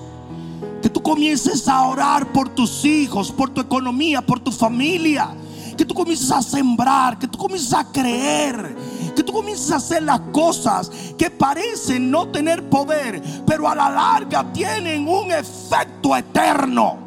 Que 0.82 0.88
tú 0.88 1.02
comiences 1.02 1.68
a 1.68 1.82
orar 1.82 2.32
por 2.32 2.48
tus 2.48 2.84
hijos, 2.84 3.30
por 3.30 3.50
tu 3.50 3.60
economía, 3.60 4.22
por 4.22 4.40
tu 4.40 4.50
familia. 4.50 5.34
Que 5.76 5.84
tú 5.84 5.94
comiences 5.94 6.30
a 6.30 6.42
sembrar, 6.42 7.18
que 7.18 7.26
tú 7.26 7.38
comiences 7.38 7.72
a 7.72 7.84
creer, 7.90 8.76
que 9.14 9.22
tú 9.22 9.32
comiences 9.32 9.70
a 9.70 9.76
hacer 9.76 10.02
las 10.02 10.20
cosas 10.32 10.90
que 11.16 11.30
parecen 11.30 12.10
no 12.10 12.28
tener 12.28 12.68
poder, 12.68 13.22
pero 13.46 13.68
a 13.68 13.74
la 13.74 13.90
larga 13.90 14.52
tienen 14.52 15.08
un 15.08 15.32
efecto 15.32 16.16
eterno. 16.16 16.98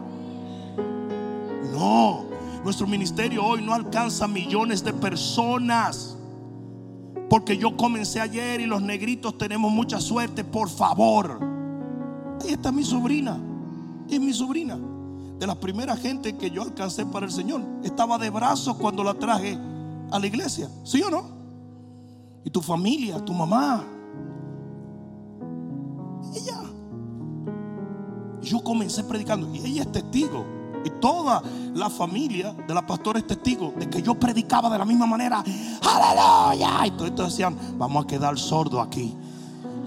No, 1.72 2.26
nuestro 2.64 2.88
ministerio 2.88 3.46
hoy 3.46 3.62
no 3.62 3.74
alcanza 3.74 4.28
millones 4.28 4.84
de 4.84 4.94
personas. 4.94 6.18
Porque 7.30 7.58
yo 7.58 7.76
comencé 7.76 8.22
ayer 8.22 8.62
y 8.62 8.66
los 8.66 8.82
negritos 8.82 9.38
tenemos 9.38 9.72
mucha 9.72 10.00
suerte, 10.00 10.44
por 10.44 10.70
favor. 10.70 11.40
Ahí 12.42 12.54
está 12.54 12.72
mi 12.72 12.84
sobrina 12.84 13.40
es 14.10 14.20
mi 14.20 14.34
sobrina. 14.34 14.80
De 15.40 15.48
la 15.48 15.56
primera 15.56 15.98
gente 15.98 16.38
que 16.38 16.50
yo 16.50 16.62
alcancé 16.62 17.06
para 17.06 17.26
el 17.26 17.32
Señor. 17.32 17.62
Estaba 17.84 18.18
de 18.18 18.30
brazos 18.30 18.78
cuando 18.78 19.04
la 19.04 19.14
traje 19.14 19.58
a 20.12 20.20
la 20.20 20.28
iglesia. 20.28 20.70
¿Sí 20.84 21.02
o 21.02 21.10
no? 21.10 21.24
Y 22.46 22.50
tu 22.50 22.62
familia, 22.62 23.24
tu 23.24 23.34
mamá. 23.34 23.84
Ella. 26.36 26.62
Yo 28.42 28.64
comencé 28.64 29.04
predicando. 29.04 29.54
Y 29.54 29.60
ella 29.60 29.82
es 29.84 29.92
testigo. 29.92 30.46
Y 30.86 30.90
toda 31.02 31.42
la 31.74 31.90
familia 31.90 32.54
de 32.54 32.74
la 32.74 32.86
pastora 32.86 33.20
es 33.20 33.28
testigo 33.28 33.74
de 33.78 33.90
que 33.90 34.02
yo 34.02 34.16
predicaba 34.16 34.70
de 34.70 34.78
la 34.78 34.86
misma 34.86 35.06
manera. 35.06 35.44
Aleluya. 35.82 36.88
Y 36.88 36.92
todos 36.92 37.32
decían, 37.32 37.58
vamos 37.78 38.04
a 38.04 38.08
quedar 38.08 38.38
sordos 38.38 38.86
aquí. 38.86 39.16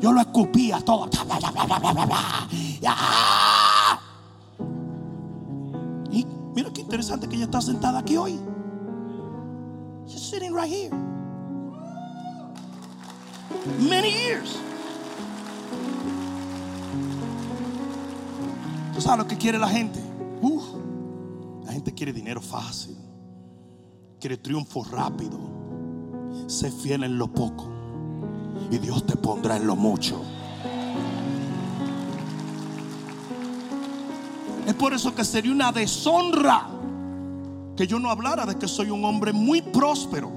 Yo 0.01 0.13
lo 0.13 0.21
escupía 0.21 0.81
todo. 0.81 1.09
Mira 6.57 6.73
qué 6.73 6.81
interesante 6.81 7.29
que 7.29 7.37
ella 7.37 7.45
está 7.45 7.61
sentada 7.61 7.99
aquí 7.99 8.17
hoy. 8.17 8.41
She's 10.07 10.23
sitting 10.23 10.55
right 10.55 10.73
here. 10.73 10.91
Many 13.79 14.11
years. 14.11 14.57
¿Tú 18.95 19.03
sabes 19.03 19.19
lo 19.19 19.27
que 19.27 19.37
quiere 19.37 19.59
la 19.59 19.69
gente? 19.69 20.01
la 21.67 21.73
gente 21.73 21.93
quiere 21.93 22.15
dinero 22.15 22.41
fácil. 22.41 22.97
Quiere 24.19 24.39
triunfo 24.39 24.83
rápido. 24.85 25.39
Sé 26.47 26.71
fiel 26.71 27.05
en 27.05 27.19
lo 27.19 27.31
poco. 27.31 27.69
Y 28.71 28.79
Dios 28.79 29.05
te 29.05 29.15
pondrá 29.15 29.59
en 29.59 29.67
lo 29.67 29.77
mucho. 29.77 30.23
Es 34.67 34.75
por 34.75 34.93
eso 34.93 35.15
que 35.15 35.25
sería 35.25 35.53
una 35.53 35.71
deshonra 35.71 36.67
que 37.77 37.87
yo 37.87 38.01
no 38.01 38.11
hablara 38.11 38.45
de 38.45 38.57
que 38.57 38.67
soy 38.67 38.91
un 38.91 39.05
hombre 39.05 39.33
muy 39.33 39.63
próspero. 39.63 40.33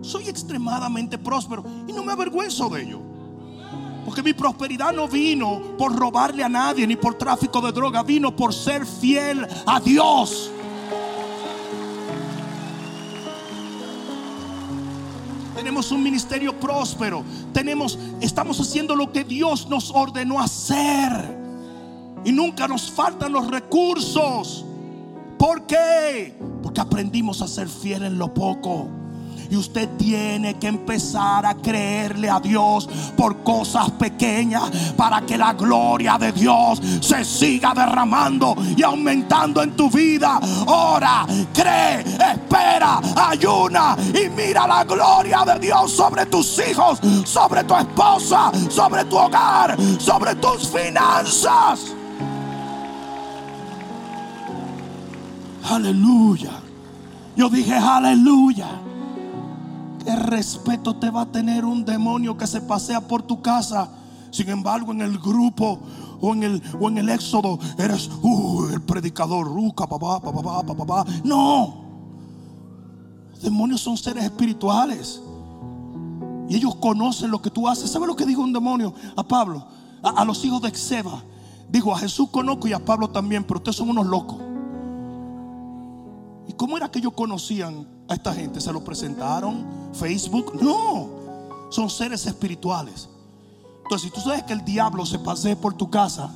Soy 0.00 0.28
extremadamente 0.28 1.18
próspero 1.18 1.62
y 1.86 1.92
no 1.92 2.02
me 2.02 2.12
avergüenzo 2.12 2.70
de 2.70 2.82
ello. 2.82 3.00
Porque 4.06 4.22
mi 4.22 4.32
prosperidad 4.32 4.94
no 4.94 5.06
vino 5.06 5.60
por 5.76 5.94
robarle 5.94 6.42
a 6.42 6.48
nadie 6.48 6.86
ni 6.86 6.96
por 6.96 7.18
tráfico 7.18 7.60
de 7.60 7.70
droga, 7.70 8.02
vino 8.02 8.34
por 8.34 8.54
ser 8.54 8.86
fiel 8.86 9.46
a 9.66 9.78
Dios. 9.78 10.50
Tenemos 15.54 15.92
un 15.92 16.02
ministerio 16.02 16.58
próspero. 16.58 17.24
Tenemos 17.52 17.98
estamos 18.22 18.58
haciendo 18.58 18.96
lo 18.96 19.12
que 19.12 19.24
Dios 19.24 19.68
nos 19.68 19.90
ordenó 19.90 20.40
hacer. 20.40 21.37
Y 22.24 22.32
nunca 22.32 22.68
nos 22.68 22.90
faltan 22.90 23.32
los 23.32 23.48
recursos. 23.48 24.64
¿Por 25.38 25.66
qué? 25.66 26.34
Porque 26.62 26.80
aprendimos 26.80 27.40
a 27.42 27.48
ser 27.48 27.68
fieles 27.68 28.08
en 28.08 28.18
lo 28.18 28.34
poco. 28.34 28.88
Y 29.50 29.56
usted 29.56 29.88
tiene 29.96 30.58
que 30.58 30.66
empezar 30.66 31.46
a 31.46 31.54
creerle 31.54 32.28
a 32.28 32.38
Dios 32.38 32.88
por 33.16 33.42
cosas 33.42 33.90
pequeñas 33.92 34.70
para 34.94 35.22
que 35.22 35.38
la 35.38 35.54
gloria 35.54 36.18
de 36.18 36.32
Dios 36.32 36.80
se 37.00 37.24
siga 37.24 37.72
derramando 37.74 38.54
y 38.76 38.82
aumentando 38.82 39.62
en 39.62 39.74
tu 39.74 39.88
vida. 39.90 40.38
Ora, 40.66 41.26
cree, 41.54 42.00
espera, 42.00 43.00
ayuna 43.16 43.96
y 44.12 44.28
mira 44.28 44.66
la 44.66 44.84
gloria 44.84 45.44
de 45.46 45.58
Dios 45.60 45.92
sobre 45.92 46.26
tus 46.26 46.58
hijos, 46.68 46.98
sobre 47.24 47.64
tu 47.64 47.74
esposa, 47.74 48.52
sobre 48.68 49.06
tu 49.06 49.16
hogar, 49.16 49.78
sobre 49.98 50.34
tus 50.34 50.68
finanzas. 50.68 51.97
Aleluya. 55.68 56.52
Yo 57.36 57.48
dije, 57.48 57.74
aleluya. 57.74 58.68
¿Qué 60.04 60.16
respeto 60.16 60.96
te 60.96 61.10
va 61.10 61.22
a 61.22 61.26
tener 61.26 61.64
un 61.64 61.84
demonio 61.84 62.36
que 62.36 62.46
se 62.46 62.60
pasea 62.60 63.00
por 63.00 63.22
tu 63.22 63.42
casa? 63.42 63.90
Sin 64.30 64.48
embargo, 64.48 64.92
en 64.92 65.02
el 65.02 65.18
grupo 65.18 65.78
o 66.20 66.32
en 66.32 66.42
el, 66.42 66.62
o 66.80 66.88
en 66.88 66.98
el 66.98 67.08
éxodo 67.10 67.58
eres 67.78 68.10
el 68.72 68.82
predicador. 68.82 69.48
No. 71.24 71.88
Demonios 73.42 73.80
son 73.80 73.96
seres 73.96 74.24
espirituales. 74.24 75.20
Y 76.48 76.56
ellos 76.56 76.74
conocen 76.76 77.30
lo 77.30 77.42
que 77.42 77.50
tú 77.50 77.68
haces. 77.68 77.90
¿Sabe 77.90 78.06
lo 78.06 78.16
que 78.16 78.24
dijo 78.24 78.42
un 78.42 78.52
demonio 78.52 78.94
a 79.16 79.22
Pablo? 79.22 79.66
A, 80.02 80.24
los 80.24 80.44
hijos 80.44 80.62
de 80.62 80.68
Exeba. 80.68 81.22
Dijo, 81.70 81.94
a 81.94 81.98
Jesús 81.98 82.30
conozco 82.30 82.66
y 82.66 82.72
a 82.72 82.82
Pablo 82.82 83.10
también, 83.10 83.44
pero 83.44 83.58
ustedes 83.58 83.76
son 83.76 83.90
unos 83.90 84.06
locos. 84.06 84.47
¿Y 86.48 86.54
cómo 86.54 86.76
era 86.76 86.90
que 86.90 86.98
ellos 86.98 87.12
conocían 87.12 87.86
a 88.08 88.14
esta 88.14 88.32
gente? 88.32 88.60
¿Se 88.60 88.72
lo 88.72 88.82
presentaron? 88.82 89.64
¿Facebook? 89.92 90.60
No. 90.60 91.16
son 91.70 91.90
seres 91.90 92.24
espirituales. 92.24 93.10
Entonces, 93.82 94.08
si 94.08 94.14
tú 94.14 94.20
sabes 94.20 94.42
que 94.44 94.54
el 94.54 94.64
diablo 94.64 95.04
se 95.04 95.18
pasee 95.18 95.54
por 95.54 95.74
tu 95.74 95.90
casa, 95.90 96.30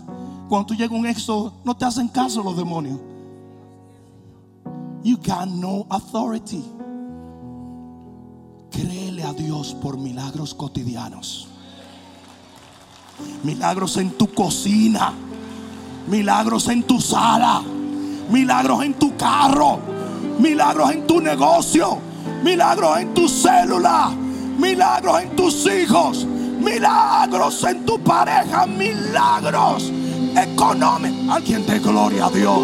cuando 0.49 0.67
tú 0.67 0.75
llegas 0.75 0.93
a 0.93 0.95
un 0.95 1.07
éxodo, 1.07 1.55
no 1.65 1.75
te 1.75 1.87
hacen 1.87 2.09
caso 2.09 2.43
los 2.43 2.57
demonios. 2.57 3.01
You 5.03 5.17
got 5.17 5.47
no 5.47 5.87
authority. 5.89 6.63
Créele 8.71 9.23
a 9.23 9.33
Dios 9.33 9.75
por 9.75 9.99
milagros 9.99 10.55
cotidianos. 10.55 11.49
Milagros 13.43 13.97
en 13.97 14.11
tu 14.11 14.33
cocina. 14.33 15.13
Milagros 16.07 16.69
en 16.69 16.83
tu 16.83 17.01
sala. 17.01 17.63
Milagros 18.31 18.85
en 18.85 18.95
tu 18.95 19.17
carro. 19.17 19.79
Milagros 20.39 20.91
en 20.91 21.07
tu 21.07 21.21
negocio. 21.21 21.99
Milagros 22.43 22.99
en 22.99 23.15
tu 23.15 23.29
célula. 23.29 24.11
Milagros 24.59 25.23
en 25.23 25.37
tus 25.37 25.67
hijos. 25.67 26.27
Milagros 26.61 27.65
en 27.65 27.85
tu 27.85 27.99
pareja. 28.01 28.67
Milagros 28.67 29.93
económicos. 30.37 31.35
Alguien 31.37 31.67
de 31.67 31.79
gloria 31.79 32.27
a 32.27 32.31
Dios. 32.31 32.63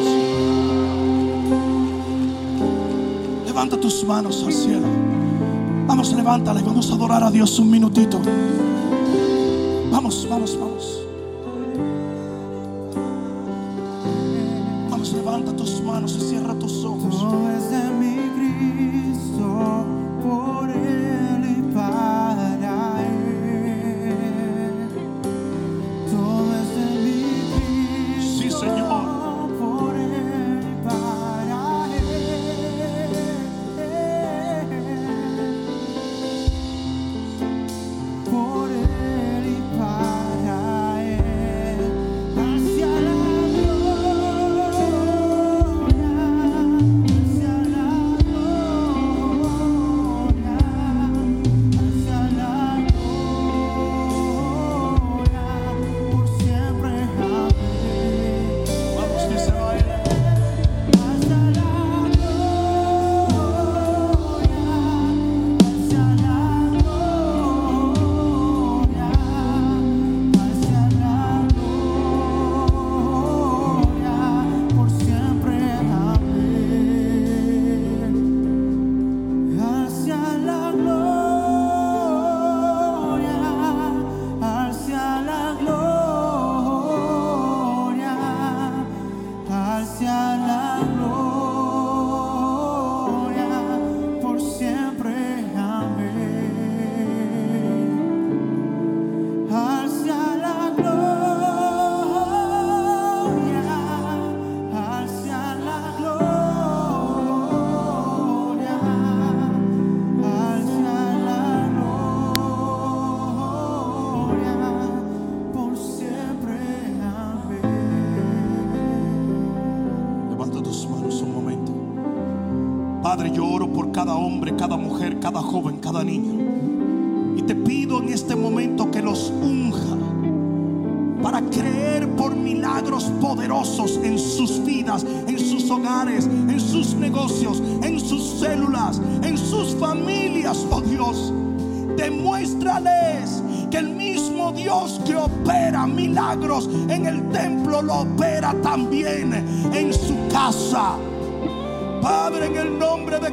Levanta 3.46 3.78
tus 3.78 4.04
manos 4.04 4.42
al 4.44 4.52
cielo. 4.52 4.86
Vamos, 5.86 6.12
levántala 6.12 6.60
y 6.60 6.62
vamos 6.62 6.90
a 6.90 6.94
adorar 6.94 7.24
a 7.24 7.30
Dios 7.30 7.58
un 7.58 7.70
minutito. 7.70 8.20
Vamos, 9.90 10.26
vamos, 10.28 10.58
vamos. 10.58 11.07
Levanta 15.38 15.56
tus 15.56 15.80
manos 15.82 16.16
y 16.16 16.20
cierra 16.20 16.54
tus 16.54 16.84
ojos. 16.84 17.22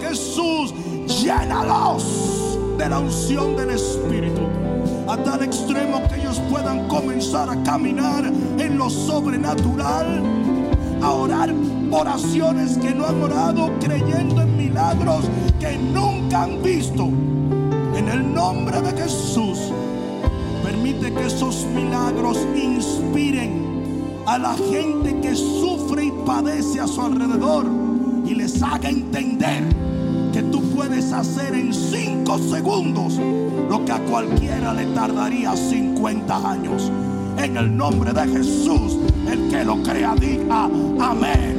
Jesús, 0.09 0.73
llénalos 1.07 2.57
de 2.77 2.89
la 2.89 2.99
unción 2.99 3.55
del 3.55 3.71
Espíritu. 3.71 4.41
A 5.07 5.17
tal 5.17 5.43
extremo 5.43 6.01
que 6.07 6.15
ellos 6.21 6.39
puedan 6.49 6.87
comenzar 6.87 7.49
a 7.49 7.61
caminar 7.63 8.25
en 8.25 8.77
lo 8.77 8.89
sobrenatural. 8.89 10.21
A 11.01 11.11
orar 11.11 11.53
oraciones 11.91 12.77
que 12.77 12.93
no 12.93 13.05
han 13.05 13.21
orado 13.21 13.71
creyendo 13.79 14.41
en 14.41 14.57
milagros 14.57 15.25
que 15.59 15.77
nunca 15.77 16.43
han 16.43 16.61
visto. 16.61 17.05
En 17.95 18.07
el 18.09 18.33
nombre 18.33 18.81
de 18.81 19.01
Jesús, 19.01 19.71
permite 20.63 21.13
que 21.13 21.25
esos 21.25 21.65
milagros 21.67 22.37
inspiren 22.55 24.23
a 24.25 24.37
la 24.37 24.53
gente 24.55 25.19
que 25.21 25.35
sufre 25.35 26.05
y 26.05 26.11
padece 26.25 26.81
a 26.81 26.87
su 26.87 27.01
alrededor 27.01 27.65
y 28.25 28.33
les 28.33 28.61
haga 28.61 28.89
entender 28.89 29.63
tú 30.51 30.61
puedes 30.75 31.11
hacer 31.11 31.55
en 31.55 31.73
cinco 31.73 32.37
segundos 32.37 33.19
lo 33.69 33.83
que 33.85 33.91
a 33.91 33.99
cualquiera 33.99 34.73
le 34.73 34.85
tardaría 34.87 35.55
50 35.55 36.51
años. 36.51 36.91
En 37.37 37.57
el 37.57 37.75
nombre 37.75 38.13
de 38.13 38.27
Jesús, 38.27 38.97
el 39.29 39.49
que 39.49 39.63
lo 39.63 39.81
crea 39.83 40.15
diga 40.15 40.69
amén. 40.99 41.54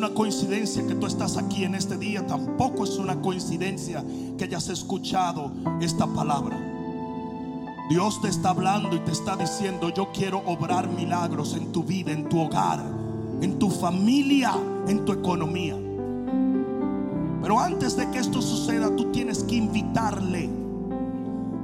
Una 0.00 0.14
coincidencia 0.14 0.86
que 0.86 0.94
tú 0.94 1.06
estás 1.06 1.36
aquí 1.36 1.64
en 1.64 1.74
este 1.74 1.98
día, 1.98 2.26
tampoco 2.26 2.84
es 2.84 2.96
una 2.96 3.20
coincidencia 3.20 4.02
que 4.38 4.44
hayas 4.44 4.70
escuchado 4.70 5.52
esta 5.82 6.06
palabra. 6.06 6.56
Dios 7.90 8.18
te 8.22 8.28
está 8.28 8.48
hablando 8.48 8.96
y 8.96 9.00
te 9.00 9.12
está 9.12 9.36
diciendo, 9.36 9.90
yo 9.90 10.10
quiero 10.10 10.38
obrar 10.46 10.88
milagros 10.88 11.54
en 11.54 11.70
tu 11.70 11.84
vida, 11.84 12.12
en 12.12 12.30
tu 12.30 12.40
hogar, 12.40 12.82
en 13.42 13.58
tu 13.58 13.68
familia, 13.68 14.54
en 14.88 15.04
tu 15.04 15.12
economía. 15.12 15.76
Pero 17.42 17.60
antes 17.60 17.94
de 17.94 18.10
que 18.10 18.20
esto 18.20 18.40
suceda, 18.40 18.96
tú 18.96 19.12
tienes 19.12 19.44
que 19.44 19.56
invitarle. 19.56 20.48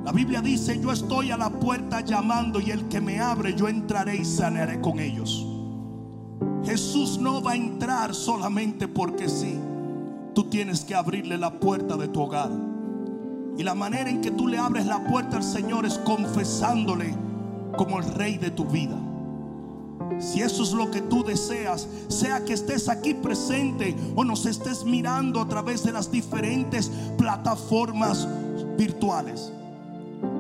La 0.05 0.13
Biblia 0.13 0.43
dice, 0.43 0.79
yo 0.79 0.93
estoy 0.93 1.31
a 1.31 1.39
la 1.39 1.49
puerta 1.49 2.03
llamando 2.03 2.61
y 2.61 2.71
el 2.71 2.87
que 2.89 3.01
me 3.01 3.19
abre, 3.19 3.55
yo 3.55 3.67
entraré 3.67 4.17
y 4.17 4.27
sanaré 4.27 4.79
con 4.83 5.01
ellos. 5.01 5.56
Jesús 6.67 7.19
no 7.19 7.41
va 7.41 7.53
a 7.53 7.57
entrar 7.57 8.13
solamente 8.13 8.89
porque 8.89 9.29
sí. 9.29 9.57
Tú 10.35 10.45
tienes 10.45 10.85
que 10.85 10.97
abrirle 10.97 11.39
la 11.39 11.61
puerta 11.61 11.97
de 11.97 12.09
tu 12.09 12.21
hogar. 12.21 12.51
Y 13.57 13.63
la 13.63 13.75
manera 13.75 14.11
en 14.11 14.21
que 14.21 14.33
tú 14.33 14.49
le 14.49 14.59
abres 14.59 14.85
la 14.85 15.07
puerta 15.07 15.37
al 15.37 15.45
Señor 15.45 15.87
es 15.87 15.97
confesándole 15.99 17.15
como 17.77 18.01
el 18.01 18.13
rey 18.15 18.37
de 18.37 18.51
tu 18.51 18.65
vida. 18.65 18.99
Si 20.19 20.41
eso 20.41 20.65
es 20.65 20.73
lo 20.73 20.91
que 20.91 21.01
tú 21.01 21.25
deseas, 21.25 21.87
sea 22.09 22.45
que 22.45 22.55
estés 22.55 22.89
aquí 22.89 23.15
presente 23.15 23.97
o 24.17 24.25
nos 24.25 24.45
estés 24.45 24.85
mirando 24.85 25.41
a 25.41 25.49
través 25.49 25.85
de 25.85 25.93
las 25.93 26.11
diferentes 26.11 26.91
plataformas 27.17 28.27
virtuales. 28.77 29.53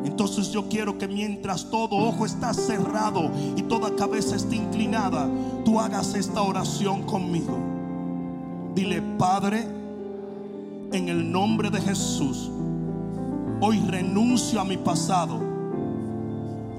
Entonces 0.04 0.50
yo 0.50 0.68
quiero 0.68 0.96
que 0.96 1.08
mientras 1.08 1.70
todo 1.70 1.96
ojo 1.96 2.24
está 2.24 2.54
cerrado 2.54 3.30
y 3.56 3.62
toda 3.62 3.94
cabeza 3.96 4.36
está 4.36 4.54
inclinada, 4.54 5.28
tú 5.64 5.78
hagas 5.78 6.14
esta 6.14 6.42
oración 6.42 7.02
conmigo. 7.02 7.58
Dile, 8.74 9.02
Padre, 9.18 9.66
en 10.92 11.08
el 11.08 11.30
nombre 11.30 11.70
de 11.70 11.80
Jesús, 11.80 12.50
hoy 13.60 13.78
renuncio 13.80 14.60
a 14.60 14.64
mi 14.64 14.76
pasado 14.76 15.40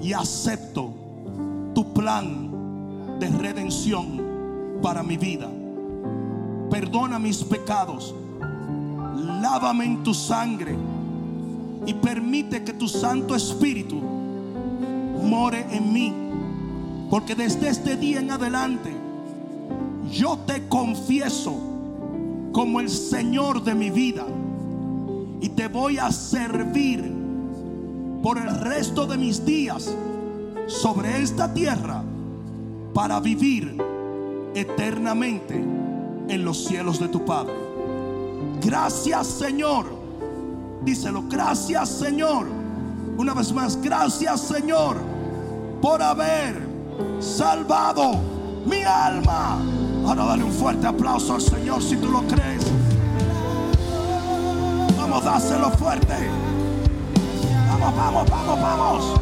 y 0.00 0.12
acepto 0.12 0.90
tu 1.74 1.92
plan 1.92 2.50
de 3.20 3.28
redención 3.28 4.20
para 4.82 5.02
mi 5.02 5.16
vida. 5.16 5.48
Perdona 6.70 7.18
mis 7.18 7.44
pecados, 7.44 8.14
lávame 9.40 9.84
en 9.84 10.02
tu 10.02 10.14
sangre 10.14 10.76
y 11.88 11.94
permite 11.94 12.62
que 12.62 12.74
tu 12.74 12.86
Santo 12.86 13.34
Espíritu 13.34 13.96
more 13.96 15.64
en 15.70 15.90
mí. 15.90 16.12
Porque 17.08 17.34
desde 17.34 17.70
este 17.70 17.96
día 17.96 18.20
en 18.20 18.30
adelante 18.30 18.92
yo 20.12 20.36
te 20.46 20.68
confieso 20.68 21.58
como 22.52 22.80
el 22.80 22.90
Señor 22.90 23.64
de 23.64 23.74
mi 23.74 23.88
vida 23.88 24.26
y 25.40 25.48
te 25.48 25.68
voy 25.68 25.96
a 25.96 26.12
servir 26.12 27.10
por 28.22 28.36
el 28.36 28.54
resto 28.60 29.06
de 29.06 29.16
mis 29.16 29.46
días 29.46 29.90
sobre 30.66 31.22
esta 31.22 31.54
tierra 31.54 32.02
para 32.92 33.18
vivir 33.18 33.82
eternamente 34.54 35.54
en 35.54 36.44
los 36.44 36.66
cielos 36.66 37.00
de 37.00 37.08
tu 37.08 37.24
Padre. 37.24 37.54
Gracias 38.60 39.26
Señor. 39.26 39.97
Díselo, 40.82 41.24
gracias 41.28 41.88
Señor. 41.88 42.46
Una 43.16 43.34
vez 43.34 43.52
más, 43.52 43.80
gracias 43.80 44.40
Señor 44.40 44.96
por 45.80 46.02
haber 46.02 46.66
salvado 47.20 48.16
mi 48.66 48.82
alma. 48.82 49.58
Ahora 50.06 50.24
dale 50.24 50.44
un 50.44 50.52
fuerte 50.52 50.86
aplauso 50.86 51.34
al 51.34 51.40
Señor 51.40 51.82
si 51.82 51.96
tú 51.96 52.08
lo 52.08 52.22
crees. 52.22 52.64
Vamos, 54.98 55.24
dáselo 55.24 55.70
fuerte. 55.70 56.14
Vamos, 57.68 57.96
vamos, 57.96 58.30
vamos, 58.30 58.60
vamos. 58.60 59.20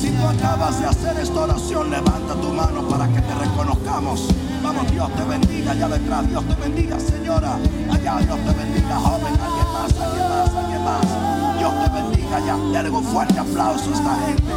Si 0.00 0.10
tú 0.10 0.26
acabas 0.26 0.80
de 0.80 0.86
hacer 0.86 1.18
esta 1.18 1.40
oración, 1.40 1.90
levanta 1.90 2.34
tu 2.34 2.48
mano 2.48 2.86
para 2.88 3.08
que 3.08 3.20
te 3.20 3.34
reconozcamos. 3.34 4.28
Vamos, 4.64 4.90
Dios 4.90 5.14
te 5.14 5.24
bendiga 5.24 5.72
allá 5.72 5.88
detrás. 5.88 6.26
Dios 6.26 6.42
te 6.48 6.54
bendiga, 6.54 6.98
señora. 6.98 7.58
Allá, 7.92 8.16
Dios 8.16 8.38
te 8.46 8.52
bendiga, 8.54 8.96
joven. 8.96 9.34
Alguien 9.38 9.68
más, 9.74 9.92
alguien 10.00 10.28
más, 10.30 10.54
alguien 10.54 10.84
más. 10.84 11.58
Dios 11.58 11.74
te 11.84 11.90
bendiga 11.90 12.36
allá. 12.38 12.56
Dale 12.72 12.88
un 12.88 13.04
fuerte 13.04 13.38
aplauso 13.38 13.90
a 13.90 13.92
esta 13.92 14.14
gente. 14.24 14.52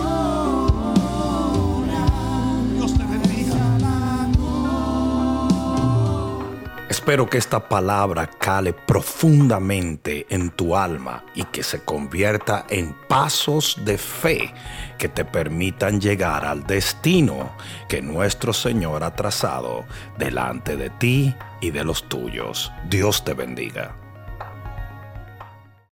Dios 2.78 2.94
te 2.98 3.04
bendiga. 3.04 3.56
Espero 6.88 7.30
que 7.30 7.38
esta 7.38 7.68
palabra 7.68 8.28
cale 8.28 8.72
profundamente 8.72 10.26
en 10.30 10.52
tu 10.52 10.78
alma 10.78 11.26
y 11.36 11.44
que 11.44 11.64
se 11.64 11.84
convierta 11.84 12.66
en 12.70 12.96
pasos 13.10 13.78
de 13.84 13.98
fe 13.98 14.54
que 14.98 15.10
te 15.10 15.26
permitan 15.26 16.02
llegar 16.02 16.46
al 16.46 16.66
destino 16.66 17.52
que 17.88 18.02
nuestro 18.02 18.54
Señor 18.54 19.04
ha 19.04 19.16
trazado 19.16 19.86
delante 20.18 20.76
de 20.76 20.90
ti 20.90 21.36
y 21.62 21.72
de 21.72 21.84
los 21.84 22.08
tuyos. 22.10 22.72
Dios 22.90 23.24
te 23.24 23.34
bendiga. 23.34 24.07